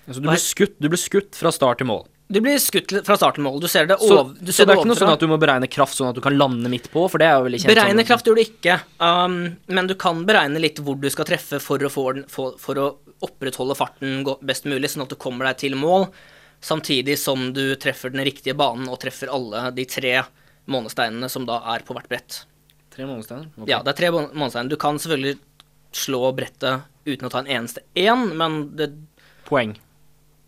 Altså, 0.04 0.20
du, 0.20 0.26
blir 0.28 0.42
skutt, 0.42 0.74
du 0.84 0.90
blir 0.92 1.00
skutt 1.00 1.38
fra 1.40 1.52
start 1.56 1.80
til 1.80 1.88
mål. 1.88 2.02
Du 2.34 2.42
blir 2.44 2.58
skutt 2.60 2.92
fra 3.08 3.16
start 3.16 3.38
til 3.38 3.46
mål. 3.46 3.62
Du 3.64 3.70
ser 3.72 3.88
det 3.88 3.96
Så, 4.02 4.18
over 4.18 4.34
så 4.36 4.56
ser 4.56 4.68
det 4.68 4.74
er 4.74 4.82
ikke 4.82 4.90
noe 4.90 5.00
sånn 5.00 5.12
at 5.14 5.24
du 5.24 5.30
må 5.32 5.38
beregne 5.40 5.70
kraft 5.72 5.96
sånn 5.96 6.10
at 6.10 6.18
du 6.18 6.22
kan 6.24 6.36
lande 6.36 6.72
midt 6.72 6.90
på, 6.92 7.06
for 7.12 7.22
det 7.22 7.30
er 7.30 7.38
jo 7.38 7.46
veldig 7.48 7.62
kjent. 7.62 7.72
Beregne 7.72 8.06
kraft 8.08 8.28
gjør 8.28 8.40
du 8.40 8.44
ikke, 8.44 8.78
um, 9.00 9.38
men 9.78 9.88
du 9.88 9.96
kan 10.00 10.24
beregne 10.28 10.60
litt 10.60 10.82
hvor 10.84 11.00
du 11.00 11.08
skal 11.14 11.30
treffe 11.30 11.62
for 11.64 11.84
å, 11.84 11.92
få 11.94 12.06
den, 12.18 12.28
for, 12.32 12.58
for 12.60 12.84
å 12.84 12.88
opprettholde 13.24 13.78
farten 13.80 14.24
best 14.44 14.68
mulig, 14.68 14.92
sånn 14.92 15.06
at 15.06 15.14
du 15.14 15.20
kommer 15.20 15.52
deg 15.52 15.62
til 15.64 15.78
mål, 15.80 16.10
samtidig 16.64 17.16
som 17.20 17.52
du 17.56 17.78
treffer 17.80 18.12
den 18.12 18.26
riktige 18.28 18.58
banen 18.60 18.92
og 18.92 19.00
treffer 19.04 19.32
alle 19.32 19.70
de 19.76 19.88
tre 19.88 20.18
månesteinene 20.72 21.32
som 21.32 21.48
da 21.48 21.62
er 21.76 21.88
på 21.88 21.96
hvert 21.96 22.12
brett. 22.12 22.44
Tre 22.94 23.08
månesteiner? 23.10 23.48
Okay. 23.58 23.70
Ja, 23.72 23.80
det 23.84 23.94
er 23.94 23.98
tre 24.02 24.12
måne- 24.14 24.34
månesteiner. 24.38 24.70
Du 24.70 24.78
kan 24.78 25.00
selvfølgelig 25.02 25.38
slå 25.94 26.20
brettet 26.38 26.84
uten 27.06 27.28
å 27.28 27.32
ta 27.34 27.40
en 27.44 27.50
eneste 27.52 27.82
én, 28.00 28.28
men 28.38 28.76
det 28.78 28.92
Poeng. 29.48 29.76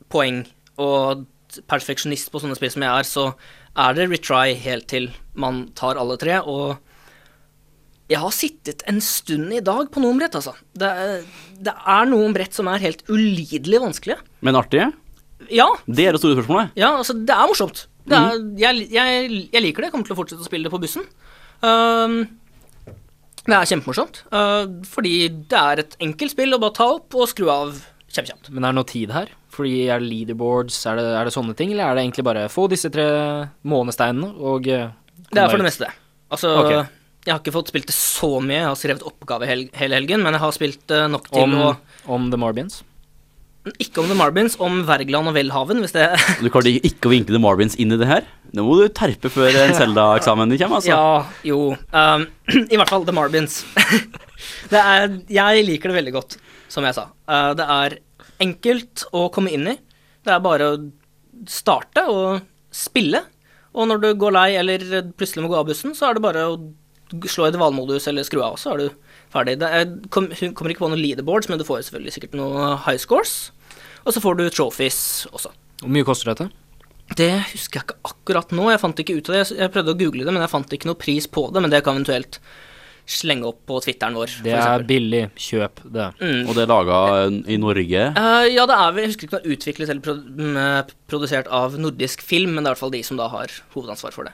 poeng. 0.10 0.44
Og 0.82 1.26
perfeksjonist 1.70 2.32
på 2.32 2.42
sånne 2.42 2.56
spill 2.58 2.72
som 2.74 2.84
jeg 2.86 2.92
er, 3.00 3.08
så 3.08 3.26
er 3.76 3.94
det 3.98 4.10
retry 4.12 4.54
helt 4.60 4.88
til 4.92 5.10
man 5.36 5.66
tar 5.78 5.96
alle 6.00 6.18
tre. 6.22 6.40
Og 6.44 6.78
jeg 8.10 8.20
har 8.22 8.34
sittet 8.36 8.84
en 8.88 9.00
stund 9.02 9.54
i 9.54 9.60
dag 9.66 9.90
på 9.92 10.02
noen 10.04 10.20
brett, 10.22 10.36
altså. 10.38 10.54
Det, 10.78 10.92
det 11.66 11.74
er 11.74 12.06
noen 12.12 12.34
brett 12.36 12.54
som 12.54 12.68
er 12.70 12.84
helt 12.84 13.02
ulidelig 13.10 13.82
vanskelige. 13.82 14.20
Men 14.46 14.56
artige? 14.60 14.92
Ja, 15.52 15.68
Det 15.86 16.06
er 16.08 16.16
det 16.16 16.22
store 16.22 16.38
spørsmålet. 16.38 16.72
ja 16.80 16.94
altså, 16.96 17.14
det 17.26 17.34
er 17.36 17.48
morsomt. 17.50 17.88
Det 18.06 18.16
er, 18.16 18.38
jeg, 18.62 18.86
jeg, 18.94 19.30
jeg 19.52 19.62
liker 19.66 19.82
det. 19.82 19.88
Jeg 19.90 19.92
kommer 19.96 20.06
til 20.08 20.14
å 20.16 20.20
fortsette 20.20 20.44
å 20.46 20.48
spille 20.48 20.68
det 20.70 20.72
på 20.74 20.80
bussen. 20.82 21.08
Um, 21.66 22.18
det 23.46 23.54
er 23.54 23.70
kjempemorsomt, 23.70 24.24
uh, 24.34 24.66
fordi 24.90 25.18
det 25.50 25.60
er 25.60 25.82
et 25.84 25.98
enkelt 26.02 26.34
spill 26.34 26.58
å 26.58 26.62
bare 26.62 26.78
ta 26.78 26.88
opp 26.98 27.18
og 27.18 27.30
skru 27.30 27.50
av 27.54 27.78
kjempekjapt. 28.10 28.50
Men 28.52 28.66
er 28.66 28.74
det 28.74 28.80
noe 28.80 28.90
tid 28.90 29.14
her? 29.14 29.32
Fordi 29.56 29.76
er 29.88 30.02
det 30.02 30.10
leaderboards, 30.10 30.78
er 30.90 31.00
det, 31.00 31.06
er 31.20 31.28
det 31.28 31.34
sånne 31.36 31.56
ting, 31.58 31.72
eller 31.74 31.88
er 31.88 31.98
det 31.98 32.06
egentlig 32.08 32.26
bare 32.28 32.48
få 32.52 32.68
disse 32.72 32.92
tre 32.92 33.06
månesteinene 33.68 34.34
og 34.36 34.68
eh, 34.68 34.90
Det 35.30 35.42
er 35.42 35.52
for 35.52 35.62
det 35.62 35.68
meste 35.70 35.86
det. 35.86 35.94
Altså, 36.34 36.52
okay. 36.64 36.82
jeg 37.24 37.34
har 37.34 37.44
ikke 37.44 37.56
fått 37.56 37.72
spilt 37.72 37.88
det 37.92 37.96
så 37.96 38.32
mye. 38.42 38.58
Jeg 38.58 38.68
har 38.72 38.82
skrevet 38.82 39.06
oppgave 39.08 39.48
hel 39.48 39.68
hele 39.78 40.00
helgen, 40.02 40.26
men 40.26 40.36
jeg 40.36 40.44
har 40.44 40.58
spilt 40.58 40.84
det 40.92 41.06
nok 41.14 41.30
til 41.30 41.46
Om, 41.46 41.56
å 41.62 42.18
om 42.18 42.28
The 42.34 42.42
Marbians? 42.42 42.82
Ikke 43.82 44.04
om 44.04 44.10
The 44.12 44.18
Marbins, 44.18 44.56
om 44.62 44.84
Wergeland 44.86 45.32
og 45.32 45.34
Welhaven, 45.34 45.80
hvis 45.82 45.96
det 45.96 46.06
Du 46.38 46.52
klarte 46.54 46.70
ikke 46.76 47.10
å 47.10 47.14
vinke 47.16 47.34
The 47.34 47.42
Marvins 47.42 47.74
inn 47.82 47.96
i 47.96 47.98
det 47.98 48.10
her? 48.10 48.28
Nå 48.54 48.66
må 48.68 48.76
du 48.78 48.86
terpe 48.94 49.32
før 49.34 49.50
en 49.64 49.74
Selda-eksamen 49.80 50.54
kommer, 50.54 50.82
altså. 50.82 50.92
Ja, 50.92 51.48
jo. 51.50 51.72
Um, 51.90 52.28
I 52.74 52.78
hvert 52.78 52.94
fall 52.94 53.08
The 53.08 53.16
Marbins. 53.16 53.64
det 54.74 54.82
er, 54.82 55.18
jeg 55.34 55.66
liker 55.66 55.92
det 55.92 55.98
veldig 55.98 56.14
godt, 56.14 56.38
som 56.72 56.86
jeg 56.86 56.98
sa. 56.98 57.08
Uh, 57.26 57.52
det 57.58 57.66
er 57.78 57.98
enkelt 58.46 59.08
å 59.18 59.28
komme 59.34 59.54
inn 59.56 59.74
i. 59.74 59.76
Det 60.26 60.34
er 60.36 60.46
bare 60.46 60.70
å 60.76 60.80
starte 61.50 62.06
og 62.12 62.46
spille. 62.74 63.24
Og 63.76 63.90
når 63.90 64.04
du 64.04 64.10
går 64.22 64.36
lei 64.36 64.50
eller 64.60 64.86
plutselig 65.18 65.44
må 65.44 65.52
gå 65.52 65.58
av 65.60 65.68
bussen, 65.68 65.98
så 65.98 66.10
er 66.10 66.18
det 66.18 66.26
bare 66.26 66.46
å 66.54 66.60
slå 67.30 67.50
i 67.50 67.54
dvalmodus 67.56 68.08
eller 68.10 68.26
skru 68.26 68.42
av, 68.46 68.56
så 68.62 68.74
er 68.74 68.86
du 68.86 68.88
er, 69.36 69.90
kom, 70.14 70.30
hun 70.32 70.54
kommer 70.56 70.74
ikke 70.74 70.86
på 70.86 70.92
noen 70.92 71.02
leaderboards, 71.02 71.50
men 71.52 71.60
du 71.62 71.66
får 71.68 71.88
selvfølgelig 71.88 72.16
sikkert 72.16 72.38
noen 72.40 72.78
high 72.86 73.00
scores. 73.02 73.52
Og 74.06 74.14
så 74.14 74.22
får 74.22 74.38
du 74.40 74.46
trophies 74.54 75.00
også. 75.34 75.52
Hvor 75.82 75.92
mye 75.92 76.06
koster 76.08 76.32
dette? 76.32 76.52
Det 77.14 77.32
husker 77.52 77.80
jeg 77.80 77.86
ikke 77.86 77.98
akkurat 78.10 78.54
nå. 78.56 78.70
Jeg 78.72 78.82
fant 78.82 79.02
ikke 79.02 79.18
ut 79.20 79.28
av 79.30 79.38
det. 79.38 79.44
Jeg 79.60 79.74
prøvde 79.74 79.94
å 79.94 80.00
google 80.00 80.26
det, 80.26 80.34
men 80.34 80.42
jeg 80.46 80.54
fant 80.54 80.72
ikke 80.78 80.90
noe 80.90 80.98
pris 80.98 81.28
på 81.30 81.50
det. 81.54 81.62
Men 81.62 81.74
det 81.74 81.84
kan 81.86 81.98
eventuelt 81.98 82.40
slenge 83.06 83.46
opp 83.46 83.60
på 83.70 83.78
Twitteren 83.86 84.18
vår. 84.18 84.40
Det 84.46 84.56
er 84.58 84.86
billig. 84.90 85.22
Kjøp 85.38 85.84
det. 85.94 86.08
Mm. 86.18 86.48
Og 86.48 86.56
det 86.58 86.64
er 86.64 86.72
laga 86.72 87.02
i 87.30 87.60
Norge. 87.62 88.08
Uh, 88.18 88.46
ja, 88.50 88.66
det 88.66 88.78
er 88.78 88.96
vel 88.96 89.06
Jeg 89.06 89.14
husker 89.14 89.28
ikke 89.28 89.38
om 89.38 89.44
det 89.44 89.46
er 89.46 89.58
utviklet 89.58 89.94
eller 89.94 90.24
mm, 90.40 90.58
eh, 90.64 90.96
produsert 91.12 91.52
av 91.54 91.78
nordisk 91.78 92.26
film, 92.26 92.56
men 92.56 92.64
det 92.64 92.72
er 92.72 92.74
i 92.74 92.76
hvert 92.76 92.86
fall 92.88 92.96
de 92.96 93.04
som 93.06 93.22
da 93.22 93.30
har 93.34 93.54
hovedansvar 93.76 94.16
for 94.16 94.30
det. 94.30 94.34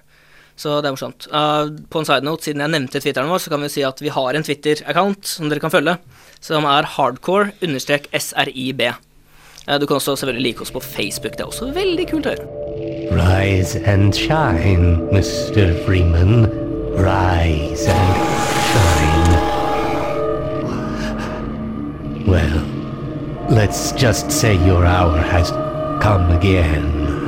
Så 0.61 0.75
det 0.81 0.91
er 0.91 0.93
morsomt. 0.93 1.25
Uh, 1.33 1.71
på 1.89 2.01
en 2.01 2.05
side 2.05 2.25
note, 2.27 2.45
siden 2.45 2.61
jeg 2.61 2.73
nevnte 2.75 2.99
Twitteren 3.01 3.31
vår, 3.31 3.39
så 3.41 3.49
kan 3.53 3.63
vi 3.65 3.69
si 3.73 3.81
at 3.87 4.01
vi 4.03 4.11
har 4.13 4.37
en 4.37 4.45
Twitter-account 4.45 5.25
som 5.25 5.49
dere 5.49 5.63
kan 5.63 5.73
følge, 5.73 5.95
som 6.43 6.67
er 6.69 6.89
hardcore-srib. 6.97 8.81
Uh, 9.65 9.77
du 9.81 9.85
kan 9.87 9.97
også 9.97 10.15
selvfølgelig 10.15 10.45
like 10.45 10.61
oss 10.61 10.73
på 10.75 10.83
Facebook. 10.85 11.33
Det 11.33 11.41
er 11.41 11.49
også 11.49 11.71
veldig 11.73 12.05
kult 12.11 12.25
å 12.29 12.35
høre. 12.35 12.45
Rise 13.11 13.81
and 13.89 14.13
shine, 14.13 15.01
Mr. 15.09 15.73
Freeman. 15.85 16.45
Rise 16.93 17.89
and 17.89 18.15
shine. 18.69 19.33
Well, 22.27 22.61
let's 23.49 23.91
just 23.93 24.31
say 24.31 24.53
your 24.53 24.85
hour 24.85 25.17
has 25.17 25.51
come 26.01 26.29
again. 26.37 27.20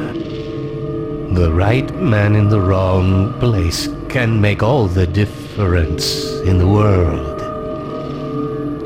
The 1.32 1.50
right 1.52 1.90
man 1.96 2.36
in 2.36 2.50
the 2.50 2.60
wrong 2.60 3.34
place 3.40 3.88
can 4.10 4.42
make 4.42 4.62
all 4.62 4.88
the 4.88 5.08
difference 5.08 6.30
in 6.46 6.58
the 6.58 6.68
world. 6.68 7.40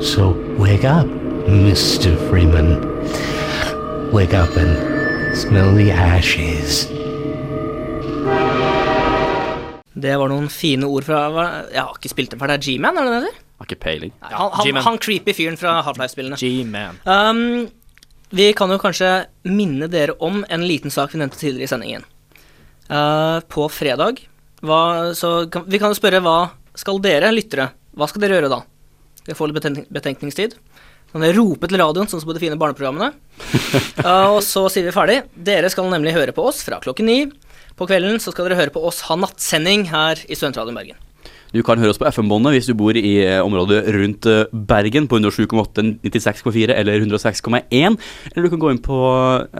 So 0.02 0.30
wake 0.56 0.84
up, 0.84 1.06
Mr. 1.46 2.16
Freeman. 2.30 2.78
Wake 4.12 4.32
up 4.32 4.56
and 4.56 5.36
smell 5.36 5.74
the 5.74 5.90
ashes. 5.90 6.86
Det 9.92 10.16
var 10.16 10.30
noen 10.30 10.48
fine 10.48 10.86
ord 10.86 11.04
fra 11.04 11.24
Jeg 11.72 11.82
har 11.82 11.96
ikke 11.98 12.12
spilt 12.12 12.30
den 12.30 12.40
for 12.40 12.48
det 12.48 12.60
er 12.60 12.64
G-Man, 12.64 12.96
er 12.96 13.04
det 13.04 13.12
det 13.12 13.22
heter? 13.24 13.40
Har 13.58 13.68
ikke 13.68 13.80
peiling. 13.82 14.12
Han, 14.22 14.52
han, 14.54 14.82
han 14.86 14.98
creepy 15.02 15.34
fyren 15.34 15.58
fra 15.58 15.80
Half-Life-spillene. 15.82 16.38
G-Man. 16.38 17.02
Um, 17.04 17.68
vi 18.30 18.52
kan 18.52 18.70
jo 18.70 18.78
kanskje 18.78 19.26
minne 19.48 19.88
dere 19.90 20.14
om 20.22 20.44
en 20.48 20.64
liten 20.64 20.94
sak 20.94 21.12
vi 21.14 21.20
nevnte 21.20 21.40
tidligere 21.40 21.66
i 21.66 21.72
sendingen. 21.74 22.06
Uh, 22.88 23.44
på 23.52 23.66
fredag 23.68 24.22
hva, 24.64 25.12
så 25.12 25.44
kan, 25.52 25.66
Vi 25.68 25.76
kan 25.76 25.92
spørre 25.92 26.22
hva 26.24 26.38
skal 26.78 27.00
dere, 27.04 27.28
lyttere, 27.34 27.68
hva 27.92 28.06
skal 28.08 28.22
dere 28.22 28.38
gjøre 28.38 28.52
da? 28.52 28.62
Skal 29.18 29.28
Dere 29.28 29.38
få 29.38 29.48
litt 29.50 29.58
betenkning, 29.58 29.86
betenkningstid. 29.92 30.54
Kan 31.12 31.24
dere 31.24 31.36
rope 31.36 31.68
til 31.68 31.80
radioen, 31.80 32.08
sånn 32.08 32.22
som 32.22 32.30
på 32.30 32.36
de 32.36 32.42
fine 32.42 32.58
barneprogrammene? 32.60 33.10
Uh, 34.00 34.28
og 34.36 34.40
så 34.46 34.66
sier 34.72 34.88
vi 34.88 34.94
ferdig. 34.94 35.18
Dere 35.34 35.70
skal 35.72 35.90
nemlig 35.92 36.14
høre 36.16 36.34
på 36.36 36.46
oss 36.48 36.62
fra 36.66 36.80
klokken 36.84 37.10
ni. 37.10 37.18
På 37.78 37.86
kvelden 37.90 38.22
så 38.22 38.32
skal 38.34 38.48
dere 38.48 38.58
høre 38.62 38.74
på 38.74 38.82
oss 38.88 39.04
ha 39.08 39.18
nattsending 39.18 39.88
her 39.92 40.22
i 40.26 40.38
Studentradioen 40.38 40.80
Bergen. 40.80 41.07
Du 41.54 41.62
kan 41.64 41.80
høre 41.80 41.94
oss 41.94 42.00
på 42.00 42.08
FM-båndet 42.08 42.56
hvis 42.56 42.68
du 42.68 42.74
bor 42.78 42.96
i 42.98 43.14
eh, 43.24 43.38
området 43.44 43.82
rundt 43.96 44.28
eh, 44.28 44.44
Bergen 44.52 45.08
på 45.08 45.20
107,8, 45.20 45.84
96,4 46.04 46.74
eller 46.76 47.00
106,1. 47.00 47.96
Eller 48.32 48.44
du 48.44 48.50
kan 48.52 48.62
gå 48.64 48.72
inn 48.74 48.82
på 48.84 48.98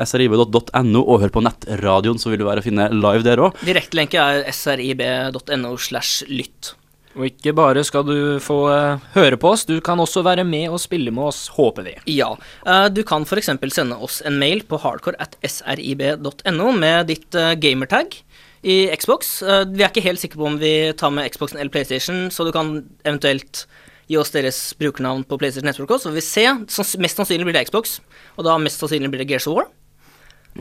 srib.no 0.08 1.04
og 1.04 1.22
høre 1.22 1.32
på 1.34 1.44
nettradioen, 1.46 2.20
så 2.20 2.32
vil 2.32 2.42
du 2.42 2.48
være 2.48 2.64
å 2.64 2.66
finne 2.68 2.90
live 2.92 3.24
der 3.26 3.40
òg. 3.46 3.56
Direktelenke 3.68 4.20
er 4.20 4.52
srib.no 4.54 5.72
slash 5.80 6.28
lytt. 6.28 6.74
Og 7.18 7.26
ikke 7.32 7.54
bare 7.56 7.82
skal 7.86 8.04
du 8.06 8.16
få 8.42 8.58
eh, 8.70 9.06
høre 9.16 9.38
på 9.40 9.50
oss, 9.54 9.64
du 9.66 9.78
kan 9.84 9.98
også 9.98 10.22
være 10.26 10.44
med 10.46 10.68
og 10.70 10.78
spille 10.82 11.10
med 11.14 11.30
oss, 11.32 11.46
håper 11.56 11.86
vi. 11.88 11.94
Ja. 12.14 12.30
eh, 12.66 12.86
du 12.94 13.02
kan 13.06 13.26
f.eks. 13.26 13.50
sende 13.74 13.98
oss 13.98 14.20
en 14.28 14.38
mail 14.38 14.62
på 14.68 14.78
hardcore 14.84 15.18
at 15.22 15.34
srib.no 15.42 16.68
med 16.76 17.08
ditt 17.10 17.34
eh, 17.38 17.56
gamertag 17.58 18.20
i 18.62 18.88
Xbox. 18.96 19.42
Eh, 19.42 19.64
vi 19.70 19.84
er 19.84 19.90
ikke 19.92 20.02
helt 20.04 20.20
sikre 20.22 20.40
på 20.40 20.46
om 20.48 20.58
vi 20.58 20.72
tar 20.98 21.12
med 21.14 21.30
Xboxen 21.30 21.60
eller 21.60 21.70
PlayStation, 21.70 22.26
så 22.34 22.44
du 22.46 22.52
kan 22.52 22.84
eventuelt 23.04 23.66
gi 24.08 24.16
oss 24.16 24.30
deres 24.32 24.74
brukernavn 24.80 25.24
på 25.28 25.36
PlayStation 25.38 25.68
Network 25.68 25.90
også, 25.98 26.08
så 26.08 26.14
vi 26.16 26.24
ser. 26.24 26.54
Sanns- 26.72 26.96
Mest 26.98 27.16
sannsynlig 27.20 27.44
blir 27.44 27.58
det 27.58 27.66
Xbox, 27.68 27.98
og 28.38 28.44
da 28.44 28.56
mest 28.58 28.80
sannsynlig 28.80 29.10
blir 29.12 29.22
det 29.22 29.28
Gears 29.28 29.46
of 29.46 29.58
War. 29.58 29.66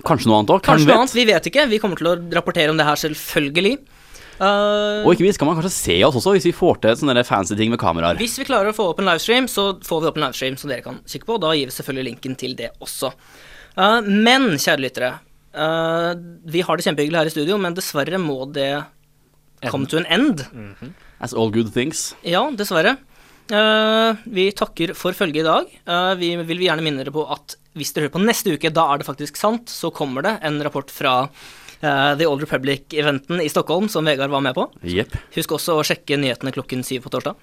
Kanskje 0.06 0.28
noe 0.30 0.42
annet 0.42 0.52
òg. 0.54 0.62
Kanskje 0.68 0.90
noe 0.92 1.00
annet, 1.02 1.16
vi 1.16 1.26
vet 1.26 1.48
ikke. 1.50 1.64
Vi 1.72 1.80
kommer 1.80 1.98
til 1.98 2.10
å 2.12 2.18
rapportere 2.36 2.70
om 2.70 2.78
det 2.78 2.86
her, 2.86 3.00
selvfølgelig. 3.02 3.78
Uh, 4.38 5.02
Og 5.02 5.16
ikke 5.16 5.24
minst 5.26 5.40
kan 5.42 5.48
man 5.50 5.56
kanskje 5.58 5.72
se 5.74 5.96
oss 6.06 6.14
også, 6.20 6.36
hvis 6.36 6.46
vi 6.46 6.54
får 6.54 6.76
til 6.84 7.00
sånne 7.00 7.24
fancy 7.26 7.56
ting 7.58 7.72
med 7.74 7.80
kameraer. 7.82 8.20
Hvis 8.20 8.36
vi 8.38 8.46
klarer 8.46 8.70
å 8.70 8.76
få 8.78 8.92
opp 8.92 9.00
en 9.02 9.08
livestream, 9.10 9.48
så 9.50 9.80
får 9.82 10.04
vi 10.04 10.10
opp 10.12 10.18
en 10.20 10.28
livestream 10.28 10.58
som 10.62 10.70
dere 10.70 10.84
kan 10.86 11.00
kikke 11.10 11.26
på. 11.26 11.40
Da 11.42 11.56
gir 11.58 11.72
vi 11.72 11.74
selvfølgelig 11.74 12.06
linken 12.12 12.36
til 12.38 12.54
det 12.60 12.70
også. 12.80 13.10
Uh, 13.78 14.02
men, 14.06 14.52
kjære 14.62 14.84
lyttere, 14.84 15.10
eh, 15.58 16.14
vi 16.54 16.62
har 16.64 16.78
det 16.78 16.86
kjempehyggelig 16.86 17.20
her 17.20 17.30
i 17.30 17.34
studio, 17.34 17.58
men 17.62 17.76
dessverre 17.78 18.22
må 18.22 18.46
det 18.54 18.72
come 19.72 19.90
to 19.90 20.00
an 20.00 20.08
end. 20.14 20.46
As 21.20 21.34
all 21.34 21.52
good 21.52 21.74
things. 21.74 22.12
Ja, 22.22 22.46
dessverre. 22.54 22.98
Uh, 23.48 24.20
vi 24.28 24.50
takker 24.52 24.92
for 24.98 25.16
følget 25.16 25.46
i 25.46 25.48
dag. 25.48 25.70
Uh, 25.88 26.14
vi 26.20 26.34
vil 26.50 26.66
gjerne 26.66 26.84
minne 26.84 27.00
dere 27.00 27.14
på 27.16 27.24
at 27.32 27.56
hvis 27.80 27.94
dere 27.96 28.08
hører 28.08 28.16
på 28.18 28.24
neste 28.26 28.56
uke, 28.58 28.72
da 28.76 28.84
er 28.92 29.00
det 29.00 29.08
faktisk 29.08 29.40
sant, 29.40 29.72
så 29.72 29.90
kommer 29.96 30.26
det 30.26 30.34
en 30.46 30.60
rapport 30.66 30.92
fra 30.92 31.14
The 31.78 32.26
Old 32.26 32.42
Republic-eventen 32.42 33.38
i 33.44 33.52
Stockholm, 33.54 33.86
som 33.86 34.08
Vegard 34.10 34.32
var 34.34 34.42
med 34.42 34.56
på. 34.58 34.64
Yep. 34.82 35.12
Husk 35.36 35.52
også 35.60 35.76
å 35.78 35.84
sjekke 35.86 36.18
nyhetene 36.18 36.50
klokken 36.56 36.82
syv 36.82 37.04
på 37.04 37.12
torsdag. 37.14 37.38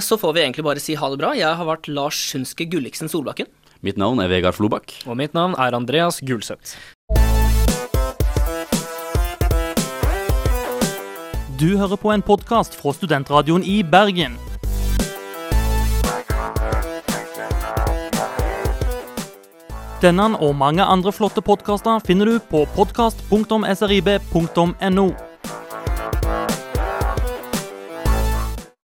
Så 0.00 0.16
får 0.16 0.32
vi 0.32 0.40
egentlig 0.40 0.64
bare 0.64 0.80
si 0.80 0.96
ha 0.96 1.10
det 1.12 1.18
bra. 1.20 1.34
Jeg 1.36 1.52
har 1.52 1.68
vært 1.68 1.90
Lars 1.92 2.16
Sunske 2.30 2.64
Gulliksen 2.72 3.12
Solbakken. 3.12 3.50
Mitt 3.84 3.98
navn 4.00 4.16
er 4.22 4.30
Vegard 4.32 4.54
Flobakk. 4.56 4.94
Og 5.04 5.18
mitt 5.20 5.34
navn 5.36 5.52
er 5.60 5.74
Andreas 5.76 6.16
Gulseth. 6.24 6.72
Du 11.60 11.76
hører 11.76 12.00
på 12.00 12.08
en 12.14 12.24
podkast 12.24 12.72
fra 12.80 12.94
Studentradioen 12.96 13.60
i 13.60 13.84
Bergen. 13.84 14.40
Denne 20.00 20.32
og 20.40 20.56
mange 20.56 20.80
andre 20.84 21.12
flotte 21.12 21.40
podkaster 21.44 22.00
finner 22.08 22.24
du 22.24 22.40
på 22.40 22.64
podkast.srib.no. 22.76 25.33